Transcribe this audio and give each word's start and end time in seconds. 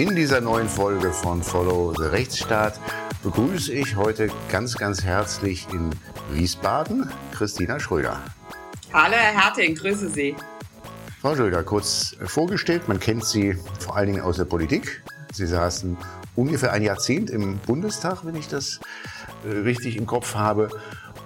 In 0.00 0.16
dieser 0.16 0.40
neuen 0.40 0.66
Folge 0.66 1.12
von 1.12 1.42
Follow 1.42 1.92
the 1.94 2.04
Rechtsstaat 2.04 2.80
begrüße 3.22 3.70
ich 3.70 3.96
heute 3.96 4.30
ganz, 4.48 4.78
ganz 4.78 5.04
herzlich 5.04 5.68
in 5.74 5.90
Wiesbaden 6.32 7.10
Christina 7.32 7.78
Schröder. 7.78 8.18
Hallo 8.94 9.14
Herr 9.14 9.38
Herting, 9.38 9.74
grüße 9.74 10.08
Sie. 10.08 10.34
Frau 11.20 11.36
Schröder, 11.36 11.62
kurz 11.64 12.16
vorgestellt, 12.24 12.88
man 12.88 12.98
kennt 12.98 13.26
Sie 13.26 13.58
vor 13.78 13.94
allen 13.94 14.06
Dingen 14.06 14.22
aus 14.22 14.38
der 14.38 14.46
Politik. 14.46 15.02
Sie 15.34 15.46
saßen 15.46 15.98
ungefähr 16.34 16.72
ein 16.72 16.82
Jahrzehnt 16.82 17.28
im 17.28 17.58
Bundestag, 17.58 18.24
wenn 18.24 18.36
ich 18.36 18.48
das 18.48 18.80
äh, 19.44 19.50
richtig 19.50 19.98
im 19.98 20.06
Kopf 20.06 20.34
habe, 20.34 20.70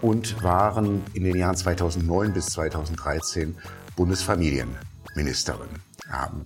und 0.02 0.42
waren 0.42 1.04
in 1.12 1.22
den 1.22 1.36
Jahren 1.36 1.56
2009 1.56 2.32
bis 2.32 2.46
2013 2.46 3.56
Bundesfamilienministerin. 3.94 5.68
Haben 6.10 6.42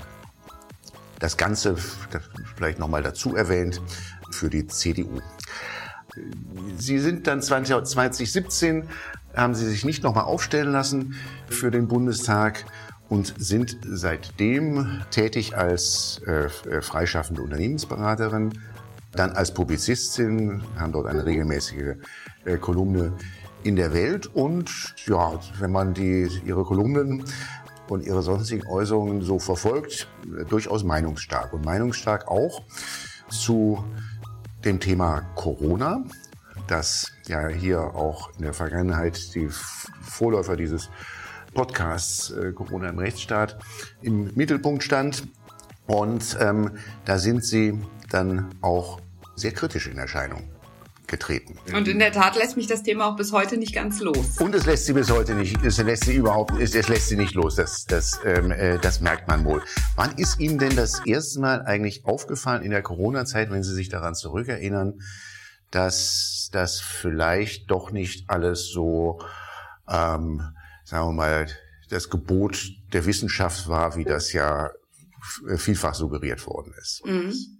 das 1.18 1.36
Ganze 1.36 1.76
vielleicht 2.56 2.78
nochmal 2.78 3.02
dazu 3.02 3.34
erwähnt 3.36 3.80
für 4.30 4.50
die 4.50 4.66
CDU. 4.66 5.20
Sie 6.76 6.98
sind 6.98 7.26
dann 7.26 7.42
2017, 7.42 8.88
haben 9.34 9.54
Sie 9.54 9.66
sich 9.66 9.84
nicht 9.84 10.02
nochmal 10.02 10.24
aufstellen 10.24 10.72
lassen 10.72 11.14
für 11.48 11.70
den 11.70 11.88
Bundestag 11.88 12.64
und 13.08 13.34
sind 13.38 13.78
seitdem 13.86 15.02
tätig 15.10 15.56
als 15.56 16.20
äh, 16.26 16.48
freischaffende 16.82 17.42
Unternehmensberaterin, 17.42 18.58
dann 19.12 19.32
als 19.32 19.54
Publizistin, 19.54 20.62
haben 20.76 20.92
dort 20.92 21.06
eine 21.06 21.24
regelmäßige 21.24 21.96
äh, 22.44 22.56
Kolumne 22.58 23.12
in 23.64 23.76
der 23.76 23.92
Welt 23.92 24.26
und 24.26 24.94
ja, 25.06 25.38
wenn 25.58 25.72
man 25.72 25.94
die, 25.94 26.28
ihre 26.44 26.64
Kolumnen 26.64 27.24
und 27.90 28.04
ihre 28.04 28.22
sonstigen 28.22 28.66
Äußerungen 28.66 29.22
so 29.22 29.38
verfolgt, 29.38 30.08
durchaus 30.48 30.84
meinungsstark. 30.84 31.52
Und 31.52 31.64
meinungsstark 31.64 32.28
auch 32.28 32.62
zu 33.30 33.84
dem 34.64 34.80
Thema 34.80 35.22
Corona, 35.34 36.04
das 36.66 37.12
ja 37.26 37.48
hier 37.48 37.80
auch 37.80 38.30
in 38.36 38.42
der 38.42 38.54
Vergangenheit 38.54 39.34
die 39.34 39.48
Vorläufer 39.48 40.56
dieses 40.56 40.90
Podcasts 41.54 42.30
äh, 42.30 42.52
Corona 42.52 42.88
im 42.88 42.98
Rechtsstaat 42.98 43.58
im 44.02 44.30
Mittelpunkt 44.34 44.82
stand. 44.82 45.28
Und 45.86 46.36
ähm, 46.40 46.72
da 47.04 47.18
sind 47.18 47.44
sie 47.44 47.80
dann 48.10 48.48
auch 48.60 49.00
sehr 49.36 49.52
kritisch 49.52 49.86
in 49.86 49.96
Erscheinung 49.96 50.57
getreten. 51.08 51.58
Und 51.74 51.88
in 51.88 51.98
der 51.98 52.12
Tat 52.12 52.36
lässt 52.36 52.56
mich 52.56 52.66
das 52.66 52.82
Thema 52.82 53.06
auch 53.06 53.16
bis 53.16 53.32
heute 53.32 53.56
nicht 53.56 53.74
ganz 53.74 54.00
los. 54.00 54.38
Und 54.38 54.54
es 54.54 54.66
lässt 54.66 54.86
sie 54.86 54.92
bis 54.92 55.10
heute 55.10 55.34
nicht, 55.34 55.62
es 55.64 55.78
lässt 55.78 56.04
sie 56.04 56.14
überhaupt, 56.14 56.58
es, 56.60 56.74
es 56.74 56.88
lässt 56.88 57.08
sie 57.08 57.16
nicht 57.16 57.34
los. 57.34 57.56
Das, 57.56 57.84
das, 57.86 58.20
ähm, 58.24 58.50
äh, 58.50 58.78
das 58.78 59.00
merkt 59.00 59.26
man 59.28 59.44
wohl. 59.44 59.62
Wann 59.96 60.16
ist 60.16 60.38
Ihnen 60.38 60.58
denn 60.58 60.76
das 60.76 61.04
erste 61.06 61.40
Mal 61.40 61.62
eigentlich 61.62 62.04
aufgefallen 62.04 62.62
in 62.62 62.70
der 62.70 62.82
Corona-Zeit, 62.82 63.50
wenn 63.50 63.62
Sie 63.62 63.74
sich 63.74 63.88
daran 63.88 64.14
zurückerinnern, 64.14 65.00
dass 65.70 66.48
das 66.52 66.80
vielleicht 66.80 67.70
doch 67.70 67.90
nicht 67.90 68.30
alles 68.30 68.68
so, 68.68 69.20
ähm, 69.88 70.42
sagen 70.84 71.08
wir 71.08 71.12
mal, 71.12 71.46
das 71.90 72.10
Gebot 72.10 72.70
der 72.92 73.06
Wissenschaft 73.06 73.68
war, 73.68 73.96
wie 73.96 74.04
das 74.04 74.32
ja 74.32 74.70
vielfach 75.56 75.94
suggeriert 75.94 76.46
worden 76.46 76.74
ist. 76.78 77.02
Mhm 77.04 77.57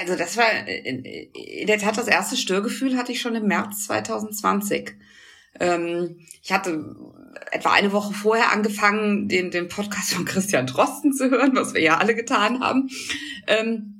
also 0.00 0.16
das 0.16 0.36
war 0.36 0.66
in 0.66 1.66
der 1.66 1.78
Tat 1.78 1.96
das 1.96 2.08
erste 2.08 2.36
Störgefühl 2.36 2.96
hatte 2.96 3.12
ich 3.12 3.20
schon 3.20 3.34
im 3.34 3.46
März 3.46 3.86
2020. 3.86 4.92
Ähm, 5.60 6.18
ich 6.42 6.52
hatte 6.52 6.96
etwa 7.50 7.72
eine 7.72 7.92
Woche 7.92 8.14
vorher 8.14 8.52
angefangen, 8.52 9.28
den, 9.28 9.50
den 9.50 9.68
Podcast 9.68 10.12
von 10.14 10.24
Christian 10.24 10.66
Drosten 10.66 11.12
zu 11.12 11.30
hören, 11.30 11.54
was 11.54 11.74
wir 11.74 11.82
ja 11.82 11.98
alle 11.98 12.14
getan 12.14 12.60
haben. 12.60 12.88
Ähm, 13.46 13.92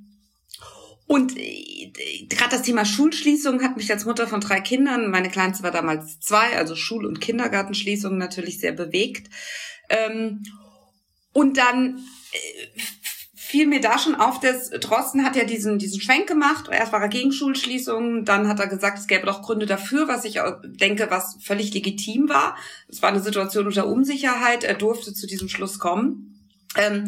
und 1.06 1.36
äh, 1.36 1.92
gerade 2.28 2.56
das 2.56 2.62
Thema 2.62 2.84
Schulschließung 2.84 3.62
hat 3.62 3.76
mich 3.76 3.90
als 3.90 4.06
Mutter 4.06 4.26
von 4.26 4.40
drei 4.40 4.60
Kindern, 4.60 5.10
meine 5.10 5.28
Kleinste 5.28 5.62
war 5.62 5.70
damals 5.70 6.20
zwei, 6.20 6.56
also 6.56 6.74
Schul- 6.74 7.06
und 7.06 7.20
Kindergartenschließung 7.20 8.16
natürlich 8.16 8.60
sehr 8.60 8.72
bewegt. 8.72 9.28
Ähm, 9.88 10.42
und 11.32 11.58
dann 11.58 11.98
äh, 12.32 12.80
fiel 13.52 13.66
mir 13.66 13.82
da 13.82 13.98
schon 13.98 14.14
auf, 14.14 14.40
dass 14.40 14.70
Drosten 14.70 15.26
hat 15.26 15.36
ja 15.36 15.44
diesen, 15.44 15.78
diesen 15.78 16.00
Schwenk 16.00 16.26
gemacht. 16.26 16.70
Erst 16.72 16.90
war 16.90 17.02
er 17.02 17.10
gegen 17.10 17.32
Schulschließungen, 17.32 18.24
dann 18.24 18.48
hat 18.48 18.58
er 18.60 18.66
gesagt, 18.66 18.98
es 18.98 19.06
gäbe 19.06 19.26
doch 19.26 19.42
Gründe 19.42 19.66
dafür, 19.66 20.08
was 20.08 20.24
ich 20.24 20.40
denke, 20.64 21.08
was 21.10 21.36
völlig 21.38 21.74
legitim 21.74 22.30
war. 22.30 22.56
Es 22.88 23.02
war 23.02 23.10
eine 23.10 23.20
Situation 23.20 23.66
unter 23.66 23.86
Unsicherheit. 23.86 24.64
Er 24.64 24.72
durfte 24.72 25.12
zu 25.12 25.26
diesem 25.26 25.50
Schluss 25.50 25.78
kommen. 25.78 26.40
Ähm, 26.78 27.04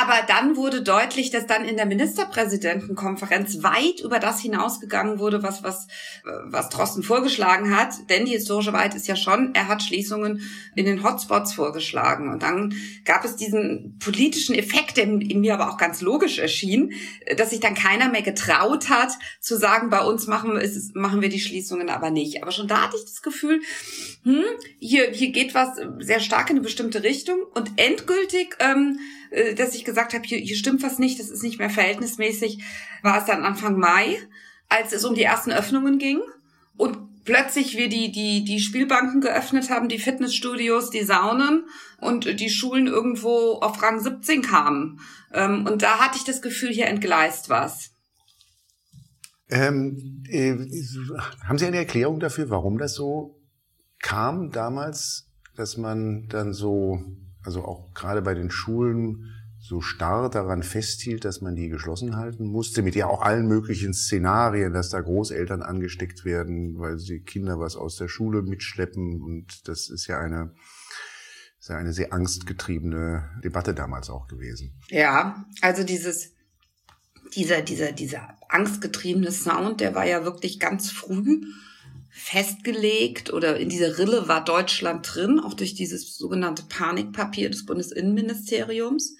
aber 0.00 0.26
dann 0.26 0.56
wurde 0.56 0.82
deutlich, 0.82 1.30
dass 1.30 1.46
dann 1.46 1.64
in 1.64 1.76
der 1.76 1.86
Ministerpräsidentenkonferenz 1.86 3.62
weit 3.62 4.00
über 4.02 4.18
das 4.18 4.40
hinausgegangen 4.40 5.18
wurde, 5.18 5.42
was, 5.42 5.62
was, 5.62 5.88
was 6.44 6.68
Drosten 6.70 7.02
vorgeschlagen 7.02 7.76
hat. 7.76 8.08
Denn 8.08 8.24
die 8.24 8.32
historische 8.32 8.72
Wahrheit 8.72 8.94
ist 8.94 9.08
ja 9.08 9.16
schon, 9.16 9.54
er 9.54 9.68
hat 9.68 9.82
Schließungen 9.82 10.42
in 10.74 10.86
den 10.86 11.02
Hotspots 11.02 11.52
vorgeschlagen. 11.52 12.30
Und 12.30 12.42
dann 12.42 12.74
gab 13.04 13.24
es 13.24 13.36
diesen 13.36 13.98
politischen 13.98 14.54
Effekt, 14.54 14.96
der 14.96 15.06
mir 15.06 15.54
aber 15.54 15.70
auch 15.70 15.76
ganz 15.76 16.00
logisch 16.00 16.38
erschien, 16.38 16.92
dass 17.36 17.50
sich 17.50 17.60
dann 17.60 17.74
keiner 17.74 18.08
mehr 18.08 18.22
getraut 18.22 18.88
hat, 18.88 19.12
zu 19.40 19.56
sagen, 19.56 19.90
bei 19.90 20.00
uns 20.00 20.26
machen, 20.26 20.56
ist, 20.56 20.96
machen 20.96 21.20
wir 21.20 21.28
die 21.28 21.40
Schließungen 21.40 21.90
aber 21.90 22.10
nicht. 22.10 22.42
Aber 22.42 22.52
schon 22.52 22.68
da 22.68 22.82
hatte 22.82 22.96
ich 22.96 23.04
das 23.04 23.22
Gefühl, 23.22 23.60
hm, 24.24 24.44
hier, 24.78 25.10
hier 25.10 25.30
geht 25.30 25.54
was 25.54 25.78
sehr 25.98 26.20
stark 26.20 26.50
in 26.50 26.56
eine 26.56 26.64
bestimmte 26.64 27.02
Richtung. 27.02 27.38
Und 27.54 27.72
endgültig, 27.76 28.56
ähm, 28.60 28.98
äh, 28.98 29.19
dass 29.56 29.74
ich 29.74 29.84
gesagt 29.84 30.14
habe, 30.14 30.24
hier, 30.24 30.38
hier 30.38 30.56
stimmt 30.56 30.82
was 30.82 30.98
nicht, 30.98 31.20
das 31.20 31.30
ist 31.30 31.42
nicht 31.42 31.58
mehr 31.58 31.70
verhältnismäßig, 31.70 32.62
war 33.02 33.18
es 33.18 33.24
dann 33.24 33.44
Anfang 33.44 33.78
Mai, 33.78 34.18
als 34.68 34.92
es 34.92 35.04
um 35.04 35.14
die 35.14 35.22
ersten 35.22 35.52
Öffnungen 35.52 35.98
ging 35.98 36.20
und 36.76 37.24
plötzlich 37.24 37.76
wir 37.76 37.88
die, 37.88 38.10
die, 38.10 38.44
die 38.44 38.60
Spielbanken 38.60 39.20
geöffnet 39.20 39.70
haben, 39.70 39.88
die 39.88 39.98
Fitnessstudios, 39.98 40.90
die 40.90 41.04
Saunen 41.04 41.64
und 42.00 42.40
die 42.40 42.50
Schulen 42.50 42.86
irgendwo 42.86 43.60
auf 43.60 43.82
Rang 43.82 44.00
17 44.00 44.42
kamen. 44.42 45.00
Ähm, 45.32 45.66
und 45.66 45.82
da 45.82 45.98
hatte 45.98 46.16
ich 46.16 46.24
das 46.24 46.42
Gefühl, 46.42 46.70
hier 46.70 46.86
entgleist 46.86 47.48
was. 47.48 47.90
Ähm, 49.48 50.24
äh, 50.28 50.56
haben 51.44 51.58
Sie 51.58 51.66
eine 51.66 51.78
Erklärung 51.78 52.20
dafür, 52.20 52.50
warum 52.50 52.78
das 52.78 52.94
so 52.94 53.40
kam 54.00 54.50
damals, 54.50 55.28
dass 55.56 55.76
man 55.76 56.26
dann 56.28 56.52
so 56.52 56.98
also 57.44 57.64
auch 57.64 57.92
gerade 57.94 58.22
bei 58.22 58.34
den 58.34 58.50
Schulen 58.50 59.26
so 59.60 59.80
starr 59.82 60.30
daran 60.30 60.62
festhielt, 60.62 61.24
dass 61.24 61.42
man 61.42 61.54
die 61.54 61.68
geschlossen 61.68 62.16
halten 62.16 62.46
musste, 62.46 62.82
mit 62.82 62.94
ja 62.94 63.06
auch 63.06 63.20
allen 63.20 63.46
möglichen 63.46 63.92
Szenarien, 63.92 64.72
dass 64.72 64.88
da 64.88 65.00
Großeltern 65.00 65.62
angesteckt 65.62 66.24
werden, 66.24 66.78
weil 66.78 66.98
sie 66.98 67.20
Kinder 67.20 67.60
was 67.60 67.76
aus 67.76 67.96
der 67.96 68.08
Schule 68.08 68.42
mitschleppen. 68.42 69.20
Und 69.22 69.68
das 69.68 69.90
ist 69.90 70.06
ja 70.06 70.18
eine, 70.18 70.54
ist 71.58 71.68
ja 71.68 71.76
eine 71.76 71.92
sehr 71.92 72.12
angstgetriebene 72.12 73.28
Debatte 73.44 73.74
damals 73.74 74.08
auch 74.08 74.28
gewesen. 74.28 74.80
Ja, 74.88 75.44
also 75.60 75.84
dieses, 75.84 76.32
dieser, 77.34 77.60
dieser, 77.60 77.92
dieser 77.92 78.36
angstgetriebene 78.48 79.30
Sound, 79.30 79.80
der 79.80 79.94
war 79.94 80.06
ja 80.06 80.24
wirklich 80.24 80.58
ganz 80.58 80.90
früh 80.90 81.42
festgelegt 82.10 83.32
oder 83.32 83.58
in 83.58 83.68
dieser 83.68 83.98
Rille 83.98 84.26
war 84.28 84.44
Deutschland 84.44 85.08
drin, 85.14 85.40
auch 85.40 85.54
durch 85.54 85.74
dieses 85.74 86.16
sogenannte 86.16 86.64
Panikpapier 86.68 87.50
des 87.50 87.66
Bundesinnenministeriums, 87.66 89.16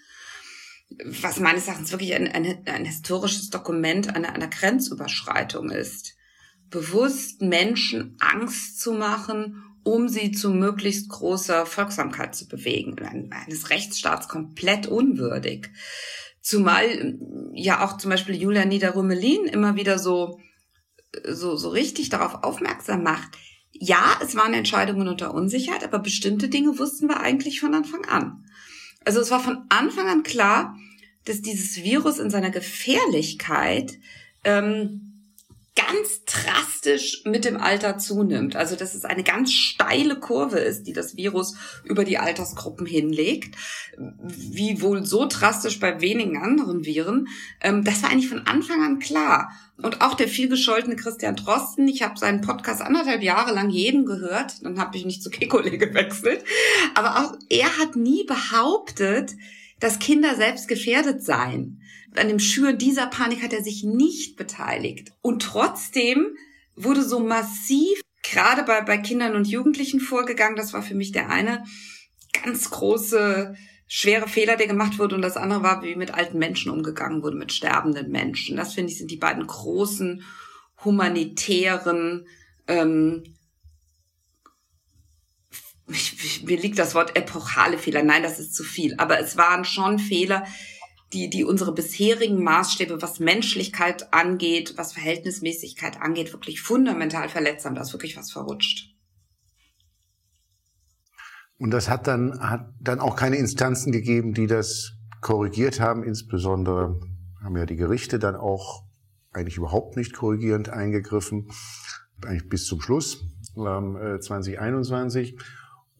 was 1.04 1.38
meines 1.38 1.68
Erachtens 1.68 1.92
wirklich 1.92 2.14
ein, 2.14 2.26
ein, 2.28 2.66
ein 2.66 2.84
historisches 2.84 3.50
Dokument 3.50 4.14
einer, 4.14 4.34
einer 4.34 4.48
Grenzüberschreitung 4.48 5.70
ist. 5.70 6.14
Bewusst 6.68 7.42
Menschen 7.42 8.16
Angst 8.18 8.80
zu 8.80 8.92
machen, 8.92 9.62
um 9.82 10.08
sie 10.08 10.32
zu 10.32 10.50
möglichst 10.50 11.08
großer 11.08 11.66
Folgsamkeit 11.66 12.34
zu 12.34 12.48
bewegen, 12.48 12.96
eines 13.30 13.70
Rechtsstaats 13.70 14.28
komplett 14.28 14.86
unwürdig. 14.86 15.70
Zumal 16.42 17.18
ja 17.54 17.84
auch 17.84 17.98
zum 17.98 18.10
Beispiel 18.10 18.34
Julia 18.34 18.64
Niederrümelin 18.64 19.46
immer 19.46 19.76
wieder 19.76 19.98
so 19.98 20.40
so, 21.28 21.56
so 21.56 21.68
richtig 21.70 22.08
darauf 22.08 22.42
aufmerksam 22.42 23.02
macht, 23.02 23.30
ja, 23.72 24.18
es 24.22 24.34
waren 24.36 24.52
Entscheidungen 24.52 25.08
unter 25.08 25.32
Unsicherheit, 25.32 25.84
aber 25.84 26.00
bestimmte 26.00 26.48
Dinge 26.48 26.78
wussten 26.78 27.08
wir 27.08 27.20
eigentlich 27.20 27.60
von 27.60 27.74
Anfang 27.74 28.04
an. 28.06 28.44
Also 29.04 29.20
es 29.20 29.30
war 29.30 29.40
von 29.40 29.64
Anfang 29.68 30.08
an 30.08 30.22
klar, 30.22 30.76
dass 31.24 31.40
dieses 31.40 31.82
Virus 31.82 32.18
in 32.18 32.30
seiner 32.30 32.50
Gefährlichkeit 32.50 33.98
ähm, 34.44 35.09
ganz 35.76 36.24
drastisch 36.24 37.22
mit 37.24 37.44
dem 37.44 37.56
Alter 37.56 37.98
zunimmt. 37.98 38.56
Also 38.56 38.76
dass 38.76 38.94
es 38.94 39.04
eine 39.04 39.22
ganz 39.22 39.52
steile 39.52 40.18
Kurve 40.18 40.58
ist, 40.58 40.84
die 40.84 40.92
das 40.92 41.16
Virus 41.16 41.54
über 41.84 42.04
die 42.04 42.18
Altersgruppen 42.18 42.86
hinlegt, 42.86 43.56
wie 43.96 44.82
wohl 44.82 45.04
so 45.04 45.26
drastisch 45.28 45.78
bei 45.78 46.00
wenigen 46.00 46.38
anderen 46.38 46.84
Viren. 46.84 47.28
Ähm, 47.60 47.84
das 47.84 48.02
war 48.02 48.10
eigentlich 48.10 48.28
von 48.28 48.46
Anfang 48.46 48.82
an 48.82 48.98
klar. 48.98 49.52
Und 49.82 50.02
auch 50.02 50.14
der 50.14 50.28
vielgescholtene 50.28 50.96
Christian 50.96 51.36
Drosten, 51.36 51.88
ich 51.88 52.02
habe 52.02 52.18
seinen 52.18 52.42
Podcast 52.42 52.82
anderthalb 52.82 53.22
Jahre 53.22 53.54
lang 53.54 53.70
jeden 53.70 54.04
gehört, 54.04 54.62
dann 54.62 54.78
habe 54.78 54.96
ich 54.96 55.06
nicht 55.06 55.22
zu 55.22 55.30
Kekole 55.30 55.78
gewechselt, 55.78 56.44
aber 56.94 57.20
auch 57.20 57.38
er 57.48 57.78
hat 57.78 57.96
nie 57.96 58.24
behauptet, 58.24 59.32
dass 59.80 59.98
Kinder 59.98 60.36
selbst 60.36 60.68
gefährdet 60.68 61.22
seien. 61.22 61.82
An 62.16 62.28
dem 62.28 62.38
Schüren 62.38 62.78
dieser 62.78 63.06
Panik 63.06 63.42
hat 63.42 63.52
er 63.52 63.62
sich 63.62 63.82
nicht 63.84 64.36
beteiligt. 64.36 65.12
Und 65.22 65.42
trotzdem 65.42 66.36
wurde 66.76 67.02
so 67.02 67.20
massiv 67.20 68.00
gerade 68.22 68.62
bei, 68.62 68.80
bei 68.82 68.98
Kindern 68.98 69.34
und 69.36 69.48
Jugendlichen 69.48 70.00
vorgegangen. 70.00 70.56
Das 70.56 70.72
war 70.72 70.82
für 70.82 70.94
mich 70.94 71.12
der 71.12 71.30
eine 71.30 71.64
ganz 72.44 72.70
große, 72.70 73.56
schwere 73.86 74.28
Fehler, 74.28 74.56
der 74.56 74.66
gemacht 74.66 74.98
wurde. 74.98 75.14
Und 75.14 75.22
das 75.22 75.36
andere 75.36 75.62
war, 75.62 75.82
wie 75.82 75.96
mit 75.96 76.14
alten 76.14 76.38
Menschen 76.38 76.70
umgegangen 76.70 77.22
wurde, 77.22 77.36
mit 77.36 77.52
sterbenden 77.52 78.10
Menschen. 78.10 78.56
Das 78.56 78.74
finde 78.74 78.92
ich 78.92 78.98
sind 78.98 79.10
die 79.10 79.16
beiden 79.16 79.46
großen 79.46 80.22
humanitären 80.84 82.26
ähm, 82.66 83.24
ich, 85.92 86.42
mir 86.44 86.58
liegt 86.58 86.78
das 86.78 86.94
Wort 86.94 87.16
epochale 87.16 87.78
Fehler. 87.78 88.02
Nein, 88.02 88.22
das 88.22 88.38
ist 88.38 88.54
zu 88.54 88.64
viel. 88.64 88.94
Aber 88.98 89.18
es 89.20 89.36
waren 89.36 89.64
schon 89.64 89.98
Fehler, 89.98 90.44
die, 91.12 91.28
die 91.28 91.44
unsere 91.44 91.72
bisherigen 91.72 92.42
Maßstäbe, 92.42 93.02
was 93.02 93.20
Menschlichkeit 93.20 94.12
angeht, 94.12 94.74
was 94.76 94.92
Verhältnismäßigkeit 94.92 96.00
angeht, 96.00 96.32
wirklich 96.32 96.60
fundamental 96.60 97.28
verletzt 97.28 97.64
haben. 97.64 97.74
Da 97.74 97.82
ist 97.82 97.92
wirklich 97.92 98.16
was 98.16 98.30
verrutscht. 98.30 98.94
Und 101.58 101.72
das 101.72 101.90
hat 101.90 102.06
dann, 102.06 102.40
hat 102.40 102.72
dann 102.80 103.00
auch 103.00 103.16
keine 103.16 103.36
Instanzen 103.36 103.92
gegeben, 103.92 104.32
die 104.32 104.46
das 104.46 104.92
korrigiert 105.20 105.80
haben. 105.80 106.04
Insbesondere 106.04 107.00
haben 107.42 107.56
ja 107.56 107.66
die 107.66 107.76
Gerichte 107.76 108.18
dann 108.18 108.36
auch 108.36 108.84
eigentlich 109.32 109.56
überhaupt 109.56 109.96
nicht 109.96 110.14
korrigierend 110.14 110.70
eingegriffen, 110.70 111.50
eigentlich 112.24 112.48
bis 112.48 112.64
zum 112.64 112.80
Schluss, 112.80 113.24
ähm, 113.56 114.18
2021. 114.20 115.38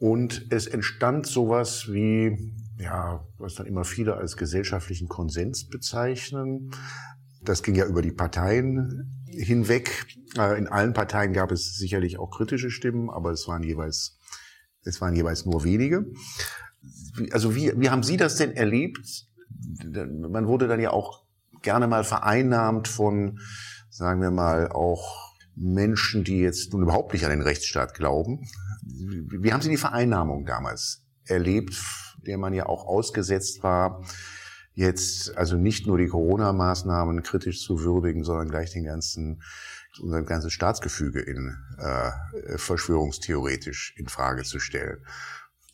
Und 0.01 0.47
es 0.51 0.67
entstand 0.67 1.27
sowas 1.27 1.93
wie, 1.93 2.55
ja, 2.79 3.23
was 3.37 3.55
dann 3.57 3.67
immer 3.67 3.85
viele 3.85 4.17
als 4.17 4.39
gesellschaftlichen 4.39 5.09
Konsens 5.09 5.69
bezeichnen. 5.69 6.71
Das 7.43 7.63
ging 7.63 7.75
ja 7.75 7.85
über 7.85 8.01
die 8.01 8.11
Parteien 8.11 9.23
hinweg. 9.27 10.07
Äh, 10.39 10.59
in 10.59 10.69
allen 10.69 10.95
Parteien 10.95 11.35
gab 11.35 11.53
es 11.53 11.77
sicherlich 11.77 12.19
auch 12.19 12.31
kritische 12.31 12.71
Stimmen, 12.71 13.11
aber 13.11 13.31
es 13.31 13.47
waren 13.47 13.63
jeweils, 13.63 14.19
es 14.85 15.03
waren 15.03 15.15
jeweils 15.15 15.45
nur 15.45 15.65
wenige. 15.65 16.07
Also 17.33 17.55
wie, 17.55 17.73
wie 17.77 17.91
haben 17.91 18.03
Sie 18.03 18.17
das 18.17 18.37
denn 18.37 18.53
erlebt? 18.53 19.27
Man 19.85 20.47
wurde 20.47 20.67
dann 20.67 20.81
ja 20.81 20.93
auch 20.93 21.25
gerne 21.61 21.87
mal 21.87 22.05
vereinnahmt 22.05 22.89
von, 22.89 23.39
sagen 23.91 24.23
wir 24.23 24.31
mal, 24.31 24.69
auch 24.69 25.35
Menschen, 25.55 26.25
die 26.25 26.39
jetzt 26.39 26.73
nun 26.73 26.85
überhaupt 26.85 27.13
nicht 27.13 27.25
an 27.27 27.31
den 27.31 27.43
Rechtsstaat 27.43 27.93
glauben. 27.93 28.49
Wie 28.93 29.53
haben 29.53 29.63
Sie 29.63 29.71
die 29.71 29.77
Vereinnahmung 29.77 30.45
damals 30.47 31.03
erlebt, 31.25 31.75
der 32.27 32.39
man 32.39 32.53
ja 32.55 32.67
auch 32.67 32.87
ausgesetzt 32.87 33.63
war, 33.63 34.05
jetzt 34.75 35.37
also 35.37 35.57
nicht 35.57 35.87
nur 35.87 35.99
die 35.99 36.09
Corona-Maßnahmen 36.09 37.23
kritisch 37.23 37.63
zu 37.63 37.81
würdigen, 37.81 38.25
sondern 38.25 38.49
gleich 38.49 38.73
den 38.73 38.85
ganzen 38.85 39.43
unser 39.99 40.23
ganzes 40.23 40.53
Staatsgefüge 40.53 41.21
in 41.21 41.57
äh, 41.79 42.59
verschwörungstheoretisch 42.59 43.95
in 43.97 44.09
Frage 44.09 44.45
zu 44.45 44.61
stellen. 44.61 45.05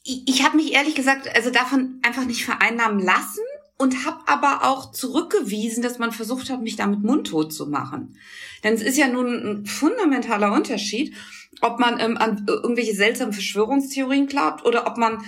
Ich, 0.05 0.23
ich 0.27 0.45
habe 0.45 0.57
mich 0.57 0.73
ehrlich 0.73 0.95
gesagt 0.95 1.29
also 1.35 1.51
davon 1.51 2.01
einfach 2.03 2.25
nicht 2.25 2.45
vereinnahmen 2.45 2.99
lassen 2.99 3.45
und 3.79 4.07
habe 4.07 4.21
aber 4.27 4.65
auch 4.65 4.93
zurückgewiesen, 4.93 5.83
dass 5.83 5.99
man 5.99 6.12
versucht 6.12 6.49
hat, 6.49 6.62
mich 6.62 6.77
damit 6.77 7.03
mundtot 7.03 7.53
zu 7.53 7.67
machen. 7.67 8.17
Denn 8.65 8.75
es 8.75 8.83
ist 8.83 8.97
ja 8.97 9.09
nun 9.09 9.27
ein 9.27 9.67
fundamentaler 9.67 10.53
Unterschied, 10.53 11.15
ob 11.61 11.79
man 11.79 11.99
ähm, 12.00 12.17
an 12.17 12.44
irgendwelche 12.47 12.94
seltsamen 12.94 13.32
Verschwörungstheorien 13.32 14.26
glaubt 14.26 14.64
oder 14.64 14.87
ob 14.87 14.97
man 14.99 15.23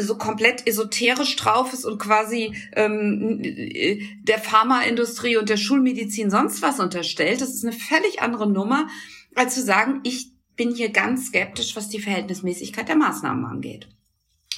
so 0.00 0.16
komplett 0.16 0.66
esoterisch 0.66 1.36
drauf 1.36 1.72
ist 1.72 1.84
und 1.84 1.98
quasi 1.98 2.54
ähm, 2.74 3.42
der 4.22 4.38
Pharmaindustrie 4.38 5.36
und 5.36 5.48
der 5.48 5.56
Schulmedizin 5.56 6.30
sonst 6.30 6.62
was 6.62 6.80
unterstellt. 6.80 7.40
Das 7.40 7.50
ist 7.50 7.64
eine 7.64 7.74
völlig 7.74 8.22
andere 8.22 8.50
Nummer, 8.50 8.88
als 9.34 9.54
zu 9.54 9.62
sagen, 9.62 10.00
ich 10.04 10.32
bin 10.56 10.74
hier 10.74 10.90
ganz 10.90 11.26
skeptisch, 11.26 11.76
was 11.76 11.88
die 11.88 12.00
Verhältnismäßigkeit 12.00 12.88
der 12.88 12.96
Maßnahmen 12.96 13.44
angeht. 13.44 13.88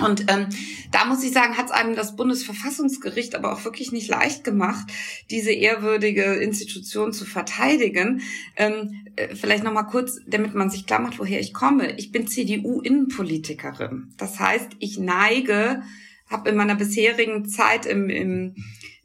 Und 0.00 0.30
ähm, 0.32 0.46
da 0.90 1.04
muss 1.04 1.22
ich 1.22 1.32
sagen, 1.32 1.56
hat 1.56 1.66
es 1.66 1.72
einem 1.72 1.94
das 1.94 2.16
Bundesverfassungsgericht 2.16 3.34
aber 3.34 3.52
auch 3.52 3.64
wirklich 3.64 3.92
nicht 3.92 4.08
leicht 4.08 4.44
gemacht, 4.44 4.90
diese 5.30 5.52
ehrwürdige 5.52 6.24
Institution 6.34 7.12
zu 7.12 7.24
verteidigen. 7.24 8.22
Ähm, 8.56 9.06
äh, 9.16 9.34
vielleicht 9.34 9.64
noch 9.64 9.72
mal 9.72 9.84
kurz, 9.84 10.20
damit 10.26 10.54
man 10.54 10.70
sich 10.70 10.86
klar 10.86 11.00
macht, 11.00 11.18
woher 11.18 11.40
ich 11.40 11.52
komme. 11.52 11.92
Ich 11.96 12.12
bin 12.12 12.26
CDU-Innenpolitikerin. 12.26 14.14
Das 14.16 14.38
heißt, 14.38 14.70
ich 14.78 14.98
neige, 14.98 15.82
habe 16.28 16.50
in 16.50 16.56
meiner 16.56 16.76
bisherigen 16.76 17.48
Zeit 17.48 17.86
im, 17.86 18.08
im 18.08 18.54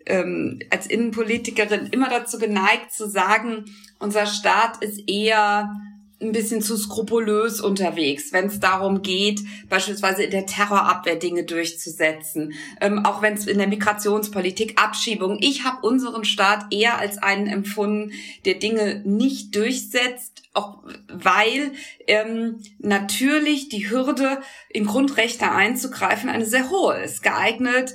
ähm, 0.05 0.59
als 0.69 0.87
Innenpolitikerin 0.87 1.87
immer 1.87 2.09
dazu 2.09 2.37
geneigt 2.37 2.91
zu 2.91 3.09
sagen, 3.09 3.65
unser 3.99 4.25
Staat 4.27 4.83
ist 4.83 5.01
eher 5.09 5.73
ein 6.21 6.31
bisschen 6.31 6.61
zu 6.61 6.77
skrupulös 6.77 7.59
unterwegs, 7.59 8.31
wenn 8.31 8.45
es 8.45 8.59
darum 8.59 9.01
geht, 9.01 9.41
beispielsweise 9.69 10.23
in 10.23 10.31
der 10.31 10.45
Terrorabwehr 10.45 11.17
Dinge 11.17 11.43
durchzusetzen, 11.43 12.53
ähm, 12.79 13.05
auch 13.05 13.21
wenn 13.21 13.33
es 13.33 13.47
in 13.47 13.57
der 13.57 13.67
Migrationspolitik 13.67 14.81
Abschiebung. 14.81 15.37
Ich 15.41 15.65
habe 15.65 15.85
unseren 15.85 16.23
Staat 16.23 16.73
eher 16.73 16.97
als 16.97 17.17
einen 17.17 17.47
empfunden, 17.47 18.13
der 18.45 18.55
Dinge 18.55 19.01
nicht 19.05 19.55
durchsetzt, 19.55 20.43
auch 20.53 20.83
weil 21.09 21.71
ähm, 22.07 22.61
natürlich 22.79 23.67
die 23.67 23.89
Hürde, 23.89 24.39
in 24.69 24.85
Grundrechte 24.85 25.51
einzugreifen, 25.51 26.29
eine 26.29 26.45
sehr 26.45 26.69
hohe 26.69 26.97
ist, 27.01 27.23
geeignet 27.23 27.93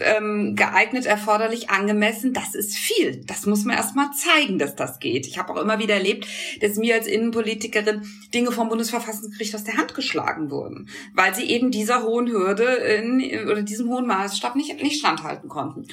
ähm, 0.00 0.56
geeignet, 0.56 1.06
erforderlich, 1.06 1.70
angemessen, 1.70 2.32
das 2.32 2.54
ist 2.54 2.76
viel. 2.76 3.24
Das 3.26 3.46
muss 3.46 3.64
man 3.64 3.76
erstmal 3.76 4.10
zeigen, 4.12 4.58
dass 4.58 4.74
das 4.74 4.98
geht. 4.98 5.26
Ich 5.26 5.38
habe 5.38 5.52
auch 5.52 5.60
immer 5.60 5.78
wieder 5.78 5.94
erlebt, 5.94 6.26
dass 6.60 6.76
mir 6.76 6.94
als 6.94 7.06
Innenpolitikerin 7.06 8.06
Dinge 8.32 8.50
vom 8.50 8.68
Bundesverfassungsgericht 8.68 9.54
aus 9.54 9.64
der 9.64 9.76
Hand 9.76 9.94
geschlagen 9.94 10.50
wurden, 10.50 10.88
weil 11.14 11.34
sie 11.34 11.44
eben 11.44 11.70
dieser 11.70 12.02
hohen 12.02 12.28
Hürde 12.28 12.64
in, 12.64 13.48
oder 13.48 13.62
diesem 13.62 13.88
hohen 13.88 14.06
Maßstab 14.06 14.56
nicht, 14.56 14.82
nicht 14.82 14.98
standhalten 14.98 15.48
konnten. 15.48 15.86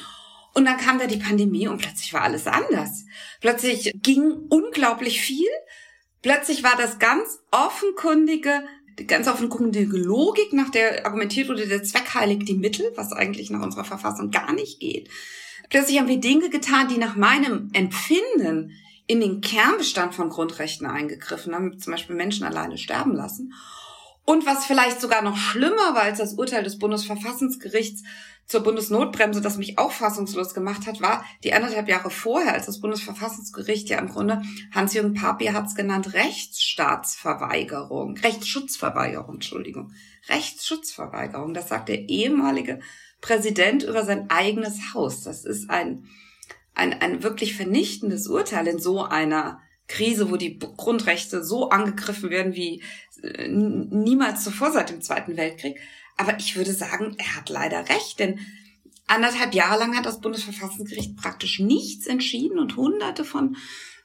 Und 0.53 0.65
dann 0.65 0.77
kam 0.77 0.99
da 0.99 1.07
die 1.07 1.17
Pandemie 1.17 1.67
und 1.67 1.81
plötzlich 1.81 2.13
war 2.13 2.23
alles 2.23 2.47
anders. 2.47 3.05
Plötzlich 3.39 3.93
ging 4.01 4.47
unglaublich 4.49 5.21
viel. 5.21 5.47
Plötzlich 6.21 6.63
war 6.63 6.75
das 6.77 6.99
ganz 6.99 7.39
offenkundige 7.51 8.63
die 8.99 9.07
ganz 9.07 9.27
offenkundige 9.27 9.98
Logik, 9.98 10.53
nach 10.53 10.69
der 10.69 11.05
argumentiert 11.05 11.50
wurde, 11.50 11.67
der 11.67 11.83
Zweck 11.83 12.13
heiligt 12.13 12.48
die 12.48 12.55
Mittel, 12.55 12.91
was 12.95 13.13
eigentlich 13.13 13.50
nach 13.50 13.62
unserer 13.62 13.86
Verfassung 13.86 14.31
gar 14.31 14.53
nicht 14.53 14.79
geht. 14.79 15.10
Plötzlich 15.69 16.00
haben 16.00 16.07
wir 16.07 16.19
Dinge 16.19 16.50
getan, 16.50 16.89
die 16.89 16.98
nach 16.98 17.15
meinem 17.15 17.69
Empfinden 17.74 18.74
in 19.07 19.21
den 19.21 19.41
Kernbestand 19.41 20.13
von 20.13 20.29
Grundrechten 20.29 20.86
eingegriffen 20.86 21.53
haben, 21.53 21.79
zum 21.79 21.91
Beispiel 21.91 22.15
Menschen 22.15 22.45
alleine 22.45 22.77
sterben 22.77 23.13
lassen. 23.13 23.53
Und 24.25 24.45
was 24.45 24.65
vielleicht 24.65 24.99
sogar 25.01 25.21
noch 25.21 25.37
schlimmer 25.37 25.93
war 25.93 26.03
als 26.03 26.19
das 26.19 26.33
Urteil 26.33 26.63
des 26.63 26.77
Bundesverfassungsgerichts 26.77 28.03
zur 28.45 28.61
Bundesnotbremse, 28.61 29.41
das 29.41 29.57
mich 29.57 29.79
auch 29.79 29.91
fassungslos 29.91 30.53
gemacht 30.53 30.85
hat, 30.85 31.01
war 31.01 31.25
die 31.43 31.53
anderthalb 31.53 31.87
Jahre 31.87 32.11
vorher, 32.11 32.53
als 32.53 32.65
das 32.65 32.81
Bundesverfassungsgericht 32.81 33.87
ja 33.89 33.97
im 33.97 34.09
Grunde, 34.09 34.41
Hans-Jürgen 34.73 35.13
Papi 35.13 35.45
hat 35.47 35.67
es 35.67 35.75
genannt, 35.75 36.13
Rechtsstaatsverweigerung, 36.13 38.17
Rechtsschutzverweigerung, 38.17 39.35
Entschuldigung, 39.35 39.93
Rechtsschutzverweigerung. 40.27 41.53
Das 41.53 41.69
sagt 41.69 41.87
der 41.89 42.09
ehemalige 42.09 42.81
Präsident 43.21 43.83
über 43.83 44.03
sein 44.03 44.29
eigenes 44.29 44.93
Haus. 44.93 45.23
Das 45.23 45.45
ist 45.45 45.69
ein, 45.69 46.09
ein, 46.75 46.99
ein 47.01 47.23
wirklich 47.23 47.55
vernichtendes 47.55 48.27
Urteil 48.27 48.67
in 48.67 48.79
so 48.79 49.03
einer 49.03 49.61
Krise, 49.91 50.31
wo 50.31 50.38
die 50.38 50.57
Grundrechte 50.57 51.43
so 51.43 51.69
angegriffen 51.69 52.29
werden 52.29 52.55
wie 52.55 52.81
äh, 53.21 53.48
niemals 53.48 54.43
zuvor 54.43 54.71
seit 54.71 54.89
dem 54.89 55.01
Zweiten 55.01 55.38
Weltkrieg. 55.38 55.79
Aber 56.17 56.38
ich 56.38 56.55
würde 56.55 56.74
sagen, 56.74 57.15
er 57.17 57.36
hat 57.36 57.50
leider 57.50 57.89
recht, 57.89 58.19
denn 58.19 58.39
anderthalb 59.07 59.53
Jahre 59.53 59.79
lang 59.79 59.95
hat 59.95 60.05
das 60.05 60.21
Bundesverfassungsgericht 60.21 61.17
praktisch 61.17 61.60
nichts 61.60 62.07
entschieden 62.07 62.60
und 62.60 62.77
hunderte 62.77 63.25
von, 63.25 63.57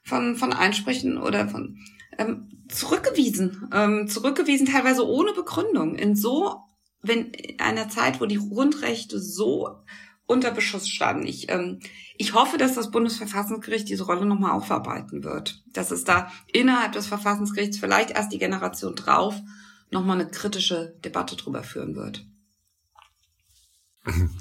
von, 0.03 0.37
von 0.37 0.53
Einsprüchen 0.53 1.19
oder 1.19 1.49
von 1.49 1.79
ähm, 2.19 2.49
zurückgewiesen, 2.69 3.71
ähm, 3.73 4.09
zurückgewiesen, 4.09 4.67
teilweise 4.67 5.07
ohne 5.07 5.33
Begründung. 5.33 5.95
In 5.95 6.17
so, 6.17 6.57
wenn 7.03 7.27
in 7.31 7.61
einer 7.61 7.89
Zeit, 7.89 8.21
wo 8.21 8.27
die 8.27 8.39
Grundrechte 8.39 9.21
so 9.21 9.69
unter 10.27 10.51
Beschuss 10.51 10.89
standen. 10.89 11.27
Ich, 11.27 11.51
ähm, 11.51 11.81
ich 12.17 12.35
hoffe, 12.35 12.59
dass 12.59 12.75
das 12.75 12.91
Bundesverfassungsgericht 12.91 13.89
diese 13.89 14.05
Rolle 14.05 14.27
nochmal 14.27 14.53
aufarbeiten 14.53 15.25
wird. 15.25 15.63
Dass 15.73 15.91
es 15.91 16.05
da 16.05 16.31
innerhalb 16.53 16.93
des 16.93 17.07
Verfassungsgerichts 17.07 17.79
vielleicht 17.79 18.11
erst 18.11 18.33
die 18.33 18.39
Generation 18.39 18.95
drauf 18.95 19.35
nochmal 19.91 20.21
eine 20.21 20.29
kritische 20.29 20.97
Debatte 21.05 21.37
drüber 21.37 21.63
führen 21.63 21.95
wird. 21.95 22.27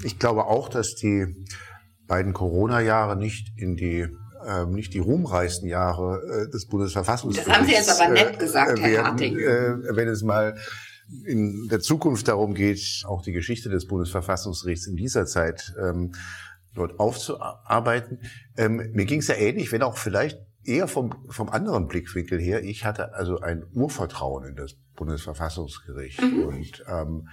Ich 0.02 0.18
glaube 0.18 0.46
auch, 0.46 0.68
dass 0.68 0.94
die 0.94 1.26
beiden 2.06 2.32
Corona-Jahre 2.32 3.16
nicht 3.16 3.52
in 3.56 3.76
die 3.76 4.06
äh, 4.46 4.64
nicht 4.66 4.94
die 4.94 5.00
ruhmreichsten 5.00 5.68
Jahre 5.68 6.46
äh, 6.46 6.50
des 6.50 6.66
Bundesverfassungsgerichts. 6.66 7.48
Das 7.48 7.58
haben 7.58 7.66
Sie 7.66 7.72
jetzt 7.72 8.00
aber 8.00 8.12
nett 8.12 8.34
äh, 8.34 8.38
gesagt, 8.38 8.78
äh, 8.78 8.82
Herr 8.82 9.04
Harting. 9.04 9.36
Äh, 9.36 9.96
wenn 9.96 10.08
es 10.08 10.22
mal 10.22 10.56
in 11.24 11.68
der 11.68 11.80
Zukunft 11.80 12.28
darum 12.28 12.54
geht, 12.54 13.04
auch 13.06 13.22
die 13.22 13.32
Geschichte 13.32 13.68
des 13.68 13.86
Bundesverfassungsgerichts 13.86 14.86
in 14.86 14.96
dieser 14.96 15.26
Zeit 15.26 15.74
ähm, 15.80 16.12
dort 16.74 16.98
aufzuarbeiten. 16.98 18.20
Ähm, 18.56 18.90
mir 18.92 19.04
ging 19.04 19.20
es 19.20 19.28
ja 19.28 19.36
ähnlich, 19.36 19.72
wenn 19.72 19.82
auch 19.82 19.96
vielleicht 19.96 20.38
eher 20.64 20.88
vom, 20.88 21.14
vom 21.28 21.48
anderen 21.48 21.86
Blickwinkel 21.86 22.40
her. 22.40 22.62
Ich 22.64 22.84
hatte 22.84 23.14
also 23.14 23.40
ein 23.40 23.64
Urvertrauen 23.72 24.44
in 24.48 24.56
das 24.56 24.74
Bundesverfassungsgericht 24.96 26.20
mhm. 26.20 26.42
und 26.42 26.84
ähm, 26.88 27.28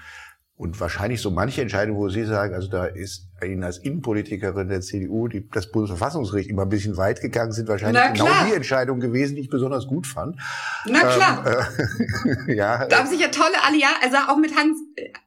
und 0.55 0.79
wahrscheinlich 0.79 1.19
so 1.19 1.31
manche 1.31 1.61
Entscheidungen, 1.61 1.99
wo 1.99 2.09
Sie 2.09 2.25
sagen, 2.25 2.53
also 2.53 2.67
da 2.67 2.85
ist 2.85 3.27
Ihnen 3.41 3.63
als 3.63 3.77
Innenpolitikerin 3.77 4.69
der 4.69 4.81
CDU 4.81 5.27
die, 5.27 5.49
das 5.49 5.71
Bundesverfassungsgericht 5.71 6.49
immer 6.49 6.63
ein 6.63 6.69
bisschen 6.69 6.97
weit 6.97 7.21
gegangen, 7.21 7.51
sind 7.51 7.67
wahrscheinlich 7.67 8.01
genau 8.13 8.27
die 8.47 8.53
Entscheidungen 8.53 9.01
gewesen, 9.01 9.35
die 9.35 9.41
ich 9.41 9.49
besonders 9.49 9.87
gut 9.87 10.07
fand. 10.07 10.39
Na 10.85 10.99
klar. 10.99 11.45
Ähm, 11.45 12.47
äh, 12.47 12.55
ja. 12.55 12.87
Da 12.87 12.99
haben 12.99 13.09
sich 13.09 13.19
ja 13.19 13.27
tolle 13.27 13.61
Allianzen, 13.63 14.01
also 14.03 14.17
auch 14.31 14.37
mit 14.37 14.55
Hans, 14.55 14.79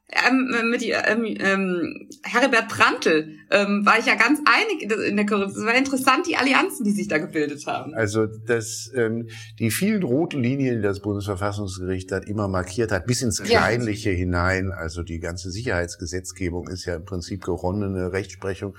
ähm, 0.08 0.70
mit 0.70 0.82
die, 0.82 0.90
ähm, 0.90 1.24
ähm, 1.24 2.08
Heribert 2.22 2.68
Prantl 2.68 3.28
ähm, 3.50 3.84
war 3.84 3.98
ich 3.98 4.06
ja 4.06 4.14
ganz 4.14 4.40
einig 4.44 4.90
in 4.90 5.16
der 5.16 5.26
Korruption. 5.26 5.62
Es 5.62 5.66
war 5.66 5.74
interessant, 5.74 6.26
die 6.28 6.36
Allianzen, 6.36 6.84
die 6.84 6.92
sich 6.92 7.08
da 7.08 7.18
gebildet 7.18 7.66
haben. 7.66 7.92
Also 7.94 8.26
das, 8.26 8.90
ähm, 8.94 9.28
die 9.58 9.70
vielen 9.70 10.02
roten 10.02 10.42
Linien, 10.42 10.76
die 10.76 10.82
das 10.82 11.00
Bundesverfassungsgericht 11.00 12.10
dann 12.10 12.22
immer 12.22 12.46
markiert 12.48 12.92
hat, 12.92 13.06
bis 13.06 13.22
ins 13.22 13.42
Kleinliche 13.42 14.10
ja. 14.10 14.16
hinein. 14.16 14.70
Also 14.70 15.02
die 15.02 15.18
ganze 15.18 15.50
Sicherheitsgesetzgebung 15.50 16.68
ist 16.68 16.84
ja 16.84 16.96
im 16.96 17.04
Prinzip 17.04 17.44
geronnene 17.44 18.05
Rechtsprechung 18.12 18.76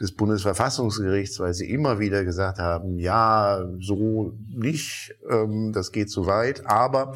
des 0.00 0.14
Bundesverfassungsgerichts, 0.14 1.38
weil 1.40 1.54
sie 1.54 1.70
immer 1.70 1.98
wieder 2.00 2.24
gesagt 2.24 2.58
haben, 2.58 2.98
ja, 2.98 3.64
so 3.80 4.32
nicht, 4.48 5.14
ähm, 5.30 5.72
das 5.72 5.92
geht 5.92 6.10
zu 6.10 6.26
weit, 6.26 6.66
aber 6.66 7.14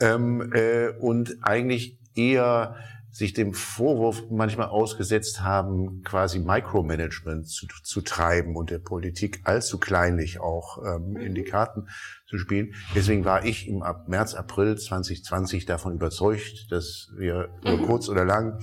ähm, 0.00 0.52
äh, 0.52 0.88
und 0.98 1.36
eigentlich 1.42 1.98
eher 2.14 2.76
sich 3.12 3.34
dem 3.34 3.52
Vorwurf 3.52 4.22
manchmal 4.30 4.68
ausgesetzt 4.68 5.42
haben, 5.42 6.02
quasi 6.02 6.38
Micromanagement 6.38 7.46
zu, 7.46 7.66
zu 7.82 8.00
treiben 8.00 8.56
und 8.56 8.70
der 8.70 8.78
Politik 8.78 9.42
allzu 9.44 9.78
kleinlich 9.78 10.40
auch 10.40 10.78
ähm, 10.82 11.18
in 11.18 11.34
die 11.34 11.44
Karten 11.44 11.88
zu 12.26 12.38
spielen. 12.38 12.74
Deswegen 12.94 13.26
war 13.26 13.44
ich 13.44 13.68
im 13.68 13.84
März, 14.06 14.34
April 14.34 14.78
2020 14.78 15.66
davon 15.66 15.92
überzeugt, 15.92 16.72
dass 16.72 17.12
wir 17.14 17.50
mhm. 17.62 17.84
kurz 17.84 18.08
oder 18.08 18.24
lang 18.24 18.58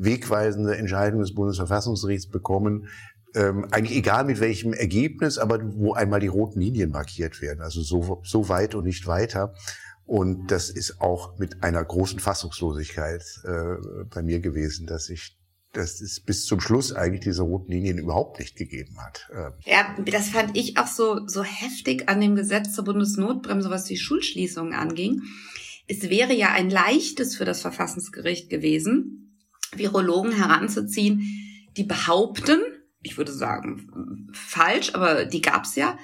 wegweisende 0.00 0.76
Entscheidungen 0.76 1.22
des 1.22 1.34
Bundesverfassungsgerichts 1.34 2.28
bekommen, 2.28 2.88
ähm, 3.34 3.66
eigentlich 3.70 3.98
egal 3.98 4.24
mit 4.24 4.40
welchem 4.40 4.72
Ergebnis, 4.72 5.38
aber 5.38 5.60
wo 5.62 5.92
einmal 5.92 6.20
die 6.20 6.26
roten 6.26 6.60
Linien 6.60 6.90
markiert 6.90 7.40
werden, 7.40 7.60
also 7.60 7.82
so, 7.82 8.20
so 8.24 8.48
weit 8.48 8.74
und 8.74 8.84
nicht 8.84 9.06
weiter. 9.06 9.54
Und 10.04 10.50
das 10.50 10.70
ist 10.70 11.00
auch 11.00 11.38
mit 11.38 11.62
einer 11.62 11.84
großen 11.84 12.18
Fassungslosigkeit 12.18 13.22
äh, 13.44 14.04
bei 14.12 14.22
mir 14.22 14.40
gewesen, 14.40 14.86
dass 14.86 15.08
ich 15.08 15.36
dass 15.72 16.00
es 16.00 16.18
bis 16.18 16.46
zum 16.46 16.60
Schluss 16.60 16.92
eigentlich 16.92 17.20
diese 17.20 17.42
roten 17.42 17.70
Linien 17.70 17.98
überhaupt 17.98 18.40
nicht 18.40 18.56
gegeben 18.56 18.96
hat. 19.00 19.28
Ähm. 19.32 19.52
Ja, 19.64 19.94
das 20.04 20.30
fand 20.30 20.56
ich 20.56 20.78
auch 20.78 20.88
so, 20.88 21.28
so 21.28 21.44
heftig 21.44 22.08
an 22.08 22.20
dem 22.20 22.34
Gesetz 22.34 22.72
zur 22.72 22.82
Bundesnotbremse, 22.82 23.70
was 23.70 23.84
die 23.84 23.96
Schulschließungen 23.96 24.72
anging. 24.72 25.22
Es 25.86 26.10
wäre 26.10 26.34
ja 26.34 26.50
ein 26.50 26.70
leichtes 26.70 27.36
für 27.36 27.44
das 27.44 27.60
Verfassungsgericht 27.60 28.50
gewesen, 28.50 29.29
Virologen 29.74 30.32
heranzuziehen, 30.32 31.68
die 31.76 31.84
behaupten, 31.84 32.60
ich 33.02 33.16
würde 33.16 33.32
sagen 33.32 34.28
falsch, 34.32 34.94
aber 34.94 35.24
die 35.24 35.40
gab's 35.40 35.76
ja, 35.76 35.98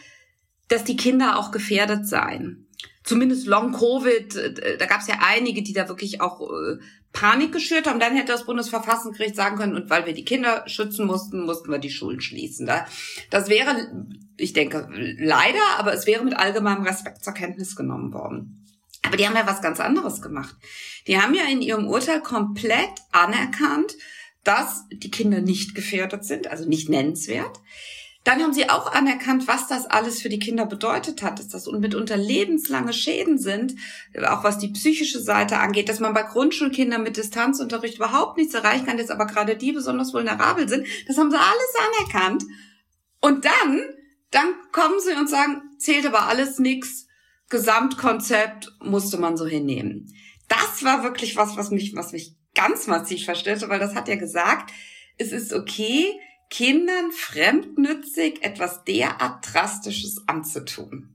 dass 0.68 0.85
die 0.85 0.96
Kinder 0.96 1.38
auch 1.38 1.50
gefährdet 1.50 2.06
seien 2.06 2.66
zumindest 3.06 3.46
Long 3.46 3.73
Covid, 3.73 4.37
äh, 4.37 4.76
da 4.76 4.87
gab 4.87 5.00
es 5.00 5.06
ja 5.06 5.20
einige, 5.23 5.62
die 5.62 5.73
da 5.73 5.88
wirklich 5.88 6.20
auch 6.20 6.42
äh, 6.42 6.78
Panik 7.12 7.52
geschürt 7.52 7.87
haben. 7.87 8.00
Dann 8.00 8.14
hätte 8.14 8.32
das 8.32 8.44
Bundesverfassungsgericht 8.44 9.37
sagen 9.37 9.56
können, 9.56 9.75
und 9.75 9.88
weil 9.88 10.04
wir 10.04 10.12
die 10.12 10.25
Kinder 10.25 10.64
schützen 10.66 11.06
mussten, 11.06 11.46
mussten 11.46 11.70
wir 11.70 11.78
die 11.78 11.90
Schulen 11.90 12.20
schließen. 12.20 12.68
Das 13.30 13.49
wäre, 13.49 14.06
ich 14.37 14.52
denke, 14.52 14.88
leider, 15.18 15.62
aber 15.78 15.94
es 15.94 16.06
wäre 16.06 16.25
mit 16.25 16.37
allgemeinem 16.37 16.82
Respekt 16.82 17.25
zur 17.25 17.32
Kenntnis 17.32 17.75
genommen 17.75 18.12
worden. 18.12 18.65
Aber 19.07 19.17
die 19.17 19.27
haben 19.27 19.37
ja 19.37 19.47
was 19.47 19.63
ganz 19.63 19.81
anderes 19.81 20.21
gemacht. 20.21 20.57
Die 21.07 21.21
haben 21.21 21.35
ja 21.35 21.45
in 21.45 21.63
ihrem 21.63 21.87
Urteil 21.87 22.21
komplett 22.21 22.91
anerkannt, 23.13 23.95
dass 24.45 24.85
die 24.93 25.11
Kinder 25.11 25.41
nicht 25.41 25.75
gefährdet 25.75 26.25
sind, 26.25 26.49
also 26.49 26.69
nicht 26.69 26.89
nennenswert. 26.89 27.61
Dann 28.27 28.43
haben 28.43 28.53
sie 28.53 28.69
auch 28.69 28.93
anerkannt, 28.93 29.47
was 29.47 29.69
das 29.69 29.87
alles 29.87 30.21
für 30.21 30.29
die 30.29 30.41
Kinder 30.41 30.67
bedeutet 30.67 31.23
hat, 31.23 31.39
dass 31.39 31.47
das 31.47 31.67
mitunter 31.67 32.17
lebenslange 32.17 32.93
Schäden 32.93 33.39
sind, 33.39 33.77
auch 34.27 34.43
was 34.43 34.59
die 34.59 34.73
psychische 34.73 35.21
Seite 35.21 35.59
angeht, 35.59 35.89
dass 35.89 36.01
man 36.01 36.13
bei 36.13 36.25
Grundschulkindern 36.25 37.05
mit 37.05 37.17
Distanzunterricht 37.17 37.99
überhaupt 37.99 38.37
nichts 38.37 38.55
erreichen 38.55 38.85
kann, 38.85 38.99
dass 38.99 39.11
aber 39.11 39.27
gerade 39.27 39.57
die 39.57 39.71
besonders 39.71 40.13
vulnerabel 40.13 40.69
sind. 40.69 40.89
Das 41.07 41.19
haben 41.19 41.31
sie 41.31 41.39
alles 41.39 42.11
anerkannt. 42.11 42.45
Und 43.21 43.45
dann, 43.45 43.85
dann 44.33 44.49
kommen 44.73 44.99
sie 44.99 45.15
und 45.15 45.31
sagen, 45.31 45.63
zählt 45.79 46.05
aber 46.05 46.27
alles 46.27 46.59
nix, 46.59 47.06
Gesamtkonzept 47.49 48.73
musste 48.81 49.19
man 49.19 49.37
so 49.37 49.47
hinnehmen. 49.47 50.12
Das 50.49 50.85
war 50.85 51.03
wirklich 51.03 51.37
was, 51.37 51.57
was 51.57 51.71
mich, 51.71 51.95
was 51.95 52.12
mich 52.12 52.37
ganz 52.55 52.87
massiv 52.87 53.25
verstörte, 53.25 53.69
weil 53.69 53.79
das 53.79 53.95
hat 53.95 54.09
ja 54.09 54.17
gesagt, 54.17 54.73
es 55.19 55.33
ist 55.33 55.53
okay, 55.53 56.19
Kindern 56.50 57.11
fremdnützig 57.12 58.43
etwas 58.45 58.85
derart 58.85 59.53
Drastisches 59.53 60.23
anzutun? 60.26 61.12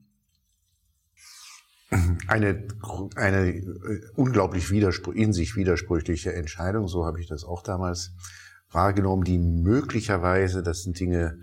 Eine, 2.27 2.67
eine 3.15 3.49
äh, 3.49 4.01
unglaublich 4.15 4.71
in 4.71 5.33
sich 5.33 5.55
widersprüchliche 5.55 6.33
Entscheidung, 6.33 6.87
so 6.87 7.05
habe 7.05 7.19
ich 7.19 7.27
das 7.27 7.43
auch 7.43 7.63
damals 7.63 8.13
wahrgenommen, 8.71 9.25
die 9.25 9.37
möglicherweise, 9.37 10.63
das 10.63 10.83
sind 10.83 10.97
Dinge, 10.99 11.39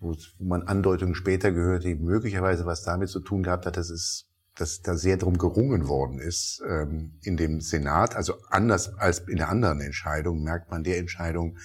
wo, 0.00 0.16
man 0.40 0.64
Andeutungen 0.64 1.14
später 1.14 1.52
gehört, 1.52 1.84
die 1.84 1.94
möglicherweise 1.94 2.66
was 2.66 2.82
damit 2.82 3.10
zu 3.10 3.20
tun 3.20 3.44
gehabt 3.44 3.66
hat, 3.66 3.76
dass 3.76 3.90
es 3.90 4.28
dass 4.56 4.82
da 4.82 4.96
sehr 4.96 5.16
drum 5.16 5.38
gerungen 5.38 5.88
worden 5.88 6.18
ist 6.18 6.62
ähm, 6.68 7.18
in 7.22 7.36
dem 7.36 7.60
Senat. 7.60 8.16
Also 8.16 8.34
anders 8.50 8.94
als 8.94 9.20
in 9.20 9.36
der 9.36 9.48
anderen 9.48 9.80
Entscheidung 9.80 10.42
merkt 10.42 10.70
man 10.70 10.84
der 10.84 10.98
Entscheidung 10.98 11.56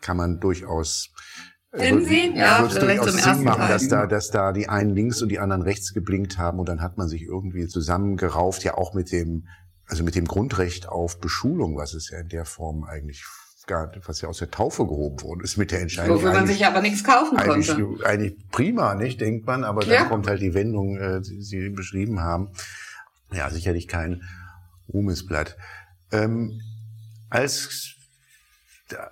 kann 0.00 0.16
man 0.16 0.38
durchaus 0.38 1.10
Sinn 1.72 2.02
äh, 2.02 2.04
sehen, 2.04 2.36
ja, 2.36 2.66
durchaus 2.66 3.14
Sinn 3.14 3.42
machen, 3.42 3.68
dass 3.68 3.88
da, 3.88 4.06
dass 4.06 4.30
da 4.30 4.52
die 4.52 4.68
einen 4.68 4.90
links 4.90 5.22
und 5.22 5.28
die 5.30 5.38
anderen 5.38 5.62
rechts 5.62 5.92
geblinkt 5.92 6.38
haben. 6.38 6.60
Und 6.60 6.68
dann 6.68 6.80
hat 6.80 6.96
man 6.98 7.08
sich 7.08 7.22
irgendwie 7.22 7.66
zusammengerauft, 7.66 8.62
ja 8.64 8.74
auch 8.74 8.94
mit 8.94 9.10
dem, 9.10 9.48
also 9.86 10.04
mit 10.04 10.14
dem 10.14 10.26
Grundrecht 10.26 10.88
auf 10.88 11.18
Beschulung, 11.18 11.76
was 11.76 11.94
es 11.94 12.10
ja 12.10 12.20
in 12.20 12.28
der 12.28 12.44
Form 12.44 12.84
eigentlich 12.84 13.24
gar, 13.66 13.90
was 14.06 14.20
ja 14.20 14.28
aus 14.28 14.38
der 14.38 14.50
Taufe 14.50 14.86
gehoben 14.86 15.22
worden 15.22 15.40
ist 15.42 15.56
mit 15.56 15.70
der 15.70 15.80
Entscheidung. 15.80 16.16
Wofür 16.16 16.32
man 16.32 16.46
sich 16.46 16.64
aber 16.66 16.80
nichts 16.80 17.02
kaufen 17.04 17.38
eigentlich, 17.38 17.68
konnte. 17.68 18.06
Eigentlich 18.06 18.36
prima, 18.50 18.94
nicht, 18.94 19.20
denkt 19.20 19.46
man, 19.46 19.64
aber 19.64 19.84
ja. 19.84 20.00
dann 20.00 20.08
kommt 20.08 20.26
halt 20.26 20.42
die 20.42 20.54
Wendung, 20.54 20.96
äh, 20.96 21.20
die 21.20 21.42
Sie 21.42 21.70
beschrieben 21.70 22.20
haben. 22.20 22.50
Ja, 23.32 23.50
sicherlich 23.50 23.88
kein 23.88 24.22
Ruhmesblatt. 24.92 25.56
Ähm, 26.12 26.60
als 27.30 27.94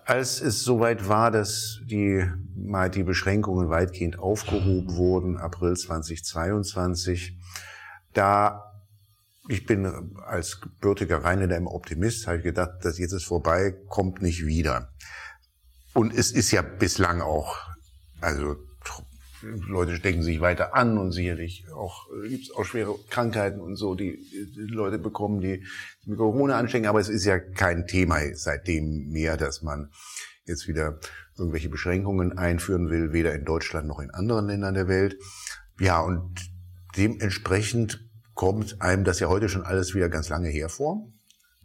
als 0.05 0.41
es 0.41 0.63
soweit 0.63 1.09
war, 1.09 1.31
dass 1.31 1.81
die, 1.85 2.25
mal 2.55 2.91
die 2.91 3.03
Beschränkungen 3.03 3.71
weitgehend 3.71 4.19
aufgehoben 4.19 4.97
wurden, 4.97 5.39
April 5.39 5.75
2022, 5.77 7.39
da 8.13 8.72
ich 9.49 9.67
bin 9.67 10.17
als 10.25 10.61
gebürtiger 10.61 11.25
Rheinländer 11.25 11.57
im 11.57 11.67
Optimist, 11.67 12.27
habe 12.27 12.39
ich 12.39 12.45
gedacht, 12.45 12.85
dass 12.85 12.99
jetzt 12.99 13.13
ist 13.13 13.25
vorbei, 13.25 13.75
kommt 13.89 14.23
nicht 14.23 14.47
wieder. 14.47 14.93
Und 15.95 16.15
es 16.15 16.31
ist 16.31 16.51
ja 16.53 16.63
bislang 16.63 17.21
auch, 17.21 17.57
also 18.21 18.57
Leute 19.43 19.97
stecken 19.97 20.23
sich 20.23 20.41
weiter 20.41 20.75
an 20.75 20.99
und 20.99 21.13
sicherlich 21.13 21.67
auch 21.75 22.07
äh, 22.13 22.29
gibt 22.29 22.45
es 22.45 22.55
auch 22.55 22.65
schwere 22.65 22.95
Krankheiten 23.11 23.61
und 23.61 23.77
so, 23.77 23.95
die, 23.95 24.17
die 24.55 24.73
Leute 24.73 24.99
bekommen, 24.99 25.41
die 25.41 25.65
mit 26.07 26.19
Corona 26.19 26.59
anstecken. 26.59 26.87
Aber 26.87 27.01
es 27.01 27.09
ist 27.09 27.25
ja 27.25 27.39
kein 27.39 27.87
Thema 27.87 28.21
seitdem 28.35 29.09
mehr, 29.09 29.37
dass 29.37 29.63
man 29.63 29.91
jetzt 30.45 30.69
wieder 30.69 30.99
irgendwelche 31.37 31.69
Beschränkungen 31.69 32.39
einführen 32.39 32.89
will, 32.89 33.13
weder 33.13 33.35
in 33.35 33.45
Deutschland 33.45 33.89
noch 33.89 34.01
in 34.01 34.11
anderen 34.11 34.47
Ländern 34.47 34.75
der 34.75 34.89
Welt. 34.89 35.19
Ja, 35.81 36.01
und 36.01 36.41
dementsprechend 36.97 38.09
kommt 38.43 38.83
einem 38.83 39.05
das 39.05 39.21
ja 39.21 39.29
heute 39.29 39.49
schon 39.49 39.63
alles 39.63 39.95
wieder 39.95 40.09
ganz 40.09 40.29
lange 40.29 40.49
hervor. 40.49 41.07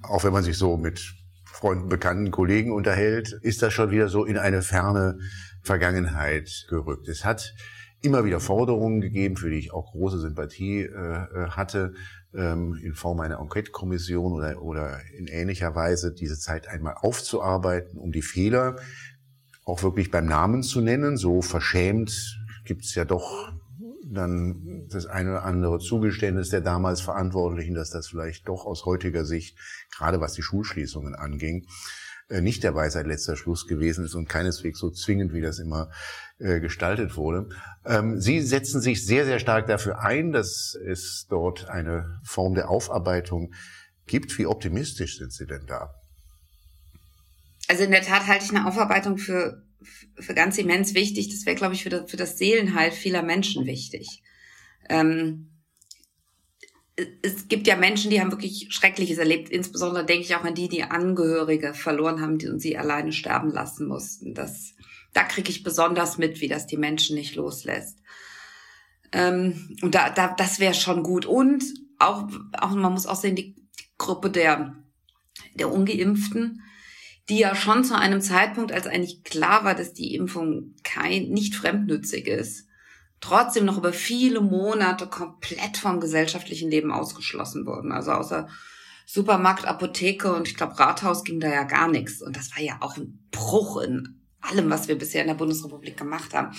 Auch 0.04 0.24
wenn 0.24 0.32
man 0.32 0.44
sich 0.44 0.60
so 0.60 0.78
mit 0.78 1.02
Freunden, 1.44 1.90
Bekannten, 1.90 2.30
Kollegen 2.30 2.72
unterhält, 2.72 3.36
ist 3.42 3.64
das 3.64 3.74
schon 3.74 3.90
wieder 3.90 4.10
so 4.10 4.26
in 4.26 4.38
eine 4.38 4.62
ferne 4.62 5.18
Vergangenheit 5.64 6.68
gerückt. 6.70 7.08
Es 7.08 7.26
hat 7.26 7.56
immer 8.04 8.26
wieder 8.26 8.40
Forderungen 8.40 9.02
gegeben, 9.02 9.38
für 9.38 9.50
die 9.50 9.58
ich 9.58 9.74
auch 9.74 9.92
große 9.92 10.20
Sympathie 10.20 10.82
äh, 10.82 10.90
äh, 10.92 11.50
hatte, 11.50 11.96
ähm, 12.36 12.80
in 12.84 12.94
Form 12.94 13.22
einer 13.22 13.40
Enquete-Kommission 13.40 14.34
oder, 14.34 14.62
oder 14.62 15.00
in 15.18 15.26
ähnlicher 15.26 15.74
Weise 15.74 16.14
diese 16.14 16.38
Zeit 16.38 16.68
einmal 16.68 16.94
aufzuarbeiten, 16.94 17.98
um 17.98 18.12
die 18.12 18.22
Fehler 18.22 18.76
auch 19.66 19.82
wirklich 19.82 20.12
beim 20.12 20.28
Namen 20.28 20.62
zu 20.62 20.82
nennen. 20.82 21.18
So 21.18 21.42
verschämt 21.42 22.40
gibt 22.66 22.84
es 22.84 22.94
ja 22.94 23.04
doch 23.04 23.52
dann 24.14 24.88
das 24.90 25.06
eine 25.06 25.32
oder 25.32 25.44
andere 25.44 25.80
Zugeständnis 25.80 26.50
der 26.50 26.62
damals 26.62 27.02
Verantwortlichen, 27.02 27.76
dass 27.76 27.90
das 27.90 28.08
vielleicht 28.08 28.48
doch 28.48 28.66
aus 28.66 28.86
heutiger 28.86 29.26
Sicht, 29.26 29.58
gerade 29.96 30.22
was 30.22 30.34
die 30.34 30.44
Schulschließungen 30.44 31.16
anging, 31.16 31.66
äh, 32.30 32.42
nicht 32.42 32.64
der 32.64 32.76
Weisheit 32.76 33.08
letzter 33.08 33.36
Schluss 33.36 33.68
gewesen 33.68 34.04
ist 34.06 34.16
und 34.16 34.28
keineswegs 34.28 34.80
so 34.80 34.90
zwingend, 34.90 35.34
wie 35.34 35.42
das 35.42 35.60
immer 35.60 35.90
äh, 36.40 36.60
gestaltet 36.60 37.16
wurde. 37.16 37.50
Ähm, 37.86 38.20
Sie 38.20 38.42
setzen 38.42 38.82
sich 38.82 39.06
sehr, 39.06 39.26
sehr 39.26 39.40
stark 39.40 39.68
dafür 39.68 40.00
ein, 40.02 40.32
dass 40.32 40.76
es 40.76 41.28
dort 41.30 41.70
eine 41.70 42.20
Form 42.24 42.54
der 42.54 42.70
Aufarbeitung 42.70 43.54
gibt. 44.08 44.38
Wie 44.38 44.46
optimistisch 44.46 45.18
sind 45.18 45.32
Sie 45.32 45.46
denn 45.46 45.66
da? 45.68 45.94
Also 47.70 47.84
in 47.84 47.92
der 47.92 48.02
Tat 48.02 48.28
halte 48.28 48.46
ich 48.46 48.52
eine 48.52 48.68
Aufarbeitung 48.68 49.18
für, 49.18 49.64
für 50.20 50.34
ganz 50.34 50.58
immens 50.58 50.94
wichtig. 50.94 51.30
Das 51.30 51.46
wäre, 51.46 51.56
glaube 51.56 51.76
ich, 51.76 51.84
für 51.84 51.90
das, 51.90 52.10
für 52.10 52.18
das 52.18 52.38
Seelenheil 52.38 52.92
vieler 52.92 53.24
Menschen 53.24 53.66
wichtig. 53.66 54.24
Ähm, 54.90 55.52
es 57.22 57.48
gibt 57.48 57.68
ja 57.68 57.76
Menschen, 57.76 58.10
die 58.10 58.20
haben 58.20 58.32
wirklich 58.32 58.68
Schreckliches 58.72 59.20
erlebt. 59.20 59.50
Insbesondere 59.50 60.04
denke 60.04 60.24
ich 60.26 60.36
auch 60.36 60.44
an 60.44 60.56
die, 60.56 60.68
die 60.68 60.84
Angehörige 60.84 61.74
verloren 61.74 62.22
haben 62.22 62.40
und 62.50 62.60
sie 62.60 62.78
alleine 62.78 63.12
sterben 63.12 63.52
lassen 63.52 63.88
mussten. 63.88 64.34
Das, 64.34 64.74
da 65.14 65.24
kriege 65.24 65.52
ich 65.52 65.64
besonders 65.64 66.18
mit, 66.18 66.42
wie 66.42 66.48
das 66.48 66.66
die 66.66 66.78
Menschen 66.78 67.16
nicht 67.16 67.36
loslässt. 67.36 68.00
Ähm, 69.12 69.78
und 69.82 69.94
da, 69.94 70.10
da, 70.10 70.34
das 70.36 70.60
wäre 70.60 70.74
schon 70.74 71.04
gut. 71.04 71.26
Und 71.26 71.64
auch, 72.00 72.28
auch, 72.54 72.72
man 72.72 72.94
muss 72.94 73.06
auch 73.06 73.16
sehen, 73.16 73.36
die 73.36 73.56
Gruppe 74.00 74.32
der, 74.32 74.76
der 75.54 75.72
Ungeimpften, 75.72 76.64
die 77.30 77.40
ja 77.40 77.56
schon 77.56 77.84
zu 77.84 77.98
einem 77.98 78.22
Zeitpunkt, 78.22 78.72
als 78.72 78.88
eigentlich 78.88 79.24
klar 79.24 79.64
war, 79.64 79.76
dass 79.76 79.94
die 79.94 80.16
Impfung 80.16 80.76
kein, 80.84 81.30
nicht 81.30 81.56
fremdnützig 81.56 82.28
ist, 82.28 82.68
trotzdem 83.20 83.66
noch 83.66 83.78
über 83.78 83.94
viele 83.94 84.42
Monate 84.42 85.08
komplett 85.08 85.78
vom 85.78 86.00
gesellschaftlichen 86.00 86.70
Leben 86.70 86.92
ausgeschlossen 86.92 87.66
wurden. 87.66 87.92
Also 87.92 88.12
außer 88.12 88.48
Supermarkt, 89.06 89.66
Apotheke 89.66 90.34
und 90.34 90.48
ich 90.48 90.56
glaube 90.56 90.78
Rathaus 90.80 91.24
ging 91.24 91.40
da 91.40 91.50
ja 91.50 91.64
gar 91.64 91.90
nichts. 91.90 92.22
Und 92.22 92.36
das 92.36 92.56
war 92.56 92.62
ja 92.62 92.78
auch 92.82 92.98
ein 92.98 93.28
Bruch 93.32 93.82
in 93.82 94.22
allem, 94.42 94.70
was 94.70 94.88
wir 94.88 94.98
bisher 94.98 95.22
in 95.22 95.28
der 95.28 95.36
Bundesrepublik 95.36 95.98
gemacht 95.98 96.34
haben. 96.34 96.56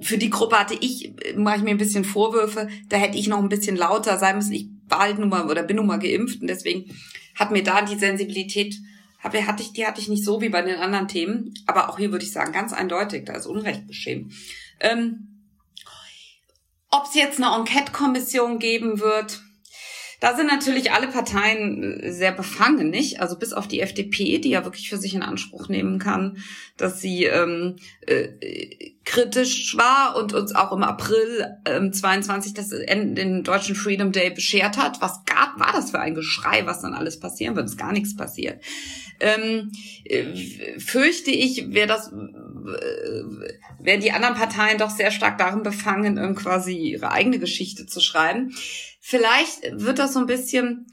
Für 0.00 0.18
die 0.18 0.30
Gruppe 0.30 0.58
hatte 0.58 0.76
ich, 0.78 1.14
mache 1.36 1.56
ich 1.56 1.62
mir 1.62 1.70
ein 1.70 1.78
bisschen 1.78 2.04
Vorwürfe, 2.04 2.68
da 2.88 2.96
hätte 2.96 3.18
ich 3.18 3.26
noch 3.26 3.38
ein 3.38 3.48
bisschen 3.48 3.76
lauter 3.76 4.16
sein 4.16 4.36
müssen. 4.36 4.52
Ich 4.52 4.68
war 4.86 5.00
halt 5.00 5.18
nun 5.18 5.28
mal 5.28 5.50
oder 5.50 5.62
bin 5.64 5.76
nun 5.76 5.86
mal 5.86 5.98
geimpft 5.98 6.40
und 6.40 6.46
deswegen 6.46 6.94
hat 7.34 7.50
mir 7.50 7.62
da 7.62 7.82
die 7.82 7.98
Sensibilität, 7.98 8.76
hatte 9.18 9.62
ich, 9.62 9.72
die 9.72 9.86
hatte 9.86 10.00
ich 10.00 10.08
nicht 10.08 10.24
so 10.24 10.40
wie 10.40 10.48
bei 10.48 10.62
den 10.62 10.76
anderen 10.76 11.08
Themen. 11.08 11.54
Aber 11.66 11.88
auch 11.88 11.98
hier 11.98 12.12
würde 12.12 12.24
ich 12.24 12.32
sagen, 12.32 12.52
ganz 12.52 12.72
eindeutig, 12.72 13.24
da 13.24 13.34
ist 13.34 13.46
Unrecht 13.46 13.86
geschehen. 13.88 14.32
Ähm, 14.80 15.44
ob 16.90 17.04
es 17.04 17.14
jetzt 17.14 17.42
eine 17.42 17.54
Enquete-Kommission 17.54 18.58
geben 18.58 19.00
wird, 19.00 19.42
da 20.20 20.34
sind 20.36 20.48
natürlich 20.48 20.92
alle 20.92 21.08
Parteien 21.08 22.00
äh, 22.00 22.12
sehr 22.12 22.32
befangen, 22.32 22.90
nicht? 22.90 23.20
Also 23.20 23.38
bis 23.38 23.52
auf 23.52 23.68
die 23.68 23.80
FDP, 23.80 24.38
die 24.38 24.50
ja 24.50 24.64
wirklich 24.64 24.88
für 24.88 24.98
sich 24.98 25.14
in 25.14 25.22
Anspruch 25.22 25.68
nehmen 25.68 25.98
kann, 25.98 26.38
dass 26.76 27.00
sie 27.00 27.24
ähm, 27.24 27.76
äh, 28.06 28.92
kritisch 29.04 29.76
war 29.76 30.16
und 30.16 30.34
uns 30.34 30.54
auch 30.54 30.72
im 30.72 30.82
April 30.82 31.46
ähm, 31.64 31.92
22 31.92 32.52
das, 32.52 32.70
den 32.70 33.44
deutschen 33.44 33.74
Freedom 33.74 34.12
Day 34.12 34.30
beschert 34.30 34.76
hat. 34.76 35.00
Was 35.00 35.24
gab, 35.24 35.58
war 35.58 35.72
das 35.72 35.92
für 35.92 36.00
ein 36.00 36.14
Geschrei, 36.14 36.66
was 36.66 36.82
dann 36.82 36.94
alles 36.94 37.20
passieren 37.20 37.56
wird? 37.56 37.66
Ist 37.66 37.78
gar 37.78 37.92
nichts 37.92 38.16
passiert. 38.16 38.62
Ähm, 39.20 39.72
äh, 40.04 40.78
fürchte 40.78 41.30
ich, 41.30 41.72
wäre 41.72 41.88
das, 41.88 42.08
äh, 42.08 43.22
wären 43.80 44.00
die 44.00 44.12
anderen 44.12 44.34
Parteien 44.34 44.78
doch 44.78 44.90
sehr 44.90 45.10
stark 45.10 45.38
darin 45.38 45.62
befangen, 45.62 46.18
ähm, 46.18 46.34
quasi 46.34 46.76
ihre 46.76 47.10
eigene 47.10 47.38
Geschichte 47.38 47.86
zu 47.86 48.00
schreiben. 48.00 48.54
Vielleicht 49.08 49.62
wird 49.72 49.98
das 49.98 50.12
so 50.12 50.18
ein 50.18 50.26
bisschen 50.26 50.86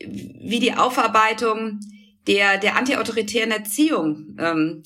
wie 0.00 0.58
die 0.58 0.74
Aufarbeitung 0.74 1.78
der, 2.26 2.58
der 2.58 2.74
antiautoritären 2.74 3.52
Erziehung. 3.52 4.36
Ähm, 4.40 4.82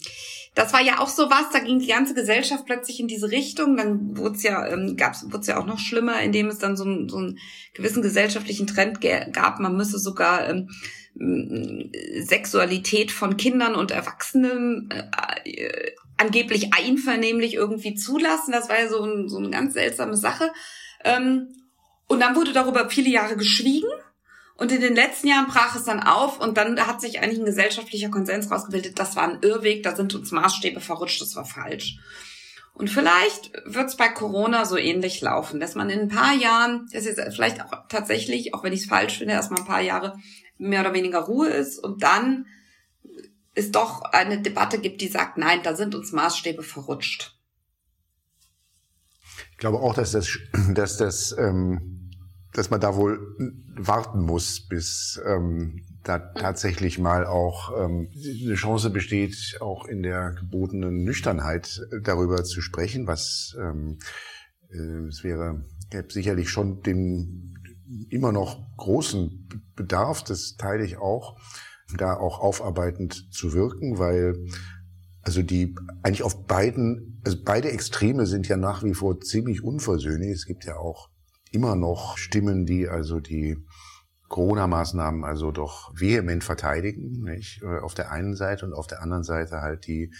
das 0.54 0.74
war 0.74 0.82
ja 0.82 1.00
auch 1.00 1.08
so 1.08 1.30
was, 1.30 1.48
da 1.54 1.60
ging 1.60 1.78
die 1.78 1.86
ganze 1.86 2.12
Gesellschaft 2.12 2.66
plötzlich 2.66 3.00
in 3.00 3.08
diese 3.08 3.30
Richtung. 3.30 3.78
Dann 3.78 4.18
wurde 4.18 4.36
es 4.36 4.42
ja, 4.42 4.66
ähm, 4.66 4.94
gab's, 4.98 5.24
wurde 5.24 5.38
es 5.38 5.46
ja 5.46 5.58
auch 5.58 5.64
noch 5.64 5.78
schlimmer, 5.78 6.20
indem 6.20 6.48
es 6.48 6.58
dann 6.58 6.76
so, 6.76 6.84
ein, 6.84 7.08
so 7.08 7.16
einen 7.16 7.38
gewissen 7.72 8.02
gesellschaftlichen 8.02 8.66
Trend 8.66 9.00
gab. 9.00 9.58
Man 9.58 9.74
müsse 9.74 9.98
sogar 9.98 10.46
ähm, 10.46 10.68
Sexualität 12.24 13.10
von 13.10 13.38
Kindern 13.38 13.74
und 13.74 13.90
Erwachsenen 13.90 14.90
äh, 14.90 15.92
angeblich 16.18 16.74
einvernehmlich 16.74 17.54
irgendwie 17.54 17.94
zulassen. 17.94 18.52
Das 18.52 18.68
war 18.68 18.78
ja 18.78 18.90
so, 18.90 19.02
ein, 19.02 19.30
so 19.30 19.38
eine 19.38 19.48
ganz 19.48 19.72
seltsame 19.72 20.18
Sache. 20.18 20.52
Ähm, 21.06 21.48
und 22.08 22.20
dann 22.20 22.36
wurde 22.36 22.52
darüber 22.52 22.88
viele 22.90 23.10
Jahre 23.10 23.36
geschwiegen. 23.36 23.90
Und 24.58 24.72
in 24.72 24.80
den 24.80 24.94
letzten 24.94 25.28
Jahren 25.28 25.48
brach 25.48 25.76
es 25.76 25.84
dann 25.84 26.02
auf 26.02 26.40
und 26.40 26.56
dann 26.56 26.80
hat 26.86 27.02
sich 27.02 27.20
eigentlich 27.20 27.40
ein 27.40 27.44
gesellschaftlicher 27.44 28.08
Konsens 28.08 28.50
rausgebildet, 28.50 28.98
das 28.98 29.14
war 29.14 29.24
ein 29.24 29.42
Irrweg, 29.42 29.82
da 29.82 29.94
sind 29.94 30.14
uns 30.14 30.32
Maßstäbe 30.32 30.80
verrutscht, 30.80 31.20
das 31.20 31.36
war 31.36 31.44
falsch. 31.44 31.98
Und 32.72 32.88
vielleicht 32.88 33.52
wird 33.66 33.88
es 33.88 33.96
bei 33.96 34.08
Corona 34.08 34.64
so 34.64 34.78
ähnlich 34.78 35.20
laufen, 35.20 35.60
dass 35.60 35.74
man 35.74 35.90
in 35.90 36.00
ein 36.00 36.08
paar 36.08 36.34
Jahren, 36.34 36.88
das 36.90 37.04
ist 37.04 37.20
vielleicht 37.34 37.62
auch 37.62 37.70
tatsächlich, 37.88 38.54
auch 38.54 38.62
wenn 38.62 38.72
ich 38.72 38.80
es 38.80 38.86
falsch 38.86 39.18
finde, 39.18 39.34
erstmal 39.34 39.60
ein 39.60 39.66
paar 39.66 39.82
Jahre 39.82 40.18
mehr 40.56 40.80
oder 40.80 40.94
weniger 40.94 41.20
Ruhe 41.20 41.48
ist 41.48 41.78
und 41.78 42.02
dann 42.02 42.46
es 43.54 43.72
doch 43.72 44.02
eine 44.02 44.40
Debatte 44.40 44.78
gibt, 44.78 45.00
die 45.00 45.08
sagt, 45.08 45.38
nein, 45.38 45.60
da 45.62 45.74
sind 45.74 45.94
uns 45.94 46.12
Maßstäbe 46.12 46.62
verrutscht. 46.62 47.35
Ich 49.56 49.60
glaube 49.60 49.80
auch, 49.80 49.94
dass 49.94 50.12
das, 50.12 50.38
dass 50.74 50.96
das 50.96 51.34
ähm 51.38 51.96
dass 52.56 52.70
man 52.70 52.80
da 52.80 52.96
wohl 52.96 53.36
warten 53.76 54.22
muss, 54.22 54.66
bis 54.66 55.20
ähm, 55.26 55.82
da 56.02 56.18
tatsächlich 56.18 56.98
mal 56.98 57.26
auch 57.26 57.70
ähm, 57.78 58.08
eine 58.14 58.54
Chance 58.54 58.88
besteht, 58.88 59.58
auch 59.60 59.84
in 59.86 60.02
der 60.02 60.32
gebotenen 60.32 61.04
Nüchternheit 61.04 61.82
darüber 62.02 62.44
zu 62.44 62.62
sprechen, 62.62 63.06
was 63.06 63.54
ähm, 63.60 63.98
äh, 64.70 65.06
es 65.06 65.22
wäre 65.22 65.66
gäbe 65.90 66.10
sicherlich 66.10 66.48
schon 66.48 66.82
den 66.82 67.54
immer 68.08 68.32
noch 68.32 68.74
großen 68.78 69.48
Bedarf, 69.76 70.24
das 70.24 70.56
teile 70.56 70.84
ich 70.84 70.96
auch, 70.96 71.38
da 71.96 72.14
auch 72.14 72.40
aufarbeitend 72.40 73.32
zu 73.32 73.52
wirken, 73.52 73.98
weil 73.98 74.46
also 75.26 75.42
die 75.42 75.74
eigentlich 76.04 76.22
auf 76.22 76.46
beiden, 76.46 77.20
also 77.24 77.36
beide 77.44 77.72
Extreme 77.72 78.26
sind 78.26 78.46
ja 78.46 78.56
nach 78.56 78.84
wie 78.84 78.94
vor 78.94 79.20
ziemlich 79.20 79.64
unversöhnlich. 79.64 80.30
Es 80.30 80.46
gibt 80.46 80.64
ja 80.64 80.76
auch 80.76 81.10
immer 81.50 81.74
noch 81.74 82.16
Stimmen, 82.16 82.64
die 82.64 82.88
also 82.88 83.18
die 83.18 83.58
Corona-Maßnahmen 84.28 85.24
also 85.24 85.50
doch 85.50 85.92
vehement 85.98 86.44
verteidigen, 86.44 87.22
nicht? 87.24 87.60
Äh, 87.62 87.80
auf 87.80 87.94
der 87.94 88.12
einen 88.12 88.36
Seite 88.36 88.66
und 88.66 88.72
auf 88.72 88.86
der 88.86 89.02
anderen 89.02 89.24
Seite 89.24 89.62
halt 89.62 89.88
die 89.88 90.12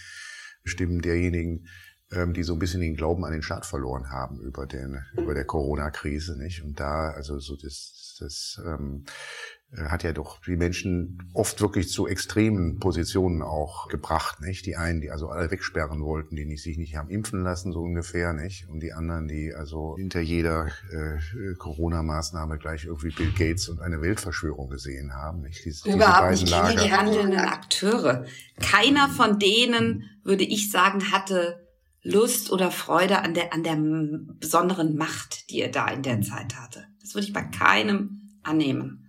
Stimmen 0.65 1.01
derjenigen, 1.01 1.67
ähm, 2.11 2.33
die 2.33 2.43
so 2.43 2.53
ein 2.53 2.59
bisschen 2.59 2.81
den 2.81 2.97
Glauben 2.97 3.23
an 3.23 3.31
den 3.31 3.41
Staat 3.41 3.65
verloren 3.65 4.09
haben 4.11 4.41
über 4.41 4.65
den 4.65 5.05
über 5.17 5.33
der 5.33 5.45
Corona-Krise, 5.45 6.37
nicht? 6.37 6.63
Und 6.63 6.81
da 6.81 7.11
also 7.11 7.39
so 7.39 7.55
das 7.55 8.17
das 8.19 8.61
ähm, 8.65 9.05
äh, 9.05 9.56
hat 9.75 10.03
ja 10.03 10.13
doch 10.13 10.39
die 10.41 10.55
Menschen 10.55 11.29
oft 11.33 11.59
wirklich 11.59 11.89
zu 11.89 12.07
extremen 12.07 12.79
Positionen 12.79 13.41
auch 13.41 13.89
gebracht, 13.89 14.41
nicht? 14.41 14.65
Die 14.65 14.77
einen, 14.77 15.01
die 15.01 15.11
also 15.11 15.27
alle 15.27 15.51
wegsperren 15.51 16.01
wollten, 16.01 16.35
die 16.37 16.45
nicht, 16.45 16.63
sich 16.63 16.77
nicht 16.77 16.95
haben 16.95 17.09
impfen 17.09 17.43
lassen, 17.43 17.73
so 17.73 17.81
ungefähr, 17.81 18.31
nicht? 18.31 18.69
Und 18.69 18.79
die 18.79 18.93
anderen, 18.93 19.27
die 19.27 19.53
also 19.53 19.95
hinter 19.97 20.21
jeder 20.21 20.67
äh, 20.91 21.53
Corona-Maßnahme 21.57 22.57
gleich 22.57 22.85
irgendwie 22.85 23.11
Bill 23.11 23.31
Gates 23.31 23.67
und 23.67 23.81
eine 23.81 24.01
Weltverschwörung 24.01 24.69
gesehen 24.69 25.13
haben, 25.13 25.41
nicht? 25.41 25.65
Diese, 25.65 25.89
Überhaupt 25.89 26.31
diese 26.31 26.43
nicht 26.43 26.51
Lager. 26.51 26.83
die 26.83 26.91
handelnden 26.93 27.39
Akteure. 27.39 28.25
Keiner 28.61 29.09
von 29.09 29.37
denen, 29.37 30.05
würde 30.23 30.45
ich 30.45 30.71
sagen, 30.71 31.11
hatte 31.11 31.67
Lust 32.03 32.53
oder 32.53 32.71
Freude 32.71 33.21
an 33.21 33.33
der, 33.33 33.53
an 33.53 33.63
der 33.63 33.77
besonderen 34.39 34.95
Macht, 34.95 35.49
die 35.49 35.59
er 35.59 35.71
da 35.71 35.89
in 35.89 36.03
der 36.03 36.21
Zeit 36.21 36.55
hatte. 36.55 36.85
Das 37.01 37.15
würde 37.15 37.27
ich 37.27 37.33
bei 37.33 37.43
keinem 37.43 38.39
annehmen. 38.43 39.06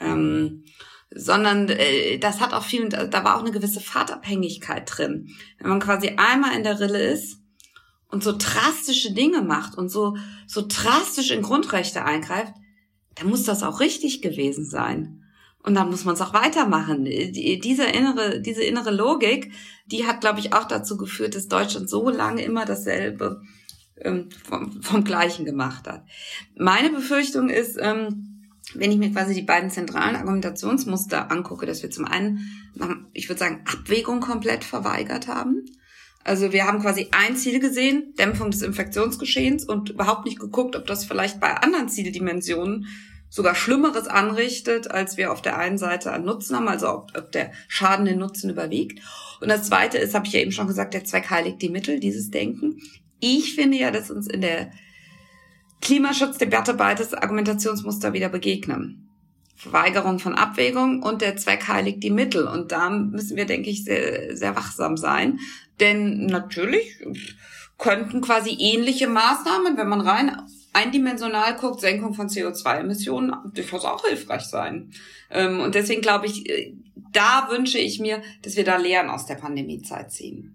Ähm, 0.00 0.64
sondern 1.14 1.68
äh, 1.68 2.18
das 2.18 2.40
hat 2.40 2.52
auch 2.52 2.64
viel, 2.64 2.88
da 2.88 3.24
war 3.24 3.36
auch 3.36 3.40
eine 3.40 3.52
gewisse 3.52 3.80
Fahrtabhängigkeit 3.80 4.82
drin. 4.86 5.30
Wenn 5.58 5.68
man 5.68 5.80
quasi 5.80 6.08
einmal 6.16 6.56
in 6.56 6.64
der 6.64 6.80
Rille 6.80 7.00
ist 7.12 7.38
und 8.08 8.24
so 8.24 8.34
drastische 8.36 9.12
Dinge 9.12 9.42
macht 9.42 9.76
und 9.76 9.88
so, 9.88 10.16
so 10.46 10.64
drastisch 10.66 11.30
in 11.30 11.42
Grundrechte 11.42 12.04
eingreift, 12.04 12.52
dann 13.14 13.28
muss 13.28 13.44
das 13.44 13.62
auch 13.62 13.80
richtig 13.80 14.22
gewesen 14.22 14.64
sein. 14.64 15.20
Und 15.62 15.74
dann 15.74 15.88
muss 15.88 16.04
man 16.04 16.14
es 16.14 16.20
auch 16.20 16.34
weitermachen. 16.34 17.04
Diese 17.04 17.84
innere, 17.84 18.40
diese 18.40 18.64
innere 18.64 18.90
Logik, 18.90 19.50
die 19.86 20.06
hat, 20.06 20.20
glaube 20.20 20.40
ich, 20.40 20.52
auch 20.52 20.64
dazu 20.64 20.98
geführt, 20.98 21.34
dass 21.34 21.48
Deutschland 21.48 21.88
so 21.88 22.10
lange 22.10 22.42
immer 22.42 22.66
dasselbe 22.66 23.40
ähm, 23.96 24.28
vom, 24.44 24.82
vom 24.82 25.04
Gleichen 25.04 25.46
gemacht 25.46 25.86
hat. 25.86 26.04
Meine 26.54 26.90
Befürchtung 26.90 27.48
ist, 27.48 27.78
ähm, 27.80 28.33
wenn 28.74 28.90
ich 28.90 28.98
mir 28.98 29.12
quasi 29.12 29.34
die 29.34 29.42
beiden 29.42 29.70
zentralen 29.70 30.16
Argumentationsmuster 30.16 31.30
angucke, 31.30 31.66
dass 31.66 31.82
wir 31.82 31.90
zum 31.90 32.06
einen, 32.06 32.48
ich 33.12 33.28
würde 33.28 33.38
sagen, 33.38 33.60
Abwägung 33.66 34.20
komplett 34.20 34.64
verweigert 34.64 35.28
haben. 35.28 35.64
Also 36.24 36.52
wir 36.52 36.64
haben 36.64 36.80
quasi 36.80 37.08
ein 37.10 37.36
Ziel 37.36 37.60
gesehen, 37.60 38.14
Dämpfung 38.18 38.50
des 38.50 38.62
Infektionsgeschehens 38.62 39.64
und 39.64 39.90
überhaupt 39.90 40.24
nicht 40.24 40.40
geguckt, 40.40 40.74
ob 40.74 40.86
das 40.86 41.04
vielleicht 41.04 41.38
bei 41.38 41.54
anderen 41.54 41.90
Zieldimensionen 41.90 42.86
sogar 43.28 43.54
Schlimmeres 43.54 44.06
anrichtet, 44.06 44.90
als 44.90 45.16
wir 45.16 45.32
auf 45.32 45.42
der 45.42 45.58
einen 45.58 45.76
Seite 45.76 46.12
an 46.12 46.24
Nutzen 46.24 46.56
haben, 46.56 46.68
also 46.68 46.88
ob, 46.88 47.12
ob 47.18 47.32
der 47.32 47.52
Schaden 47.68 48.06
den 48.06 48.18
Nutzen 48.18 48.48
überwiegt. 48.48 49.00
Und 49.40 49.48
das 49.48 49.64
Zweite 49.64 49.98
ist, 49.98 50.14
habe 50.14 50.26
ich 50.26 50.32
ja 50.32 50.40
eben 50.40 50.52
schon 50.52 50.68
gesagt, 50.68 50.94
der 50.94 51.04
Zweck 51.04 51.28
heiligt 51.30 51.60
die 51.60 51.68
Mittel, 51.68 52.00
dieses 52.00 52.30
Denken. 52.30 52.80
Ich 53.20 53.54
finde 53.54 53.76
ja, 53.76 53.90
dass 53.90 54.10
uns 54.10 54.28
in 54.28 54.40
der 54.40 54.70
Klimaschutzdebatte 55.80 56.74
beides 56.74 57.14
Argumentationsmuster 57.14 58.12
wieder 58.12 58.28
begegnen. 58.28 59.08
Verweigerung 59.56 60.18
von 60.18 60.34
Abwägung 60.34 61.02
und 61.02 61.22
der 61.22 61.36
Zweck 61.36 61.68
heiligt 61.68 62.02
die 62.02 62.10
Mittel. 62.10 62.46
Und 62.46 62.72
da 62.72 62.90
müssen 62.90 63.36
wir, 63.36 63.46
denke 63.46 63.70
ich, 63.70 63.84
sehr, 63.84 64.36
sehr 64.36 64.56
wachsam 64.56 64.96
sein. 64.96 65.38
Denn 65.80 66.26
natürlich 66.26 66.98
könnten 67.78 68.20
quasi 68.20 68.56
ähnliche 68.58 69.08
Maßnahmen, 69.08 69.76
wenn 69.76 69.88
man 69.88 70.00
rein 70.00 70.36
eindimensional 70.72 71.56
guckt, 71.56 71.80
Senkung 71.80 72.14
von 72.14 72.28
CO2-Emissionen 72.28 73.32
durchaus 73.54 73.84
auch 73.84 74.04
hilfreich 74.04 74.42
sein. 74.42 74.90
Ähm, 75.30 75.60
und 75.60 75.74
deswegen 75.74 76.02
glaube 76.02 76.26
ich, 76.26 76.48
äh, 76.50 76.74
da 77.12 77.48
wünsche 77.48 77.78
ich 77.78 78.00
mir, 78.00 78.22
dass 78.42 78.56
wir 78.56 78.64
da 78.64 78.76
Lehren 78.76 79.08
aus 79.08 79.26
der 79.26 79.36
Pandemiezeit 79.36 80.12
ziehen. 80.12 80.53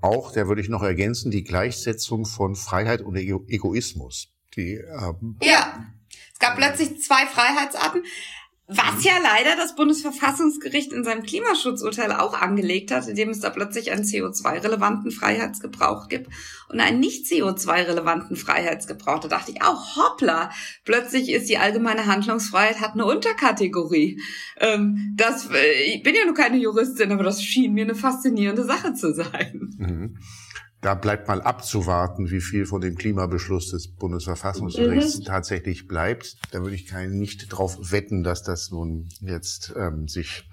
Auch, 0.00 0.32
da 0.32 0.46
würde 0.46 0.60
ich 0.60 0.68
noch 0.68 0.82
ergänzen, 0.82 1.30
die 1.30 1.44
Gleichsetzung 1.44 2.26
von 2.26 2.54
Freiheit 2.54 3.00
und 3.00 3.16
Egoismus. 3.16 4.28
Die, 4.54 4.74
ähm 4.74 5.36
ja, 5.42 5.86
es 6.32 6.38
gab 6.38 6.56
plötzlich 6.56 7.00
zwei 7.02 7.26
Freiheitsarten. 7.26 8.02
Was 8.68 9.04
ja 9.04 9.12
leider 9.22 9.54
das 9.54 9.76
Bundesverfassungsgericht 9.76 10.92
in 10.92 11.04
seinem 11.04 11.22
Klimaschutzurteil 11.22 12.10
auch 12.10 12.34
angelegt 12.34 12.90
hat, 12.90 13.06
indem 13.06 13.30
es 13.30 13.38
da 13.38 13.50
plötzlich 13.50 13.92
einen 13.92 14.02
CO2-relevanten 14.02 15.12
Freiheitsgebrauch 15.12 16.08
gibt 16.08 16.32
und 16.68 16.80
einen 16.80 16.98
nicht 16.98 17.26
CO2-relevanten 17.26 18.34
Freiheitsgebrauch. 18.34 19.20
Da 19.20 19.28
dachte 19.28 19.52
ich 19.52 19.62
auch, 19.62 19.94
hoppla, 19.94 20.50
plötzlich 20.84 21.30
ist 21.30 21.48
die 21.48 21.58
allgemeine 21.58 22.06
Handlungsfreiheit 22.06 22.80
hat 22.80 22.94
eine 22.94 23.06
Unterkategorie. 23.06 24.20
Ähm, 24.58 25.14
das, 25.16 25.48
äh, 25.48 25.94
ich 25.94 26.02
bin 26.02 26.16
ja 26.16 26.24
nur 26.24 26.34
keine 26.34 26.56
Juristin, 26.56 27.12
aber 27.12 27.22
das 27.22 27.44
schien 27.44 27.72
mir 27.72 27.84
eine 27.84 27.94
faszinierende 27.94 28.64
Sache 28.64 28.94
zu 28.94 29.14
sein. 29.14 29.76
Mhm. 29.78 30.18
Da 30.86 30.94
bleibt 30.94 31.26
mal 31.26 31.42
abzuwarten, 31.42 32.30
wie 32.30 32.40
viel 32.40 32.64
von 32.64 32.80
dem 32.80 32.94
Klimabeschluss 32.94 33.72
des 33.72 33.88
Bundesverfassungsgerichts 33.88 35.18
mhm. 35.18 35.24
tatsächlich 35.24 35.88
bleibt. 35.88 36.36
Da 36.52 36.62
würde 36.62 36.76
ich 36.76 36.86
kein, 36.86 37.18
nicht 37.18 37.52
darauf 37.52 37.90
wetten, 37.90 38.22
dass 38.22 38.44
das 38.44 38.70
nun 38.70 39.08
jetzt 39.20 39.74
ähm, 39.76 40.06
sich 40.06 40.48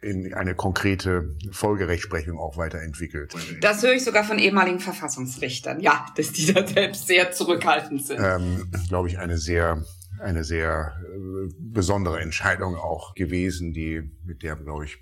in 0.00 0.34
eine 0.34 0.54
konkrete 0.54 1.34
Folgerechtsprechung 1.50 2.38
auch 2.38 2.56
weiterentwickelt. 2.56 3.34
Das 3.60 3.82
höre 3.82 3.94
ich 3.94 4.04
sogar 4.04 4.22
von 4.22 4.38
ehemaligen 4.38 4.78
Verfassungsrichtern, 4.78 5.80
ja, 5.80 6.06
dass 6.14 6.30
die 6.30 6.52
da 6.52 6.64
selbst 6.64 7.08
sehr 7.08 7.32
zurückhaltend 7.32 8.06
sind. 8.06 8.20
Ähm, 8.22 8.70
Glaube 8.88 9.08
ich, 9.08 9.18
eine 9.18 9.36
sehr 9.36 9.84
eine 10.20 10.44
sehr 10.44 10.92
äh, 11.12 11.52
besondere 11.58 12.20
Entscheidung 12.20 12.76
auch 12.76 13.16
gewesen, 13.16 13.72
die 13.72 14.12
mit 14.24 14.44
der, 14.44 14.54
glaube 14.54 14.84
ich, 14.84 14.98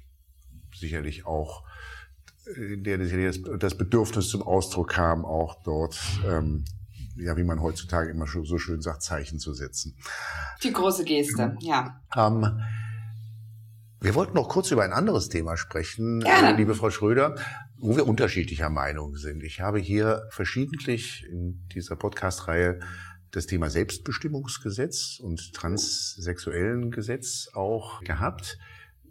sicherlich 0.74 1.26
auch 1.26 1.64
in 2.56 2.84
der 2.84 2.98
das 2.98 3.76
Bedürfnis 3.76 4.28
zum 4.28 4.42
Ausdruck 4.42 4.90
kam, 4.90 5.24
auch 5.24 5.62
dort, 5.62 5.98
ähm, 6.26 6.64
ja, 7.16 7.36
wie 7.36 7.44
man 7.44 7.60
heutzutage 7.60 8.10
immer 8.10 8.26
so 8.26 8.58
schön 8.58 8.80
sagt, 8.80 9.02
Zeichen 9.02 9.38
zu 9.38 9.52
setzen. 9.52 9.96
Die 10.62 10.72
große 10.72 11.04
Geste, 11.04 11.56
ja. 11.60 12.00
Ähm, 12.16 12.60
wir 14.02 14.14
wollten 14.14 14.34
noch 14.34 14.48
kurz 14.48 14.70
über 14.70 14.82
ein 14.82 14.94
anderes 14.94 15.28
Thema 15.28 15.58
sprechen, 15.58 16.20
Gerne. 16.20 16.56
liebe 16.56 16.74
Frau 16.74 16.88
Schröder, 16.88 17.36
wo 17.76 17.96
wir 17.96 18.06
unterschiedlicher 18.06 18.70
Meinung 18.70 19.16
sind. 19.16 19.42
Ich 19.42 19.60
habe 19.60 19.78
hier 19.78 20.26
verschiedentlich 20.30 21.26
in 21.30 21.68
dieser 21.74 21.96
Podcast-Reihe 21.96 22.80
das 23.30 23.46
Thema 23.46 23.70
Selbstbestimmungsgesetz 23.70 25.20
und 25.20 25.52
transsexuellen 25.52 26.90
Gesetz 26.90 27.50
auch 27.52 28.00
gehabt. 28.00 28.58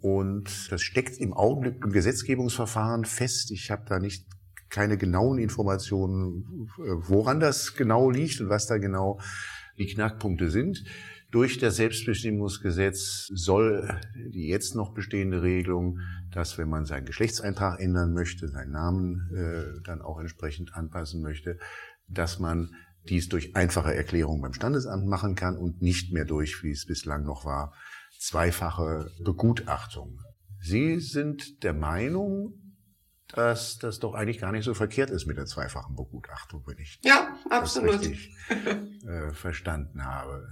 Und 0.00 0.70
das 0.70 0.82
steckt 0.82 1.18
im 1.18 1.32
Augenblick 1.32 1.84
im 1.84 1.92
Gesetzgebungsverfahren 1.92 3.04
fest. 3.04 3.50
Ich 3.50 3.70
habe 3.70 3.84
da 3.86 3.98
nicht 3.98 4.26
keine 4.70 4.96
genauen 4.96 5.38
Informationen, 5.38 6.68
woran 6.76 7.40
das 7.40 7.74
genau 7.74 8.10
liegt 8.10 8.40
und 8.40 8.48
was 8.48 8.66
da 8.66 8.78
genau 8.78 9.20
die 9.78 9.86
Knackpunkte 9.86 10.50
sind. 10.50 10.84
Durch 11.30 11.58
das 11.58 11.76
Selbstbestimmungsgesetz 11.76 13.28
soll 13.32 14.00
die 14.32 14.48
jetzt 14.48 14.74
noch 14.74 14.94
bestehende 14.94 15.42
Regelung, 15.42 16.00
dass 16.32 16.58
wenn 16.58 16.68
man 16.68 16.86
seinen 16.86 17.06
Geschlechtseintrag 17.06 17.78
ändern 17.78 18.12
möchte, 18.12 18.48
seinen 18.48 18.72
Namen 18.72 19.30
äh, 19.32 19.80
dann 19.84 20.02
auch 20.02 20.18
entsprechend 20.18 20.74
anpassen 20.74 21.22
möchte, 21.22 21.58
dass 22.08 22.40
man 22.40 22.74
dies 23.08 23.28
durch 23.28 23.54
einfache 23.54 23.94
Erklärung 23.94 24.40
beim 24.40 24.52
Standesamt 24.52 25.06
machen 25.06 25.36
kann 25.36 25.56
und 25.56 25.80
nicht 25.82 26.12
mehr 26.12 26.24
durch, 26.24 26.62
wie 26.64 26.72
es 26.72 26.84
bislang 26.84 27.24
noch 27.24 27.44
war, 27.44 27.74
zweifache 28.20 29.10
Begutachtung. 29.24 30.20
Sie 30.60 31.00
sind 31.00 31.64
der 31.64 31.72
Meinung, 31.72 32.52
dass 33.28 33.78
das 33.78 33.98
doch 33.98 34.14
eigentlich 34.14 34.38
gar 34.38 34.52
nicht 34.52 34.64
so 34.64 34.74
verkehrt 34.74 35.10
ist 35.10 35.26
mit 35.26 35.36
der 35.36 35.46
zweifachen 35.46 35.96
Begutachtung, 35.96 36.62
wenn 36.66 36.78
ich 36.78 36.98
ja, 37.02 37.34
absolut. 37.48 37.94
das 37.94 38.00
richtig 38.00 38.36
äh, 39.06 39.32
verstanden 39.32 40.04
habe. 40.04 40.48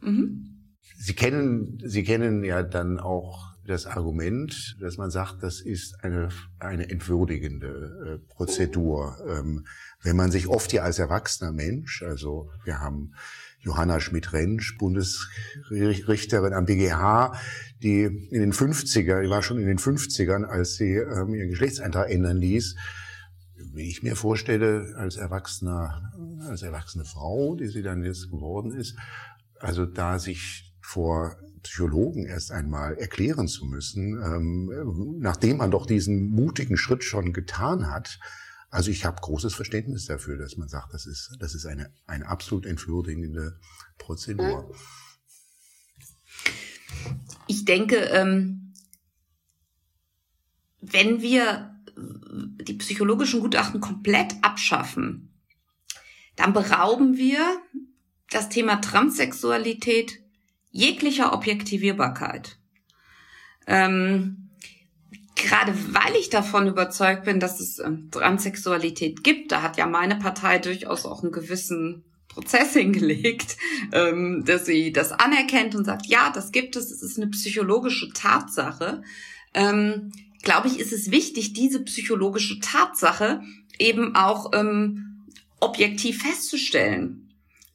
Mhm. 0.00 0.74
Sie 0.98 1.14
kennen, 1.14 1.78
Sie 1.84 2.04
kennen 2.04 2.42
ja 2.42 2.62
dann 2.62 2.98
auch 2.98 3.54
das 3.66 3.86
Argument, 3.86 4.76
dass 4.80 4.96
man 4.96 5.10
sagt, 5.10 5.42
das 5.42 5.60
ist 5.60 6.02
eine, 6.02 6.28
eine 6.58 6.88
entwürdigende 6.88 8.20
äh, 8.24 8.32
Prozedur. 8.34 9.18
Ähm, 9.28 9.66
wenn 10.02 10.16
man 10.16 10.30
sich 10.30 10.48
oft 10.48 10.72
ja 10.72 10.82
als 10.82 10.98
erwachsener 10.98 11.52
Mensch, 11.52 12.02
also 12.02 12.50
wir 12.64 12.80
haben 12.80 13.12
Johanna 13.66 14.00
Schmidt-Rentsch, 14.00 14.78
Bundesrichterin 14.78 16.54
am 16.54 16.66
BGH, 16.66 17.32
die 17.82 18.04
in 18.04 18.40
den 18.40 18.52
50er, 18.52 19.22
die 19.22 19.28
war 19.28 19.42
schon 19.42 19.58
in 19.58 19.66
den 19.66 19.78
50ern, 19.78 20.44
als 20.44 20.76
sie 20.76 20.92
ähm, 20.92 21.34
ihren 21.34 21.50
Geschlechtseintrag 21.50 22.08
ändern 22.08 22.38
ließ. 22.38 22.76
Wie 23.74 23.90
ich 23.90 24.02
mir 24.02 24.16
vorstelle, 24.16 24.94
als 24.96 25.16
erwachsener, 25.16 26.12
als 26.48 26.62
erwachsene 26.62 27.04
Frau, 27.04 27.56
die 27.56 27.66
sie 27.66 27.82
dann 27.82 28.04
jetzt 28.04 28.30
geworden 28.30 28.70
ist, 28.70 28.96
also 29.58 29.84
da 29.84 30.18
sich 30.18 30.74
vor 30.80 31.36
Psychologen 31.62 32.26
erst 32.26 32.52
einmal 32.52 32.96
erklären 32.96 33.48
zu 33.48 33.66
müssen, 33.66 34.22
ähm, 34.22 35.18
nachdem 35.18 35.56
man 35.56 35.72
doch 35.72 35.86
diesen 35.86 36.30
mutigen 36.30 36.76
Schritt 36.76 37.02
schon 37.02 37.32
getan 37.32 37.90
hat, 37.90 38.20
also 38.76 38.90
ich 38.90 39.06
habe 39.06 39.22
großes 39.22 39.54
Verständnis 39.54 40.04
dafür, 40.04 40.36
dass 40.36 40.58
man 40.58 40.68
sagt, 40.68 40.92
das 40.92 41.06
ist, 41.06 41.34
das 41.40 41.54
ist 41.54 41.64
eine, 41.64 41.90
eine 42.06 42.28
absolut 42.28 42.66
entwürdigende 42.66 43.58
Prozedur. 43.96 44.70
Ich 47.46 47.64
denke, 47.64 47.96
ähm, 47.96 48.74
wenn 50.82 51.22
wir 51.22 51.74
die 51.96 52.74
psychologischen 52.74 53.40
Gutachten 53.40 53.80
komplett 53.80 54.34
abschaffen, 54.42 55.32
dann 56.36 56.52
berauben 56.52 57.16
wir 57.16 57.40
das 58.28 58.50
Thema 58.50 58.82
Transsexualität 58.82 60.20
jeglicher 60.70 61.32
Objektivierbarkeit. 61.32 62.58
Ähm, 63.66 64.45
gerade 65.46 65.72
weil 65.92 66.16
ich 66.18 66.28
davon 66.28 66.66
überzeugt 66.66 67.24
bin, 67.24 67.38
dass 67.40 67.60
es 67.60 67.78
ähm, 67.78 68.08
Transsexualität 68.10 69.22
gibt, 69.22 69.52
da 69.52 69.62
hat 69.62 69.76
ja 69.76 69.86
meine 69.86 70.16
Partei 70.16 70.58
durchaus 70.58 71.06
auch 71.06 71.22
einen 71.22 71.32
gewissen 71.32 72.04
Prozess 72.28 72.72
hingelegt, 72.74 73.56
ähm, 73.92 74.44
dass 74.44 74.66
sie 74.66 74.92
das 74.92 75.12
anerkennt 75.12 75.74
und 75.74 75.84
sagt, 75.84 76.06
ja, 76.06 76.30
das 76.34 76.50
gibt 76.52 76.76
es, 76.76 76.90
es 76.90 77.02
ist 77.02 77.16
eine 77.16 77.28
psychologische 77.28 78.10
Tatsache. 78.12 79.02
Ähm, 79.54 80.12
glaube 80.42 80.68
ich, 80.68 80.80
ist 80.80 80.92
es 80.92 81.10
wichtig, 81.10 81.52
diese 81.52 81.82
psychologische 81.84 82.58
Tatsache 82.60 83.40
eben 83.78 84.16
auch 84.16 84.50
ähm, 84.52 85.26
objektiv 85.60 86.22
festzustellen 86.22 87.25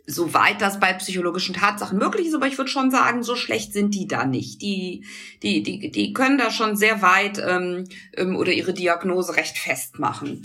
soweit 0.06 0.62
das 0.62 0.80
bei 0.80 0.94
psychologischen 0.94 1.56
Tatsachen 1.56 1.98
möglich 1.98 2.28
ist, 2.28 2.36
aber 2.36 2.48
ich 2.48 2.58
würde 2.58 2.70
schon 2.70 2.92
sagen, 2.92 3.24
so 3.24 3.36
schlecht 3.36 3.74
sind 3.74 3.94
die 3.94 4.08
da 4.08 4.26
nicht. 4.26 4.62
Die, 4.62 5.06
die, 5.44 5.64
die, 5.64 5.92
die 5.92 6.14
können 6.14 6.38
da 6.38 6.52
schon 6.52 6.76
sehr 6.76 7.02
weit 7.02 7.42
ähm, 7.46 7.86
ähm, 8.16 8.36
oder 8.36 8.52
ihre 8.52 8.74
Diagnose 8.74 9.36
recht 9.36 9.58
festmachen. 9.58 10.42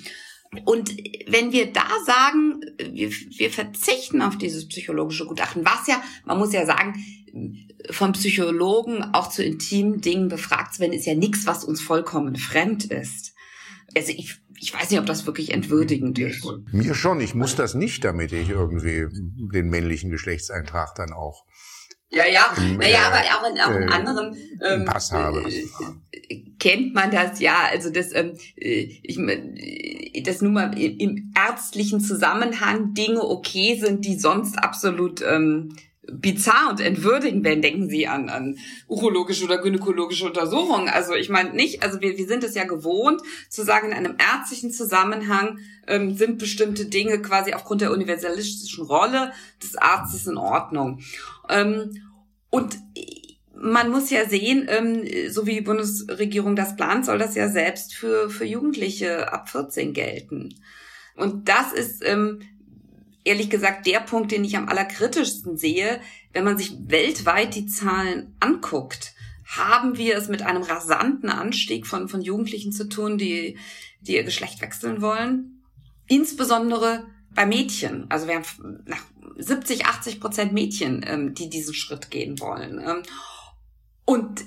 Und 0.65 0.97
wenn 1.27 1.53
wir 1.53 1.73
da 1.73 1.87
sagen, 2.05 2.61
wir, 2.79 3.11
wir 3.11 3.51
verzichten 3.51 4.23
auf 4.23 4.39
dieses 4.39 4.69
psychologische 4.69 5.27
Gutachten, 5.27 5.65
was 5.65 5.87
ja, 5.87 6.03
man 6.25 6.39
muss 6.39 6.53
ja 6.53 6.65
sagen, 6.65 6.95
vom 7.91 8.13
Psychologen 8.13 9.03
auch 9.13 9.29
zu 9.29 9.43
intimen 9.43 10.01
Dingen 10.01 10.29
befragt 10.29 10.75
zu 10.75 10.81
werden, 10.81 10.93
ist 10.93 11.07
ja 11.07 11.15
nichts, 11.15 11.47
was 11.47 11.65
uns 11.65 11.81
vollkommen 11.81 12.37
fremd 12.37 12.85
ist. 12.87 13.35
Also 13.95 14.13
ich 14.17 14.37
ich 14.61 14.73
weiß 14.73 14.91
nicht, 14.91 15.01
ob 15.01 15.07
das 15.07 15.27
wirklich 15.27 15.53
entwürdigend 15.53 16.19
ist. 16.19 16.47
Mir 16.73 16.95
schon. 16.95 17.21
Ich 17.21 17.35
muss 17.35 17.57
das 17.57 17.75
nicht, 17.75 18.05
damit 18.05 18.33
ich 18.33 18.51
irgendwie 18.51 19.07
den 19.11 19.69
männlichen 19.69 20.11
Geschlechtseintrag 20.11 20.95
dann 20.95 21.13
auch 21.13 21.45
Ja, 22.11 22.25
ja, 22.27 22.55
naja, 22.79 22.99
aber 23.07 23.19
auch 23.19 23.51
in, 23.51 23.61
auch 23.61 23.77
in 23.77 23.89
äh, 23.89 23.93
anderen 23.93 24.37
ähm, 24.65 24.85
Pass 24.85 25.13
habe. 25.13 25.45
Äh, 26.13 26.45
kennt 26.59 26.95
man 26.95 27.11
das 27.11 27.41
ja. 27.41 27.69
Also 27.71 27.91
das, 27.91 28.15
ähm, 28.15 28.33
äh, 28.57 28.89
ich, 29.03 30.23
das 30.25 30.41
nun 30.41 30.55
mal 30.55 30.79
im 30.79 31.33
ärztlichen 31.37 32.01
Zusammenhang 32.01 32.95
Dinge 32.95 33.23
okay 33.23 33.79
sind, 33.81 34.05
die 34.05 34.19
sonst 34.19 34.59
absolut 34.59 35.23
ähm, 35.23 35.77
bizarr 36.11 36.71
und 36.71 36.81
entwürdigend 36.81 37.45
werden. 37.45 37.63
Denken 37.63 37.89
Sie 37.89 38.07
an, 38.07 38.29
an 38.29 38.59
urologische 38.89 39.45
oder 39.45 39.59
gynäkologische 39.59 40.27
Untersuchungen. 40.27 40.89
Also 40.89 41.15
ich 41.15 41.29
meine 41.29 41.53
nicht, 41.53 41.83
also 41.83 42.01
wir, 42.01 42.17
wir 42.17 42.27
sind 42.27 42.45
es 42.45 42.55
ja 42.55 42.65
gewohnt 42.65 43.23
zu 43.49 43.65
sagen, 43.65 43.89
in 43.89 43.95
einem 43.95 44.17
ärztlichen 44.19 44.71
Zusammenhang 44.71 45.59
ähm, 45.87 46.15
sind 46.15 46.39
bestimmte 46.39 46.87
Dinge 46.87 47.21
quasi 47.23 47.55
aufgrund 47.55 47.81
der 47.81 47.93
universalistischen 47.93 48.85
Rolle 48.85 49.33
des 49.63 49.77
Arztes 49.77 50.27
in 50.27 50.37
Ordnung. 50.37 51.01
Ähm, 51.49 52.03
und 52.51 52.79
man 53.59 53.91
muss 53.91 54.11
ja 54.11 54.29
sehen, 54.29 54.67
ähm, 54.69 55.05
so 55.31 55.47
wie 55.47 55.55
die 55.55 55.61
Bundesregierung 55.63 56.57
das 56.57 56.77
plant, 56.77 57.07
soll 57.07 57.19
das 57.19 57.35
ja 57.35 57.49
selbst 57.49 57.95
für, 57.95 58.31
für 58.31 58.45
Jugendliche 58.45 59.33
ab 59.33 59.49
14 59.49 59.93
gelten. 59.93 60.55
Und 61.17 61.49
das 61.49 61.73
ist 61.73 62.05
ähm, 62.05 62.41
ehrlich 63.27 63.51
gesagt 63.51 63.87
der 63.87 64.01
Punkt, 64.01 64.31
den 64.31 64.45
ich 64.45 64.57
am 64.57 64.69
allerkritischsten 64.69 65.57
sehe. 65.57 66.01
Wenn 66.33 66.45
man 66.45 66.57
sich 66.57 66.75
weltweit 66.87 67.55
die 67.55 67.67
Zahlen 67.67 68.37
anguckt, 68.41 69.15
haben 69.45 69.97
wir 69.97 70.17
es 70.17 70.29
mit 70.29 70.43
einem 70.43 70.63
rasanten 70.63 71.29
Anstieg 71.29 71.87
von, 71.87 72.09
von 72.09 72.23
Jugendlichen 72.23 72.73
zu 72.73 72.89
tun, 72.89 73.19
die, 73.19 73.59
die 74.01 74.15
ihr 74.15 74.25
Geschlecht 74.25 74.61
wechseln 74.61 75.03
wollen. 75.03 75.63
Insbesondere 76.09 77.07
bei 77.35 77.47
Mädchen. 77.47 78.07
Also 78.09 78.29
wir 78.29 78.37
haben 78.37 78.83
nach 78.87 79.03
70, 79.37 79.87
80 79.87 80.21
Prozent 80.21 80.53
Mädchen, 80.53 81.05
ähm, 81.07 81.35
die 81.35 81.51
diesen 81.51 81.75
Schritt 81.75 82.11
gehen 82.11 82.41
wollen. 82.41 82.81
Ähm, 82.81 83.03
und 84.05 84.45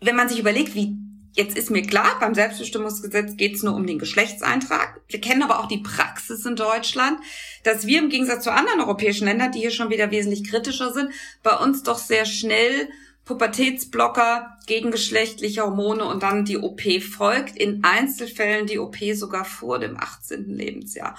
wenn 0.00 0.16
man 0.16 0.28
sich 0.28 0.40
überlegt, 0.40 0.74
wie 0.74 0.96
Jetzt 1.34 1.56
ist 1.56 1.70
mir 1.70 1.82
klar, 1.82 2.18
beim 2.20 2.34
Selbstbestimmungsgesetz 2.34 3.36
geht 3.36 3.54
es 3.54 3.62
nur 3.62 3.74
um 3.74 3.86
den 3.86 3.98
Geschlechtseintrag. 3.98 5.00
Wir 5.08 5.20
kennen 5.20 5.42
aber 5.42 5.60
auch 5.60 5.68
die 5.68 5.78
Praxis 5.78 6.44
in 6.44 6.56
Deutschland, 6.56 7.18
dass 7.62 7.86
wir 7.86 8.00
im 8.00 8.10
Gegensatz 8.10 8.44
zu 8.44 8.52
anderen 8.52 8.80
europäischen 8.80 9.24
Ländern, 9.24 9.50
die 9.50 9.60
hier 9.60 9.70
schon 9.70 9.88
wieder 9.88 10.10
wesentlich 10.10 10.48
kritischer 10.48 10.92
sind, 10.92 11.10
bei 11.42 11.56
uns 11.56 11.82
doch 11.82 11.98
sehr 11.98 12.26
schnell 12.26 12.88
Pubertätsblocker 13.24 14.58
gegen 14.66 14.90
geschlechtliche 14.90 15.62
Hormone 15.62 16.04
und 16.04 16.22
dann 16.22 16.44
die 16.44 16.58
OP 16.58 16.82
folgt. 17.00 17.56
In 17.56 17.82
Einzelfällen 17.82 18.66
die 18.66 18.78
OP 18.78 18.96
sogar 19.14 19.44
vor 19.44 19.78
dem 19.78 19.96
18. 19.98 20.50
Lebensjahr. 20.50 21.16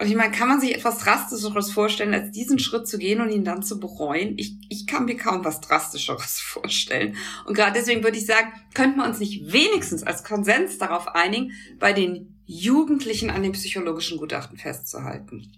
Und 0.00 0.06
ich 0.06 0.14
meine, 0.14 0.30
kann 0.32 0.46
man 0.46 0.60
sich 0.60 0.74
etwas 0.74 0.98
Drastischeres 0.98 1.72
vorstellen, 1.72 2.14
als 2.14 2.30
diesen 2.30 2.60
Schritt 2.60 2.86
zu 2.86 2.98
gehen 2.98 3.20
und 3.20 3.30
ihn 3.30 3.44
dann 3.44 3.64
zu 3.64 3.80
bereuen? 3.80 4.34
Ich, 4.36 4.54
ich 4.68 4.86
kann 4.86 5.06
mir 5.06 5.16
kaum 5.16 5.44
was 5.44 5.60
Drastischeres 5.60 6.38
vorstellen. 6.40 7.16
Und 7.46 7.54
gerade 7.54 7.72
deswegen 7.72 8.04
würde 8.04 8.16
ich 8.16 8.26
sagen, 8.26 8.52
könnten 8.74 8.98
wir 8.98 9.06
uns 9.06 9.18
nicht 9.18 9.52
wenigstens 9.52 10.04
als 10.04 10.22
Konsens 10.22 10.78
darauf 10.78 11.08
einigen, 11.08 11.52
bei 11.80 11.92
den 11.92 12.40
Jugendlichen 12.46 13.30
an 13.30 13.42
dem 13.42 13.52
psychologischen 13.52 14.18
Gutachten 14.18 14.56
festzuhalten? 14.56 15.52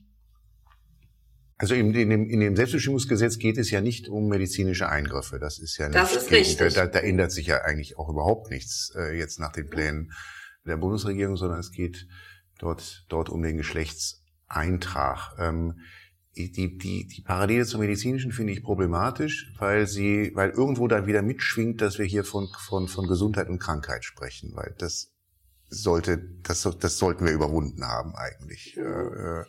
Also 1.59 1.75
in, 1.75 1.93
in, 1.93 2.09
dem, 2.09 2.31
in 2.31 2.41
dem 2.41 2.57
Selbstbestimmungsgesetz 2.57 3.37
geht 3.37 3.59
es 3.59 3.71
ja 3.71 3.83
nicht 3.83 4.09
um 4.09 4.29
medizinische 4.29 4.89
Eingriffe. 4.89 5.39
Das 5.39 5.59
ist 5.59 5.77
ja 5.77 5.89
nicht. 5.89 5.99
Das 5.99 6.17
ist 6.17 6.31
richtig. 6.31 6.73
Da, 6.73 6.87
da 6.87 7.01
ändert 7.01 7.31
sich 7.31 7.49
ja 7.49 7.59
eigentlich 7.59 7.99
auch 7.99 8.09
überhaupt 8.09 8.51
nichts 8.51 8.95
äh, 8.97 9.19
jetzt 9.19 9.39
nach 9.39 9.53
den 9.53 9.69
Plänen 9.69 10.13
der 10.65 10.79
Bundesregierung, 10.79 11.37
sondern 11.37 11.61
es 11.61 11.71
geht 11.71 12.07
dort, 12.59 13.05
dort 13.11 13.29
um 13.29 13.43
den 13.43 13.59
Geschlechts 13.59 14.20
Eintrag. 14.51 15.35
Ähm, 15.39 15.81
die, 16.37 16.79
die, 16.79 17.07
die 17.07 17.23
Parallele 17.23 17.67
zum 17.67 17.81
Medizinischen 17.81 18.33
finde 18.33 18.53
ich 18.53 18.63
problematisch, 18.63 19.53
weil 19.59 19.87
sie, 19.87 20.33
weil 20.35 20.51
irgendwo 20.51 20.89
dann 20.89 21.07
wieder 21.07 21.23
mitschwingt, 21.23 21.81
dass 21.81 21.99
wir 21.99 22.07
hier 22.07 22.25
von, 22.25 22.49
von, 22.59 22.89
von 22.89 23.07
Gesundheit 23.07 23.49
und 23.49 23.59
Krankheit 23.59 24.05
sprechen, 24.05 24.53
weil 24.55 24.75
das 24.79 25.13
sollte, 25.69 26.19
das, 26.43 26.63
das 26.79 26.99
sollten 26.99 27.25
wir 27.25 27.33
überwunden 27.33 27.85
haben 27.85 28.15
eigentlich. 28.15 28.77
Äh, 28.77 28.81
äh 28.81 29.45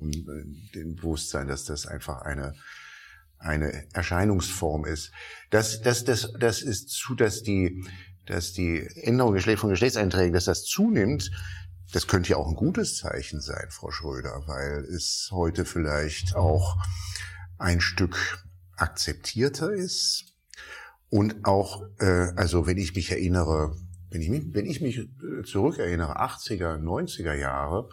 und 0.00 0.16
äh, 0.16 0.72
den 0.74 0.96
Bewusstsein, 0.96 1.48
dass 1.48 1.64
das 1.64 1.86
einfach 1.86 2.22
eine, 2.22 2.54
eine 3.38 3.86
Erscheinungsform 3.92 4.84
ist. 4.84 5.12
Das, 5.50 5.82
das, 5.82 6.04
das, 6.04 6.32
das 6.38 6.62
ist 6.62 6.90
zu, 6.90 7.14
dass 7.14 7.42
die, 7.42 7.84
dass 8.26 8.52
die 8.52 8.86
Änderung 9.02 9.38
von 9.38 9.70
Geschlechtseinträgen, 9.70 10.32
dass 10.32 10.44
das 10.44 10.64
zunimmt, 10.64 11.30
das 11.92 12.06
könnte 12.06 12.30
ja 12.30 12.36
auch 12.36 12.48
ein 12.48 12.54
gutes 12.54 12.96
Zeichen 12.96 13.40
sein, 13.40 13.68
Frau 13.70 13.90
Schröder, 13.90 14.42
weil 14.46 14.84
es 14.84 15.28
heute 15.32 15.64
vielleicht 15.64 16.36
auch 16.36 16.76
ein 17.58 17.80
Stück 17.80 18.44
akzeptierter 18.76 19.72
ist 19.72 20.24
und 21.08 21.44
auch, 21.44 21.82
äh, 21.98 22.32
also 22.36 22.66
wenn 22.66 22.78
ich 22.78 22.94
mich 22.94 23.10
erinnere, 23.10 23.76
wenn 24.10 24.22
ich 24.22 24.30
mich, 24.30 24.44
wenn 24.52 24.66
ich 24.66 24.80
mich 24.80 24.98
äh, 24.98 25.42
zurückerinnere, 25.44 26.20
80er, 26.20 26.78
90er 26.78 27.34
Jahre, 27.34 27.88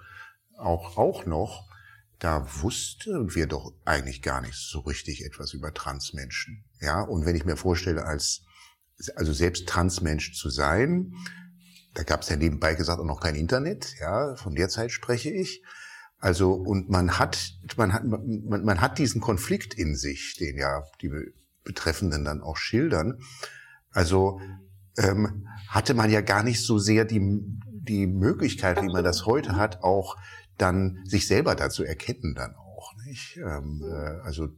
auch, 0.58 0.98
auch 0.98 1.26
noch, 1.26 1.68
da 2.20 2.48
wussten 2.62 3.36
wir 3.36 3.48
doch 3.48 3.74
eigentlich 3.86 4.22
gar 4.22 4.42
nicht 4.42 4.56
so 4.56 4.80
richtig 4.80 5.24
etwas 5.24 5.54
über 5.54 5.74
Transmenschen. 5.74 6.64
Ja, 6.80 7.02
und 7.02 7.26
wenn 7.26 7.36
ich 7.36 7.46
mir 7.46 7.58
vorstelle, 7.58 8.06
als, 8.06 8.42
also 9.16 9.34
selbst 9.34 9.68
Transmensch 9.68 10.34
zu 10.34 10.50
sein, 10.50 11.14
da 11.98 12.04
gab 12.04 12.22
es 12.22 12.30
ja 12.30 12.36
nebenbei 12.36 12.76
gesagt 12.76 13.00
auch 13.00 13.06
noch 13.06 13.20
kein 13.20 13.34
Internet, 13.34 13.96
ja, 14.00 14.36
von 14.36 14.54
der 14.54 14.70
Zeit 14.70 14.92
spreche 14.92 15.32
ich. 15.32 15.64
Also, 16.20 16.54
und 16.54 16.92
man 16.92 17.18
hat, 17.18 17.56
man 17.76 17.92
hat, 17.92 18.06
man, 18.06 18.64
man 18.64 18.82
hat 18.82 19.00
diesen 19.00 19.20
Konflikt 19.20 19.74
in 19.74 19.96
sich, 19.96 20.36
den 20.40 20.60
ja 20.60 20.84
die 21.02 21.12
Betreffenden 21.64 22.24
dann 22.24 22.42
auch 22.42 22.56
schildern. 22.56 23.20
Also, 23.90 24.40
ähm, 24.96 25.48
hatte 25.70 25.96
man 25.96 26.12
ja 26.12 26.22
gar 26.22 26.44
nicht 26.44 26.64
so 26.64 26.78
sehr 26.78 27.04
die, 27.04 27.20
die 27.66 28.06
Möglichkeit, 28.06 28.80
wie 28.84 28.94
man 28.94 29.04
das 29.04 29.26
heute 29.26 29.56
hat, 29.56 29.82
auch 29.82 30.18
dann 30.60 31.04
sich 31.04 31.26
selber 31.26 31.56
dazu 31.56 31.84
erkennen 31.84 32.36
dann 32.36 32.54
auch, 32.54 32.94
nicht? 33.08 33.38
Ähm, 33.38 33.84
äh, 33.84 34.22
also, 34.24 34.50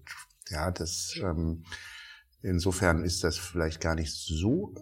ja, 0.50 0.72
das, 0.72 1.14
ähm, 1.22 1.64
Insofern 2.42 3.04
ist 3.04 3.24
das 3.24 3.38
vielleicht 3.38 3.82
gar 3.82 3.96
nicht 3.96 4.14
so 4.14 4.74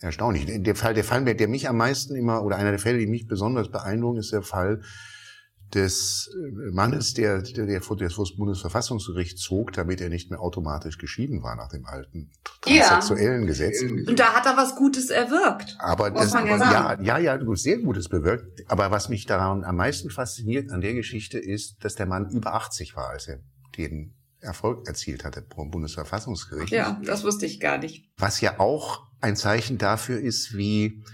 erstaunlich. 0.00 0.46
Der 0.62 0.74
Fall, 0.74 0.92
der 0.92 1.04
Fall, 1.04 1.24
der 1.24 1.48
mich 1.48 1.68
am 1.68 1.78
meisten 1.78 2.14
immer, 2.14 2.42
oder 2.42 2.56
einer 2.56 2.70
der 2.70 2.78
Fälle, 2.78 2.98
die 2.98 3.06
mich 3.06 3.26
besonders 3.26 3.70
beeindrucken, 3.70 4.18
ist 4.18 4.32
der 4.32 4.42
Fall 4.42 4.82
des 5.74 6.30
äh, 6.32 6.70
Mannes, 6.70 7.14
der, 7.14 7.42
der, 7.42 7.66
der 7.66 7.82
vor 7.82 7.96
das 7.96 8.14
Bundesverfassungsgericht 8.36 9.38
zog, 9.38 9.72
damit 9.72 10.00
er 10.00 10.08
nicht 10.08 10.30
mehr 10.30 10.40
automatisch 10.40 10.98
geschieden 10.98 11.42
war 11.42 11.56
nach 11.56 11.68
dem 11.68 11.86
alten 11.86 12.30
transsexuellen 12.60 13.42
ja. 13.42 13.46
Gesetz. 13.46 13.82
Und 13.82 14.18
da 14.18 14.34
hat 14.34 14.46
er 14.46 14.56
was 14.56 14.76
Gutes 14.76 15.10
erwirkt. 15.10 15.76
Aber 15.78 16.10
das, 16.10 16.32
ja, 16.32 16.46
ja, 16.46 17.00
ja, 17.00 17.18
ja, 17.18 17.38
sehr 17.54 17.78
Gutes 17.78 18.08
bewirkt. 18.08 18.62
Aber 18.70 18.90
was 18.90 19.08
mich 19.08 19.26
daran 19.26 19.64
am 19.64 19.76
meisten 19.76 20.10
fasziniert 20.10 20.70
an 20.70 20.80
der 20.80 20.94
Geschichte 20.94 21.38
ist, 21.38 21.82
dass 21.84 21.96
der 21.96 22.06
Mann 22.06 22.30
über 22.30 22.54
80 22.54 22.94
war, 22.94 23.10
als 23.10 23.26
er 23.26 23.40
den 23.76 24.14
Erfolg 24.46 24.86
erzielt 24.88 25.24
hatte 25.24 25.44
vom 25.54 25.70
Bundesverfassungsgericht. 25.70 26.72
Ja, 26.72 27.00
das 27.04 27.24
wusste 27.24 27.46
ich 27.46 27.60
gar 27.60 27.78
nicht. 27.78 28.08
Was 28.16 28.40
ja 28.40 28.58
auch 28.58 29.06
ein 29.20 29.36
Zeichen 29.36 29.78
dafür 29.78 30.18
ist, 30.18 30.56
wie, 30.56 31.04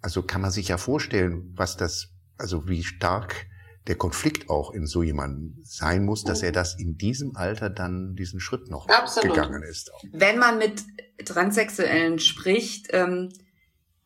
also 0.00 0.22
kann 0.22 0.40
man 0.40 0.50
sich 0.50 0.68
ja 0.68 0.78
vorstellen, 0.78 1.52
was 1.54 1.76
das, 1.76 2.10
also 2.38 2.68
wie 2.68 2.84
stark 2.84 3.46
der 3.88 3.96
Konflikt 3.96 4.48
auch 4.48 4.72
in 4.72 4.86
so 4.86 5.02
jemandem 5.02 5.60
sein 5.64 6.04
muss, 6.04 6.22
dass 6.22 6.42
er 6.42 6.52
das 6.52 6.78
in 6.78 6.96
diesem 6.96 7.34
Alter 7.34 7.68
dann 7.68 8.14
diesen 8.14 8.38
Schritt 8.38 8.70
noch 8.70 8.88
Absolut. 8.88 9.34
gegangen 9.34 9.62
ist. 9.64 9.90
Wenn 10.12 10.38
man 10.38 10.58
mit 10.58 10.84
Transsexuellen 11.24 12.20
spricht, 12.20 12.88
ähm, 12.92 13.32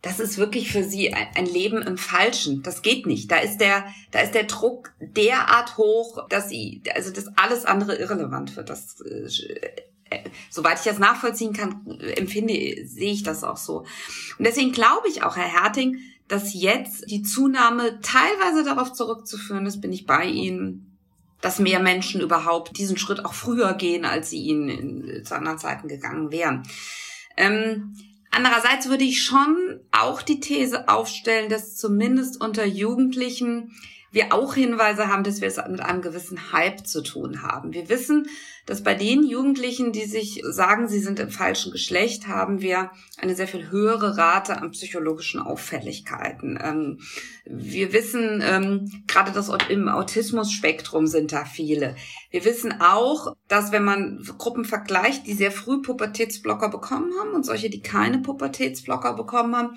das 0.03 0.21
ist 0.21 0.39
wirklich 0.39 0.71
für 0.71 0.85
sie 0.85 1.13
ein 1.13 1.47
Leben 1.47 1.83
im 1.83 1.99
Falschen. 1.99 2.63
Das 2.63 2.83
geht 2.83 3.07
nicht. 3.07 3.31
Da 3.31 3.39
ist 3.39 3.59
der, 3.59 3.87
da 4.13 4.21
ist 4.21 4.35
der 4.35 4.45
Druck 4.45 4.93
derart 5.01 5.77
hoch, 5.79 6.29
dass 6.29 6.49
sie, 6.49 6.83
also 6.95 7.11
dass 7.11 7.27
alles 7.37 7.65
andere 7.65 7.97
irrelevant 7.97 8.57
wird. 8.57 8.71
Das, 8.71 9.01
äh, 9.01 9.29
soweit 10.51 10.79
ich 10.79 10.85
das 10.85 10.99
nachvollziehen 10.99 11.53
kann, 11.53 11.99
empfinde, 12.17 12.87
sehe 12.87 13.13
ich 13.13 13.23
das 13.23 13.43
auch 13.43 13.57
so. 13.57 13.81
Und 14.39 14.47
deswegen 14.47 14.73
glaube 14.73 15.09
ich 15.09 15.23
auch, 15.23 15.37
Herr 15.37 15.63
Herting, 15.63 15.99
dass 16.29 16.55
jetzt 16.55 17.11
die 17.11 17.23
Zunahme 17.23 18.01
teilweise 18.01 18.65
darauf 18.65 18.93
zurückzuführen 18.93 19.67
ist, 19.67 19.81
bin 19.81 19.93
ich 19.93 20.07
bei 20.07 20.25
Ihnen, 20.27 20.97
dass 21.41 21.59
mehr 21.59 21.81
Menschen 21.81 22.21
überhaupt 22.21 22.79
diesen 22.79 22.97
Schritt 22.97 23.25
auch 23.25 23.35
früher 23.35 23.75
gehen, 23.75 24.05
als 24.05 24.31
sie 24.31 24.43
ihn 24.43 24.69
in, 24.69 25.25
zu 25.25 25.35
anderen 25.35 25.59
Zeiten 25.59 25.87
gegangen 25.87 26.33
wären. 26.33 26.63
Ähm, 27.37 27.95
Andererseits 28.37 28.91
würde 28.91 29.05
ich 29.05 29.23
schon 29.23 29.81
auch 29.93 30.21
die 30.21 30.41
These 30.41 30.91
aufstellen, 30.91 31.49
dass 31.49 31.75
zumindest 31.75 32.39
unter 32.39 32.67
Jugendlichen 32.67 33.75
wir 34.17 34.33
auch 34.33 34.55
Hinweise 34.55 35.09
haben, 35.09 35.25
dass 35.25 35.43
wir 35.43 35.49
es 35.49 35.59
mit 35.69 35.81
einem 35.81 36.01
gewissen 36.01 36.51
Hype 36.51 36.87
zu 36.87 37.03
tun 37.03 37.43
haben. 37.43 37.75
Wir 37.75 37.91
wissen, 37.91 38.29
dass 38.65 38.83
bei 38.83 38.95
den 38.95 39.23
Jugendlichen, 39.23 39.93
die 39.93 40.07
sich 40.07 40.41
sagen, 40.43 40.89
sie 40.89 41.01
sind 41.01 41.21
im 41.21 41.29
falschen 41.29 41.71
Geschlecht, 41.71 42.27
haben 42.27 42.63
wir 42.63 42.91
eine 43.19 43.35
sehr 43.35 43.47
viel 43.47 43.71
höhere 43.71 44.17
Rate 44.17 44.57
an 44.57 44.71
psychologischen 44.71 45.39
Auffälligkeiten. 45.39 46.59
Ähm, 46.61 47.01
wir 47.45 47.93
wissen, 47.93 48.43
ähm, 48.43 48.91
gerade 49.07 49.33
das 49.33 49.51
im 49.69 49.87
Autismus-Spektrum 49.87 51.07
sind 51.07 51.33
da 51.33 51.45
viele. 51.45 51.95
Wir 52.31 52.47
wissen 52.47 52.81
auch, 52.81 53.37
dass 53.49 53.71
wenn 53.71 53.85
man 53.85 54.27
Gruppen 54.39 54.65
vergleicht, 54.65 55.27
die 55.27 55.35
sehr 55.35 55.53
früh 55.53 55.83
Pubertätsblocker 55.83 56.71
bekommen 56.71 57.13
haben 57.21 57.33
und 57.35 57.45
solche, 57.45 57.69
die 57.69 57.83
keine 57.83 58.21
Pubertätsblocker 58.21 59.13
bekommen 59.13 59.55
haben, 59.55 59.77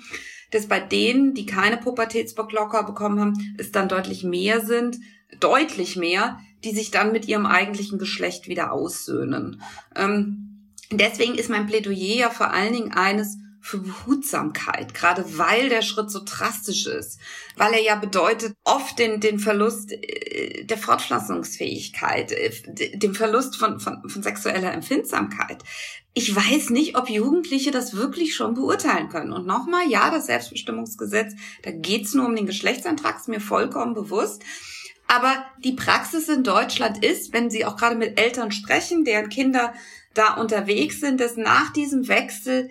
dass 0.50 0.66
bei 0.66 0.80
denen, 0.80 1.34
die 1.34 1.46
keine 1.46 1.76
Pubertätsblocker 1.76 2.84
bekommen 2.84 3.20
haben, 3.20 3.54
es 3.58 3.72
dann 3.72 3.88
deutlich 3.88 4.24
mehr 4.24 4.60
sind, 4.64 4.98
deutlich 5.38 5.96
mehr, 5.96 6.40
die 6.64 6.74
sich 6.74 6.90
dann 6.90 7.12
mit 7.12 7.26
ihrem 7.26 7.46
eigentlichen 7.46 7.98
Geschlecht 7.98 8.48
wieder 8.48 8.72
aussöhnen. 8.72 9.62
Ähm, 9.94 10.72
deswegen 10.90 11.34
ist 11.34 11.50
mein 11.50 11.66
Plädoyer 11.66 12.16
ja 12.16 12.30
vor 12.30 12.52
allen 12.52 12.72
Dingen 12.72 12.92
eines, 12.92 13.38
für 13.60 13.78
Behutsamkeit, 13.78 14.94
gerade 14.94 15.38
weil 15.38 15.68
der 15.68 15.82
Schritt 15.82 16.10
so 16.10 16.22
drastisch 16.24 16.86
ist, 16.86 17.20
weil 17.56 17.74
er 17.74 17.82
ja 17.82 17.94
bedeutet 17.94 18.54
oft 18.64 18.98
den, 18.98 19.20
den 19.20 19.38
Verlust 19.38 19.92
äh, 19.92 20.64
der 20.64 20.78
Fortpflanzungsfähigkeit, 20.78 22.32
äh, 22.32 22.50
den 22.96 23.14
Verlust 23.14 23.56
von, 23.56 23.78
von, 23.78 24.08
von 24.08 24.22
sexueller 24.22 24.72
Empfindsamkeit. 24.72 25.62
Ich 26.12 26.34
weiß 26.34 26.70
nicht, 26.70 26.96
ob 26.96 27.08
Jugendliche 27.08 27.70
das 27.70 27.94
wirklich 27.94 28.34
schon 28.34 28.54
beurteilen 28.54 29.08
können. 29.08 29.32
Und 29.32 29.46
nochmal, 29.46 29.88
ja, 29.88 30.10
das 30.10 30.26
Selbstbestimmungsgesetz, 30.26 31.34
da 31.62 31.70
geht's 31.70 32.14
nur 32.14 32.26
um 32.26 32.34
den 32.34 32.46
Geschlechtsantrag, 32.46 33.16
ist 33.16 33.28
mir 33.28 33.40
vollkommen 33.40 33.94
bewusst. 33.94 34.42
Aber 35.06 35.44
die 35.64 35.72
Praxis 35.72 36.28
in 36.28 36.42
Deutschland 36.42 37.04
ist, 37.04 37.32
wenn 37.32 37.50
Sie 37.50 37.64
auch 37.64 37.76
gerade 37.76 37.96
mit 37.96 38.18
Eltern 38.18 38.52
sprechen, 38.52 39.04
deren 39.04 39.28
Kinder 39.28 39.72
da 40.14 40.34
unterwegs 40.34 41.00
sind, 41.00 41.20
dass 41.20 41.36
nach 41.36 41.72
diesem 41.72 42.08
Wechsel 42.08 42.70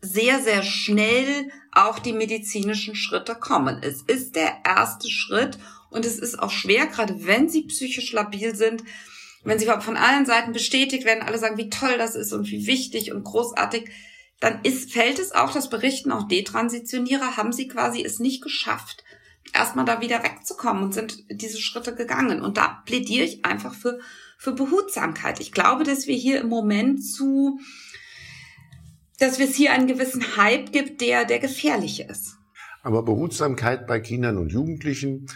sehr, 0.00 0.40
sehr 0.40 0.62
schnell 0.62 1.50
auch 1.72 1.98
die 1.98 2.12
medizinischen 2.12 2.94
Schritte 2.94 3.34
kommen. 3.34 3.78
Es 3.82 4.02
ist 4.02 4.36
der 4.36 4.58
erste 4.64 5.08
Schritt 5.08 5.58
und 5.90 6.04
es 6.04 6.18
ist 6.18 6.38
auch 6.38 6.50
schwer, 6.50 6.86
gerade 6.86 7.26
wenn 7.26 7.48
Sie 7.48 7.62
psychisch 7.62 8.12
labil 8.12 8.54
sind, 8.54 8.82
wenn 9.44 9.58
Sie 9.58 9.66
von 9.66 9.96
allen 9.96 10.26
Seiten 10.26 10.52
bestätigt 10.52 11.04
werden, 11.04 11.22
alle 11.22 11.38
sagen, 11.38 11.58
wie 11.58 11.70
toll 11.70 11.96
das 11.98 12.14
ist 12.14 12.32
und 12.32 12.50
wie 12.50 12.66
wichtig 12.66 13.12
und 13.12 13.24
großartig, 13.24 13.90
dann 14.40 14.60
ist, 14.62 14.92
fällt 14.92 15.18
es 15.18 15.32
auch, 15.32 15.52
das 15.52 15.70
berichten 15.70 16.12
auch 16.12 16.28
Detransitionierer, 16.28 17.36
haben 17.36 17.52
sie 17.52 17.68
quasi 17.68 18.04
es 18.04 18.18
nicht 18.18 18.42
geschafft, 18.42 19.04
erstmal 19.52 19.84
da 19.84 20.00
wieder 20.00 20.22
wegzukommen 20.22 20.82
und 20.82 20.94
sind 20.94 21.24
diese 21.30 21.60
Schritte 21.60 21.94
gegangen. 21.94 22.42
Und 22.42 22.56
da 22.56 22.82
plädiere 22.84 23.24
ich 23.24 23.44
einfach 23.44 23.74
für, 23.74 24.00
für 24.36 24.52
Behutsamkeit. 24.52 25.40
Ich 25.40 25.52
glaube, 25.52 25.84
dass 25.84 26.06
wir 26.06 26.16
hier 26.16 26.40
im 26.40 26.48
Moment 26.48 27.04
zu, 27.04 27.58
dass 29.18 29.38
es 29.38 29.54
hier 29.54 29.72
einen 29.72 29.86
gewissen 29.86 30.36
Hype 30.36 30.72
gibt, 30.72 31.00
der, 31.00 31.24
der 31.24 31.38
gefährlich 31.38 32.00
ist. 32.00 32.36
Aber 32.82 33.02
Behutsamkeit 33.02 33.86
bei 33.86 33.98
Kindern 34.00 34.36
und 34.36 34.52
Jugendlichen, 34.52 35.26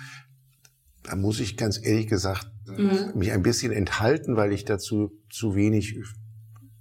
da 1.09 1.17
muss 1.17 1.41
ich 1.41 1.57
ganz 1.57 1.81
ehrlich 1.83 2.07
gesagt 2.07 2.51
mhm. 2.67 3.13
mich 3.15 3.33
ein 3.33 3.43
bisschen 3.43 3.73
enthalten, 3.73 4.37
weil 4.37 4.53
ich 4.53 4.67
dazu 4.67 5.11
zu 5.31 5.55
wenig 5.55 5.99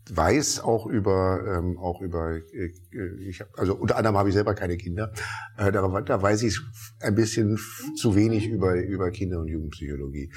weiß 0.09 0.59
auch 0.59 0.85
über 0.85 1.41
ähm, 1.47 1.77
auch 1.77 2.01
über 2.01 2.35
äh, 2.35 2.71
ich 3.19 3.41
hab, 3.41 3.57
also 3.57 3.75
unter 3.75 3.97
anderem 3.97 4.17
habe 4.17 4.29
ich 4.29 4.35
selber 4.35 4.53
keine 4.53 4.77
Kinder. 4.77 5.13
Äh, 5.57 5.71
da, 5.71 6.01
da 6.01 6.21
weiß 6.21 6.43
ich 6.43 6.59
ein 6.99 7.15
bisschen 7.15 7.57
zu 7.95 8.15
wenig 8.15 8.47
über 8.47 8.75
über 8.75 9.11
Kinder 9.11 9.39
und 9.39 9.47
Jugendpsychologie. 9.47 10.33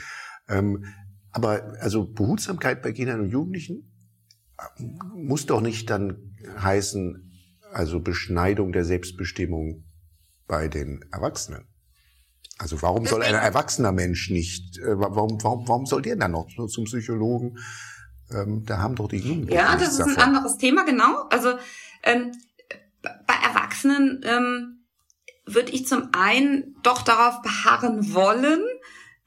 Ähm, 0.49 0.85
aber 1.33 1.75
also 1.81 2.07
Behutsamkeit 2.07 2.83
bei 2.83 2.93
Kindern 2.93 3.21
und 3.21 3.31
Jugendlichen 3.31 3.93
äh, 4.57 4.83
muss 5.17 5.47
doch 5.47 5.61
nicht 5.61 5.91
dann 5.91 6.35
heißen 6.59 7.29
also 7.73 8.01
Beschneidung 8.01 8.73
der 8.73 8.85
Selbstbestimmung 8.85 9.85
bei 10.47 10.69
den 10.69 11.05
Erwachsenen 11.13 11.70
also 12.61 12.81
warum 12.83 13.07
soll 13.07 13.23
ein 13.23 13.35
erwachsener 13.35 13.93
Mensch 13.93 14.31
nicht 14.31 14.79
äh, 14.79 14.99
warum 14.99 15.43
warum 15.43 15.67
warum 15.67 15.87
soll 15.87 16.03
der 16.03 16.17
dann 16.17 16.33
noch 16.33 16.49
zum 16.69 16.85
Psychologen 16.85 17.57
ähm, 18.33 18.65
da 18.65 18.79
haben 18.79 18.95
doch 18.95 19.09
die 19.09 19.19
Jugendlichen. 19.19 19.53
Ja, 19.53 19.77
das 19.77 19.93
ist 19.93 19.99
davon. 19.99 20.17
ein 20.17 20.23
anderes 20.23 20.57
Thema, 20.57 20.85
genau. 20.85 21.27
Also 21.31 21.55
ähm, 22.03 22.33
bei 23.03 23.35
Erwachsenen 23.35 24.21
ähm, 24.25 24.85
würde 25.47 25.73
ich 25.73 25.87
zum 25.87 26.11
einen 26.13 26.77
doch 26.83 27.03
darauf 27.03 27.43
beharren 27.43 28.15
wollen, 28.15 28.63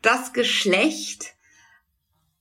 dass 0.02 0.34
Geschlecht 0.34 1.34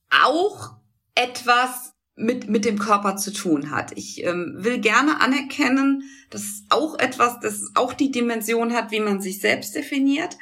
auch 0.09 0.75
etwas 1.15 1.93
mit, 2.15 2.47
mit 2.47 2.65
dem 2.65 2.77
Körper 2.77 3.17
zu 3.17 3.33
tun 3.33 3.71
hat. 3.71 3.97
Ich 3.97 4.23
ähm, 4.23 4.55
will 4.57 4.79
gerne 4.79 5.19
anerkennen, 5.21 6.03
dass 6.29 6.43
es 6.43 6.63
auch 6.69 6.99
etwas, 6.99 7.39
dass 7.39 7.55
es 7.55 7.71
auch 7.75 7.93
die 7.93 8.11
Dimension 8.11 8.73
hat, 8.73 8.91
wie 8.91 8.99
man 8.99 9.21
sich 9.21 9.39
selbst 9.41 9.75
definiert 9.75 10.37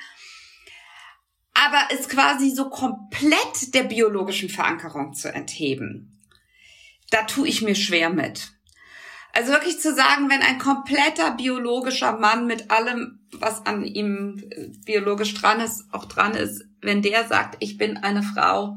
aber 1.64 1.88
es 1.92 2.10
quasi 2.10 2.50
so 2.50 2.70
komplett 2.70 3.74
der 3.76 3.84
biologischen 3.84 4.50
Verankerung 4.50 5.14
zu 5.14 5.32
entheben, 5.32 6.20
da 7.12 7.24
tue 7.24 7.48
ich 7.48 7.62
mir 7.62 7.76
schwer 7.76 8.10
mit. 8.10 8.52
Also 9.34 9.52
wirklich 9.52 9.80
zu 9.80 9.94
sagen, 9.94 10.30
wenn 10.30 10.42
ein 10.42 10.58
kompletter 10.58 11.32
biologischer 11.32 12.18
Mann 12.18 12.48
mit 12.48 12.72
allem, 12.72 13.20
was 13.32 13.66
an 13.66 13.86
ihm 13.86 14.44
äh, 14.50 14.70
biologisch 14.86 15.34
dran 15.36 15.62
ist, 15.62 15.86
auch 15.94 16.06
dran 16.06 16.34
ist, 16.34 16.66
wenn 16.82 17.02
der 17.02 17.28
sagt, 17.28 17.58
ich 17.60 17.78
bin 17.78 17.98
eine 17.98 18.24
Frau, 18.24 18.76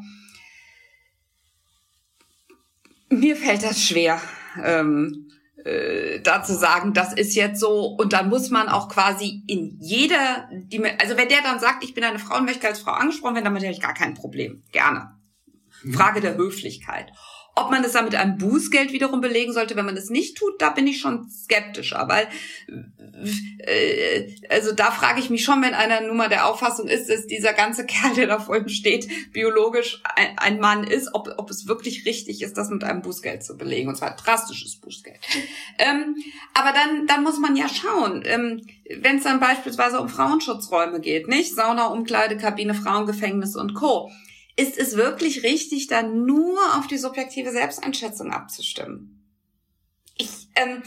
mir 3.08 3.36
fällt 3.36 3.62
das 3.62 3.82
schwer. 3.82 4.20
Ähm, 4.62 5.23
äh, 5.64 6.20
dazu 6.20 6.52
sagen, 6.54 6.92
das 6.92 7.12
ist 7.14 7.34
jetzt 7.34 7.58
so 7.58 7.86
und 7.86 8.12
dann 8.12 8.28
muss 8.28 8.50
man 8.50 8.68
auch 8.68 8.88
quasi 8.88 9.42
in 9.46 9.78
jeder, 9.80 10.48
also 10.98 11.16
wenn 11.16 11.28
der 11.28 11.42
dann 11.42 11.58
sagt, 11.58 11.82
ich 11.82 11.94
bin 11.94 12.04
eine 12.04 12.18
Frau 12.18 12.36
und 12.36 12.44
möchte 12.44 12.66
als 12.66 12.80
Frau 12.80 12.92
angesprochen 12.92 13.34
werden, 13.34 13.46
damit 13.46 13.62
habe 13.62 13.72
ich 13.72 13.80
gar 13.80 13.94
kein 13.94 14.14
Problem, 14.14 14.62
gerne. 14.72 15.18
Mhm. 15.82 15.94
Frage 15.94 16.20
der 16.20 16.36
Höflichkeit. 16.36 17.12
Ob 17.56 17.70
man 17.70 17.82
das 17.82 17.92
dann 17.92 18.04
mit 18.04 18.16
einem 18.16 18.36
Bußgeld 18.36 18.92
wiederum 18.92 19.20
belegen 19.20 19.52
sollte, 19.52 19.76
wenn 19.76 19.84
man 19.84 19.94
das 19.94 20.10
nicht 20.10 20.36
tut, 20.36 20.60
da 20.60 20.70
bin 20.70 20.88
ich 20.88 21.00
schon 21.00 21.30
skeptischer, 21.30 22.08
weil 22.08 22.28
äh, 23.58 24.34
also 24.48 24.72
da 24.72 24.90
frage 24.90 25.20
ich 25.20 25.30
mich 25.30 25.44
schon, 25.44 25.62
wenn 25.62 25.74
einer 25.74 26.00
nun 26.00 26.16
mal 26.16 26.28
der 26.28 26.46
Auffassung 26.48 26.88
ist, 26.88 27.08
dass 27.08 27.26
dieser 27.26 27.52
ganze 27.52 27.86
Kerl, 27.86 28.14
der 28.14 28.26
da 28.26 28.40
vor 28.40 28.56
ihm 28.56 28.68
steht, 28.68 29.32
biologisch 29.32 30.02
ein, 30.16 30.36
ein 30.36 30.58
Mann 30.58 30.84
ist, 30.84 31.10
ob, 31.12 31.32
ob 31.36 31.48
es 31.50 31.68
wirklich 31.68 32.06
richtig 32.06 32.42
ist, 32.42 32.58
das 32.58 32.70
mit 32.70 32.82
einem 32.82 33.02
Bußgeld 33.02 33.44
zu 33.44 33.56
belegen, 33.56 33.88
und 33.88 33.96
zwar 33.96 34.10
ein 34.10 34.16
drastisches 34.16 34.76
Bußgeld. 34.76 35.20
Ähm, 35.78 36.16
aber 36.54 36.72
dann, 36.72 37.06
dann 37.06 37.22
muss 37.22 37.38
man 37.38 37.54
ja 37.54 37.68
schauen, 37.68 38.22
ähm, 38.26 38.66
wenn 39.00 39.18
es 39.18 39.24
dann 39.24 39.38
beispielsweise 39.38 40.00
um 40.00 40.08
Frauenschutzräume 40.08 41.00
geht, 41.00 41.28
nicht? 41.28 41.54
Sauna, 41.54 41.86
Umkleidekabine, 41.86 42.74
Frauengefängnis 42.74 43.54
und 43.54 43.74
Co 43.74 44.10
ist 44.56 44.78
es 44.78 44.96
wirklich 44.96 45.42
richtig, 45.42 45.88
da 45.88 46.02
nur 46.02 46.58
auf 46.76 46.86
die 46.86 46.98
subjektive 46.98 47.50
Selbsteinschätzung 47.50 48.32
abzustimmen? 48.32 49.20
Ich, 50.16 50.48
ähm, 50.54 50.80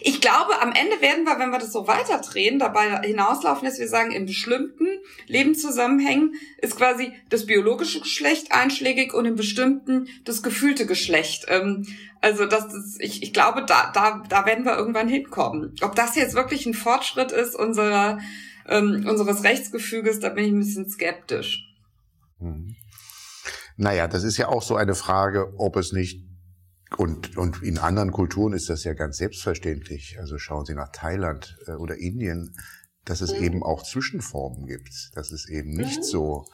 ich 0.00 0.22
glaube, 0.22 0.62
am 0.62 0.72
Ende 0.72 1.02
werden 1.02 1.24
wir, 1.24 1.38
wenn 1.38 1.50
wir 1.50 1.58
das 1.58 1.72
so 1.72 1.86
weiterdrehen, 1.86 2.58
dabei 2.58 3.06
hinauslaufen, 3.06 3.68
dass 3.68 3.78
wir 3.78 3.88
sagen, 3.88 4.10
in 4.10 4.24
bestimmten 4.24 4.86
Lebenszusammenhängen 5.26 6.34
ist 6.58 6.76
quasi 6.76 7.12
das 7.28 7.44
biologische 7.44 8.00
Geschlecht 8.00 8.52
einschlägig 8.52 9.12
und 9.12 9.26
in 9.26 9.36
bestimmten 9.36 10.08
das 10.24 10.42
gefühlte 10.42 10.86
Geschlecht. 10.86 11.44
Ähm, 11.48 11.86
also 12.22 12.46
das 12.46 12.72
ist, 12.72 13.02
ich, 13.02 13.22
ich 13.22 13.34
glaube, 13.34 13.66
da, 13.66 13.90
da, 13.92 14.22
da 14.26 14.46
werden 14.46 14.64
wir 14.64 14.78
irgendwann 14.78 15.08
hinkommen. 15.08 15.74
Ob 15.82 15.94
das 15.94 16.16
jetzt 16.16 16.34
wirklich 16.34 16.64
ein 16.64 16.74
Fortschritt 16.74 17.32
ist 17.32 17.54
unserer, 17.54 18.18
ähm, 18.66 19.04
unseres 19.06 19.44
Rechtsgefüges, 19.44 20.20
da 20.20 20.30
bin 20.30 20.44
ich 20.44 20.52
ein 20.52 20.58
bisschen 20.58 20.88
skeptisch. 20.88 21.66
Mhm. 22.38 22.76
Naja, 23.80 24.08
das 24.08 24.24
ist 24.24 24.36
ja 24.36 24.48
auch 24.48 24.62
so 24.62 24.76
eine 24.76 24.94
Frage, 24.94 25.54
ob 25.56 25.76
es 25.76 25.92
nicht, 25.92 26.28
und, 26.98 27.38
und 27.38 27.62
in 27.62 27.78
anderen 27.78 28.12
Kulturen 28.12 28.52
ist 28.52 28.68
das 28.68 28.84
ja 28.84 28.92
ganz 28.92 29.16
selbstverständlich. 29.16 30.18
Also 30.20 30.36
schauen 30.36 30.66
Sie 30.66 30.74
nach 30.74 30.92
Thailand 30.92 31.56
äh, 31.66 31.72
oder 31.72 31.96
Indien, 31.96 32.54
dass 33.06 33.22
es 33.22 33.32
mhm. 33.32 33.42
eben 33.42 33.62
auch 33.62 33.82
Zwischenformen 33.82 34.66
gibt, 34.66 35.12
dass 35.14 35.32
es 35.32 35.48
eben 35.48 35.70
nicht 35.70 36.00
mhm. 36.00 36.02
so 36.02 36.44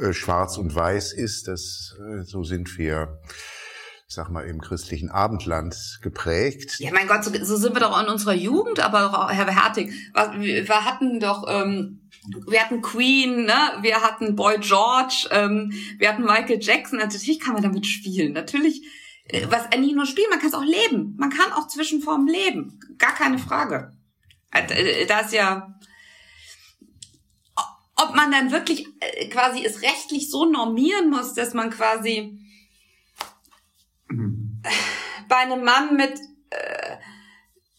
äh, 0.00 0.14
schwarz 0.14 0.56
und 0.56 0.74
weiß 0.74 1.12
ist, 1.12 1.48
dass 1.48 1.98
äh, 2.00 2.22
so 2.22 2.44
sind 2.44 2.78
wir 2.78 3.20
ich 4.12 4.16
sag 4.16 4.28
mal, 4.28 4.44
im 4.44 4.60
christlichen 4.60 5.08
Abendland 5.08 5.98
geprägt. 6.02 6.78
Ja, 6.80 6.90
mein 6.92 7.08
Gott, 7.08 7.24
so, 7.24 7.32
so 7.42 7.56
sind 7.56 7.74
wir 7.74 7.80
doch 7.80 7.98
in 7.98 8.08
unserer 8.08 8.34
Jugend, 8.34 8.78
aber 8.78 9.06
auch, 9.06 9.32
Herr 9.32 9.46
Hertig, 9.46 9.90
wir, 10.36 10.68
wir 10.68 10.84
hatten 10.84 11.18
doch 11.18 11.46
ähm, 11.48 12.02
wir 12.46 12.60
hatten 12.60 12.82
Queen, 12.82 13.46
ne? 13.46 13.78
wir 13.80 14.02
hatten 14.02 14.36
Boy 14.36 14.58
George, 14.60 15.28
ähm, 15.30 15.72
wir 15.96 16.10
hatten 16.10 16.24
Michael 16.24 16.58
Jackson. 16.60 17.00
Also 17.00 17.16
natürlich 17.16 17.40
kann 17.40 17.54
man 17.54 17.62
damit 17.62 17.86
spielen. 17.86 18.34
Natürlich, 18.34 18.82
äh, 19.28 19.46
was 19.48 19.64
äh, 19.70 19.78
nicht 19.78 19.94
nur 19.94 20.04
spielen, 20.04 20.28
man 20.28 20.40
kann 20.40 20.48
es 20.48 20.54
auch 20.54 20.62
leben. 20.62 21.16
Man 21.16 21.30
kann 21.30 21.50
auch 21.54 21.68
Zwischenformen 21.68 22.28
leben. 22.28 22.80
Gar 22.98 23.14
keine 23.14 23.38
Frage. 23.38 23.92
Äh, 24.50 25.06
da 25.06 25.20
ist 25.20 25.32
ja 25.32 25.74
ob 27.96 28.14
man 28.14 28.30
dann 28.30 28.50
wirklich 28.50 28.86
äh, 29.00 29.28
quasi 29.28 29.64
es 29.64 29.80
rechtlich 29.80 30.30
so 30.30 30.44
normieren 30.44 31.08
muss, 31.08 31.32
dass 31.32 31.54
man 31.54 31.70
quasi. 31.70 32.38
Bei 35.32 35.38
einem 35.38 35.64
Mann 35.64 35.96
mit 35.96 36.20
äh, 36.50 36.96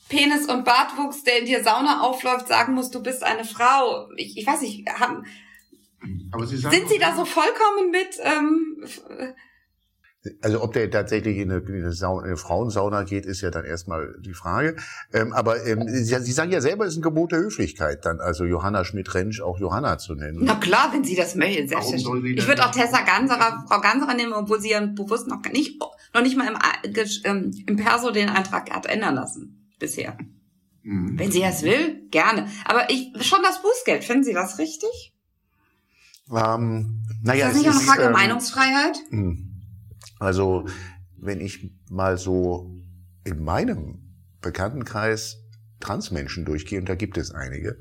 Penis 0.10 0.48
und 0.48 0.66
Bartwuchs, 0.66 1.24
der 1.24 1.38
in 1.38 1.46
die 1.46 1.62
Sauna 1.62 2.02
aufläuft, 2.02 2.48
sagen 2.48 2.74
muss, 2.74 2.90
du 2.90 3.04
bist 3.04 3.22
eine 3.22 3.46
Frau. 3.46 4.10
Ich, 4.18 4.36
ich 4.36 4.48
weiß 4.48 4.62
nicht, 4.62 4.90
haben, 4.90 5.24
Sie 6.46 6.58
sind 6.58 6.90
Sie 6.90 6.98
da 6.98 7.16
so 7.16 7.26
vollkommen 7.26 7.92
mit? 7.92 8.18
Ähm, 8.22 8.84
also 10.42 10.64
ob 10.64 10.74
der 10.74 10.90
tatsächlich 10.90 11.38
in 11.38 11.52
eine, 11.52 11.60
in 11.62 11.76
eine, 11.76 11.92
Sauna, 11.92 12.22
in 12.22 12.28
eine 12.28 12.38
Frauensauna 12.38 13.04
geht, 13.04 13.26
ist 13.26 13.42
ja 13.42 13.52
dann 13.52 13.66
erstmal 13.66 14.16
die 14.20 14.34
Frage. 14.34 14.76
Ähm, 15.12 15.34
aber 15.34 15.66
ähm, 15.66 15.84
Sie, 15.88 16.04
Sie, 16.04 16.32
sagen 16.32 16.52
ja 16.52 16.62
selber, 16.62 16.86
es 16.86 16.94
ist 16.94 17.00
ein 17.00 17.02
Gebot 17.02 17.34
der 17.34 17.40
Höflichkeit, 17.40 18.06
dann 18.06 18.20
also 18.22 18.46
Johanna 18.46 18.86
Schmidt-Rentsch 18.86 19.42
auch 19.42 19.60
Johanna 19.60 19.98
zu 19.98 20.16
nennen. 20.16 20.40
Na 20.42 20.56
klar, 20.56 20.94
wenn 20.94 21.04
Sie 21.04 21.16
das 21.16 21.36
möchten. 21.36 21.68
Selbstverständlich. 21.68 22.38
Ich 22.38 22.48
würde 22.48 22.66
auch 22.66 22.72
Tessa 22.72 23.02
Ganserer, 23.02 23.66
Frau 23.68 23.82
Ganserer 23.82 24.14
nehmen, 24.14 24.34
obwohl 24.34 24.62
sie 24.62 24.72
ja 24.72 24.86
bewusst 24.86 25.28
noch 25.28 25.42
nicht, 25.52 25.82
noch 26.14 26.22
nicht 26.22 26.38
mal 26.38 26.48
im, 26.48 26.58
ähm, 27.26 27.52
im 27.68 27.76
Perso 27.76 28.12
den 28.12 28.30
Eintrag 28.30 28.72
hat 28.72 28.86
ändern 28.86 29.16
lassen 29.16 29.70
bisher. 29.78 30.18
Mhm. 30.84 31.20
Wenn 31.20 31.32
sie 31.32 31.42
das 31.42 31.64
will, 31.64 32.08
gerne. 32.12 32.48
Aber 32.66 32.90
ich 32.90 33.12
schon 33.22 33.40
das 33.44 33.62
Bußgeld, 33.62 34.04
finden 34.04 34.24
Sie 34.24 34.34
das 34.34 34.58
richtig? 34.58 35.14
Ähm, 36.32 37.04
naja, 37.22 37.48
ist 37.48 37.56
das 37.56 37.62
nicht 37.62 37.70
auch 37.70 37.76
eine 37.76 37.84
Frage 37.84 38.04
ähm, 38.04 38.12
Meinungsfreiheit? 38.14 38.98
Mh. 39.10 39.53
Also 40.24 40.68
wenn 41.18 41.42
ich 41.42 41.72
mal 41.90 42.18
so 42.18 42.82
in 43.24 43.44
meinem 43.44 44.16
Bekanntenkreis 44.42 45.38
Transmenschen 45.80 46.46
durchgehe, 46.46 46.80
und 46.80 46.88
da 46.88 46.96
gibt 46.96 47.18
es 47.18 47.32
einige, 47.32 47.78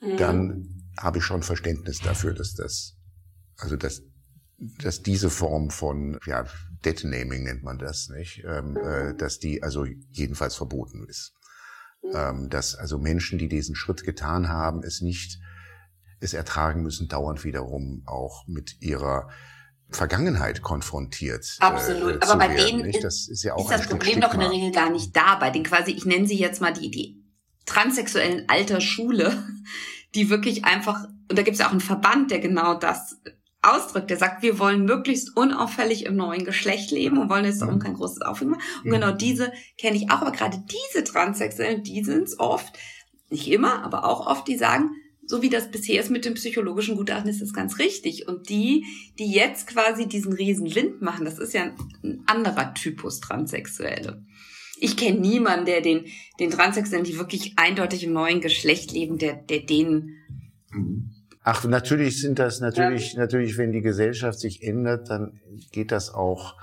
mhm. 0.00 0.16
dann 0.18 0.84
habe 0.98 1.18
ich 1.18 1.24
schon 1.24 1.42
Verständnis 1.42 2.00
dafür, 2.00 2.34
dass 2.34 2.54
das, 2.54 2.96
also 3.56 3.76
dass, 3.76 4.02
dass 4.82 5.02
diese 5.02 5.30
Form 5.30 5.70
von, 5.70 6.18
ja, 6.26 6.46
Deadnaming 6.84 7.44
nennt 7.44 7.62
man 7.62 7.78
das, 7.78 8.08
nicht, 8.10 8.44
ähm, 8.46 8.76
äh, 8.76 9.14
dass 9.14 9.38
die 9.38 9.62
also 9.62 9.84
jedenfalls 10.10 10.54
verboten 10.54 11.06
ist. 11.08 11.32
Mhm. 12.02 12.10
Ähm, 12.14 12.48
dass 12.50 12.74
also 12.74 12.98
Menschen, 12.98 13.38
die 13.38 13.48
diesen 13.48 13.74
Schritt 13.74 14.04
getan 14.04 14.48
haben, 14.48 14.82
es 14.82 15.00
nicht, 15.00 15.40
es 16.20 16.34
ertragen 16.34 16.82
müssen, 16.82 17.08
dauernd 17.08 17.44
wiederum 17.44 18.02
auch 18.06 18.46
mit 18.46 18.80
ihrer 18.80 19.28
Vergangenheit 19.90 20.62
konfrontiert. 20.62 21.56
Äh, 21.60 21.64
Absolut. 21.64 22.16
Äh, 22.16 22.26
Aber 22.26 22.36
bei 22.36 22.54
werden, 22.54 22.82
denen 22.82 23.02
das 23.02 23.28
ist, 23.28 23.42
ja 23.42 23.54
auch 23.54 23.70
ist 23.70 23.78
das 23.78 23.88
Problem 23.88 24.20
doch 24.20 24.34
in 24.34 24.40
der 24.40 24.50
Regel 24.50 24.70
gar 24.72 24.90
nicht 24.90 25.16
da. 25.16 25.36
Bei 25.36 25.50
den 25.50 25.64
quasi, 25.64 25.92
ich 25.92 26.04
nenne 26.04 26.26
sie 26.26 26.38
jetzt 26.38 26.60
mal 26.60 26.72
die, 26.72 26.90
die 26.90 27.22
transsexuellen 27.66 28.44
alter 28.48 28.80
Schule, 28.80 29.44
die 30.14 30.30
wirklich 30.30 30.64
einfach, 30.64 31.04
und 31.30 31.38
da 31.38 31.42
gibt 31.42 31.54
es 31.54 31.60
ja 31.60 31.66
auch 31.66 31.72
einen 31.72 31.80
Verband, 31.80 32.30
der 32.30 32.40
genau 32.40 32.74
das 32.74 33.16
ausdrückt, 33.60 34.10
der 34.10 34.16
sagt, 34.16 34.42
wir 34.42 34.58
wollen 34.58 34.84
möglichst 34.84 35.36
unauffällig 35.36 36.06
im 36.06 36.16
neuen 36.16 36.44
Geschlecht 36.44 36.90
leben 36.90 37.18
und 37.18 37.28
wollen 37.28 37.44
jetzt 37.44 37.60
darum 37.60 37.76
mhm. 37.76 37.80
kein 37.80 37.94
großes 37.94 38.22
Aufregen 38.22 38.52
machen. 38.52 38.62
Und 38.84 38.90
genau 38.90 39.10
diese 39.10 39.52
kenne 39.78 39.96
ich 39.96 40.10
auch, 40.10 40.20
aber 40.20 40.32
gerade 40.32 40.62
diese 40.92 41.04
Transsexuellen, 41.04 41.82
die 41.82 42.04
sind 42.04 42.24
es 42.24 42.38
oft, 42.38 42.78
nicht 43.30 43.48
immer, 43.48 43.82
aber 43.82 44.04
auch 44.04 44.26
oft, 44.26 44.46
die 44.48 44.56
sagen, 44.56 44.90
so 45.28 45.42
wie 45.42 45.50
das 45.50 45.70
bisher 45.70 46.00
ist 46.00 46.10
mit 46.10 46.24
dem 46.24 46.34
psychologischen 46.34 46.96
Gutachten, 46.96 47.28
ist 47.28 47.42
das 47.42 47.52
ganz 47.52 47.78
richtig. 47.78 48.26
Und 48.26 48.48
die, 48.48 48.84
die 49.18 49.30
jetzt 49.30 49.66
quasi 49.66 50.08
diesen 50.08 50.32
riesen 50.32 50.74
Wind 50.74 51.02
machen, 51.02 51.26
das 51.26 51.38
ist 51.38 51.52
ja 51.52 51.70
ein 52.02 52.22
anderer 52.26 52.72
Typus 52.72 53.20
Transsexuelle. 53.20 54.24
Ich 54.80 54.96
kenne 54.96 55.20
niemanden, 55.20 55.66
der 55.66 55.82
den, 55.82 56.06
den 56.40 56.50
Transsexuellen, 56.50 57.04
die 57.04 57.18
wirklich 57.18 57.52
eindeutig 57.56 58.04
im 58.04 58.12
neuen 58.12 58.40
Geschlecht 58.40 58.90
leben, 58.92 59.18
der, 59.18 59.34
der 59.34 59.60
den 59.60 60.14
Ach, 61.42 61.64
natürlich 61.64 62.20
sind 62.20 62.38
das 62.38 62.60
natürlich, 62.60 63.12
ja. 63.14 63.20
natürlich, 63.20 63.58
wenn 63.58 63.72
die 63.72 63.80
Gesellschaft 63.80 64.38
sich 64.38 64.62
ändert, 64.62 65.10
dann 65.10 65.40
geht 65.72 65.92
das 65.92 66.12
auch, 66.12 66.56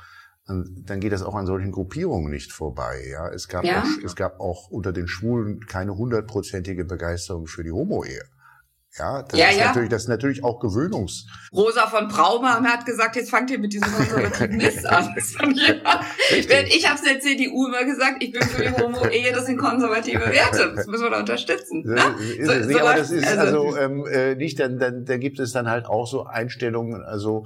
dann 0.48 1.00
geht 1.00 1.12
das 1.12 1.24
auch 1.24 1.36
an 1.36 1.48
solchen 1.48 1.72
Gruppierungen 1.72 2.32
nicht 2.32 2.52
vorbei. 2.52 3.04
Ja, 3.12 3.28
es 3.30 3.48
gab, 3.48 3.64
ja. 3.64 3.82
Auch, 3.82 4.04
es 4.04 4.16
gab 4.16 4.40
auch 4.40 4.70
unter 4.70 4.92
den 4.92 5.08
Schwulen 5.08 5.66
keine 5.66 5.98
hundertprozentige 5.98 6.86
Begeisterung 6.86 7.48
für 7.48 7.64
die 7.64 7.72
Homo-Ehe. 7.72 8.24
Ja, 8.98 9.24
das, 9.24 9.38
ja, 9.38 9.50
ist 9.50 9.60
ja. 9.60 9.66
Natürlich, 9.68 9.90
das 9.90 10.04
ist 10.04 10.08
natürlich 10.08 10.44
auch 10.44 10.60
Gewöhnungs. 10.62 11.26
Rosa 11.54 11.88
von 11.88 12.08
Brauma 12.08 12.64
hat 12.64 12.86
gesagt, 12.86 13.18
jetzt 13.18 13.30
fangt 13.30 13.52
ihr 13.52 13.60
mit 13.60 13.74
diesem 13.74 13.92
konservativen 13.94 14.56
Mist 14.56 14.86
an. 14.90 15.14
ich 15.18 16.50
ich 16.50 16.90
habe 16.90 16.96
es 16.96 17.04
der 17.04 17.20
CDU 17.20 17.68
immer 17.68 17.84
gesagt, 17.84 18.24
ich 18.24 18.32
bin 18.32 18.42
für 18.44 18.64
die 18.64 18.72
Homo-Ehe, 18.72 19.34
das 19.34 19.48
sind 19.48 19.58
konservative 19.58 20.22
Werte. 20.22 20.74
Das 20.76 20.88
müssen 20.88 21.04
wir 21.04 21.10
da 21.10 21.20
unterstützen. 21.20 21.84
Ne? 21.86 22.02
So, 22.42 22.54
so, 22.54 22.70
so 22.70 22.80
aber 22.80 22.96
das 22.96 23.12
ist 23.12 23.28
also, 23.28 23.68
also 23.68 23.78
ähm, 23.78 24.06
äh, 24.08 24.36
nicht, 24.36 24.60
dann, 24.62 24.80
dann, 24.80 25.04
da 25.04 25.18
gibt 25.18 25.40
es 25.40 25.52
dann 25.52 25.70
halt 25.70 25.88
auch 25.88 26.08
so 26.08 26.26
Einstellungen, 26.26 27.04
also 27.04 27.46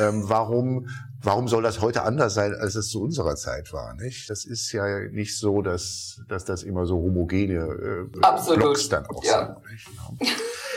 ähm, 0.00 0.28
warum 0.28 0.86
warum 1.20 1.48
soll 1.48 1.64
das 1.64 1.80
heute 1.80 2.04
anders 2.04 2.34
sein, 2.34 2.54
als 2.54 2.76
es 2.76 2.90
zu 2.90 3.02
unserer 3.02 3.34
Zeit 3.34 3.72
war? 3.72 3.94
Nicht? 3.94 4.30
Das 4.30 4.44
ist 4.44 4.70
ja 4.70 5.00
nicht 5.10 5.36
so, 5.36 5.62
dass, 5.62 6.20
dass 6.28 6.44
das 6.44 6.62
immer 6.62 6.86
so 6.86 6.96
homogene 6.96 7.56
äh, 7.56 8.54
Blocks 8.54 8.88
dann 8.88 9.06
auch 9.06 9.24
ja. 9.24 9.46
sind. 9.46 9.72
Nicht? 9.72 9.86
Genau. 9.86 10.32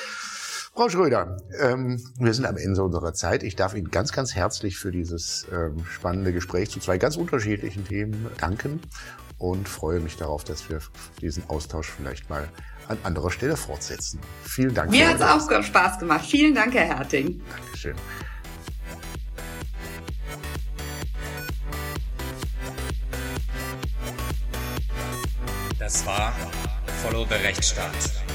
Frau 0.73 0.87
Schröder, 0.87 1.37
ähm, 1.59 2.01
wir 2.17 2.33
sind 2.33 2.45
am 2.45 2.55
Ende 2.55 2.81
unserer 2.81 3.13
Zeit. 3.13 3.43
Ich 3.43 3.57
darf 3.57 3.75
Ihnen 3.75 3.91
ganz, 3.91 4.13
ganz 4.13 4.35
herzlich 4.35 4.77
für 4.77 4.91
dieses 4.91 5.45
ähm, 5.51 5.83
spannende 5.85 6.31
Gespräch 6.31 6.69
zu 6.69 6.79
zwei 6.79 6.97
ganz 6.97 7.17
unterschiedlichen 7.17 7.85
Themen 7.85 8.27
danken 8.39 8.79
und 9.37 9.67
freue 9.67 9.99
mich 9.99 10.15
darauf, 10.15 10.45
dass 10.45 10.69
wir 10.69 10.79
diesen 11.19 11.43
Austausch 11.49 11.89
vielleicht 11.89 12.29
mal 12.29 12.47
an 12.87 12.97
anderer 13.03 13.31
Stelle 13.31 13.57
fortsetzen. 13.57 14.21
Vielen 14.43 14.73
Dank. 14.73 14.91
Mir 14.91 15.09
hat 15.09 15.17
es 15.17 15.21
auch 15.21 15.61
Spaß 15.61 15.99
gemacht. 15.99 16.25
Vielen 16.25 16.55
Dank, 16.55 16.73
Herr 16.73 16.85
Herting. 16.85 17.41
Dankeschön. 17.49 17.95
Das 25.77 26.05
war 26.05 26.33
Follow 27.03 27.25
the 27.25 27.35
Rechtsstaat. 27.35 28.30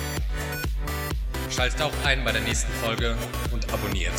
Schaltet 1.51 1.80
auch 1.82 1.92
ein 2.05 2.24
bei 2.24 2.32
der 2.32 2.42
nächsten 2.42 2.72
Folge 2.74 3.16
und 3.53 3.72
abonniert. 3.72 4.12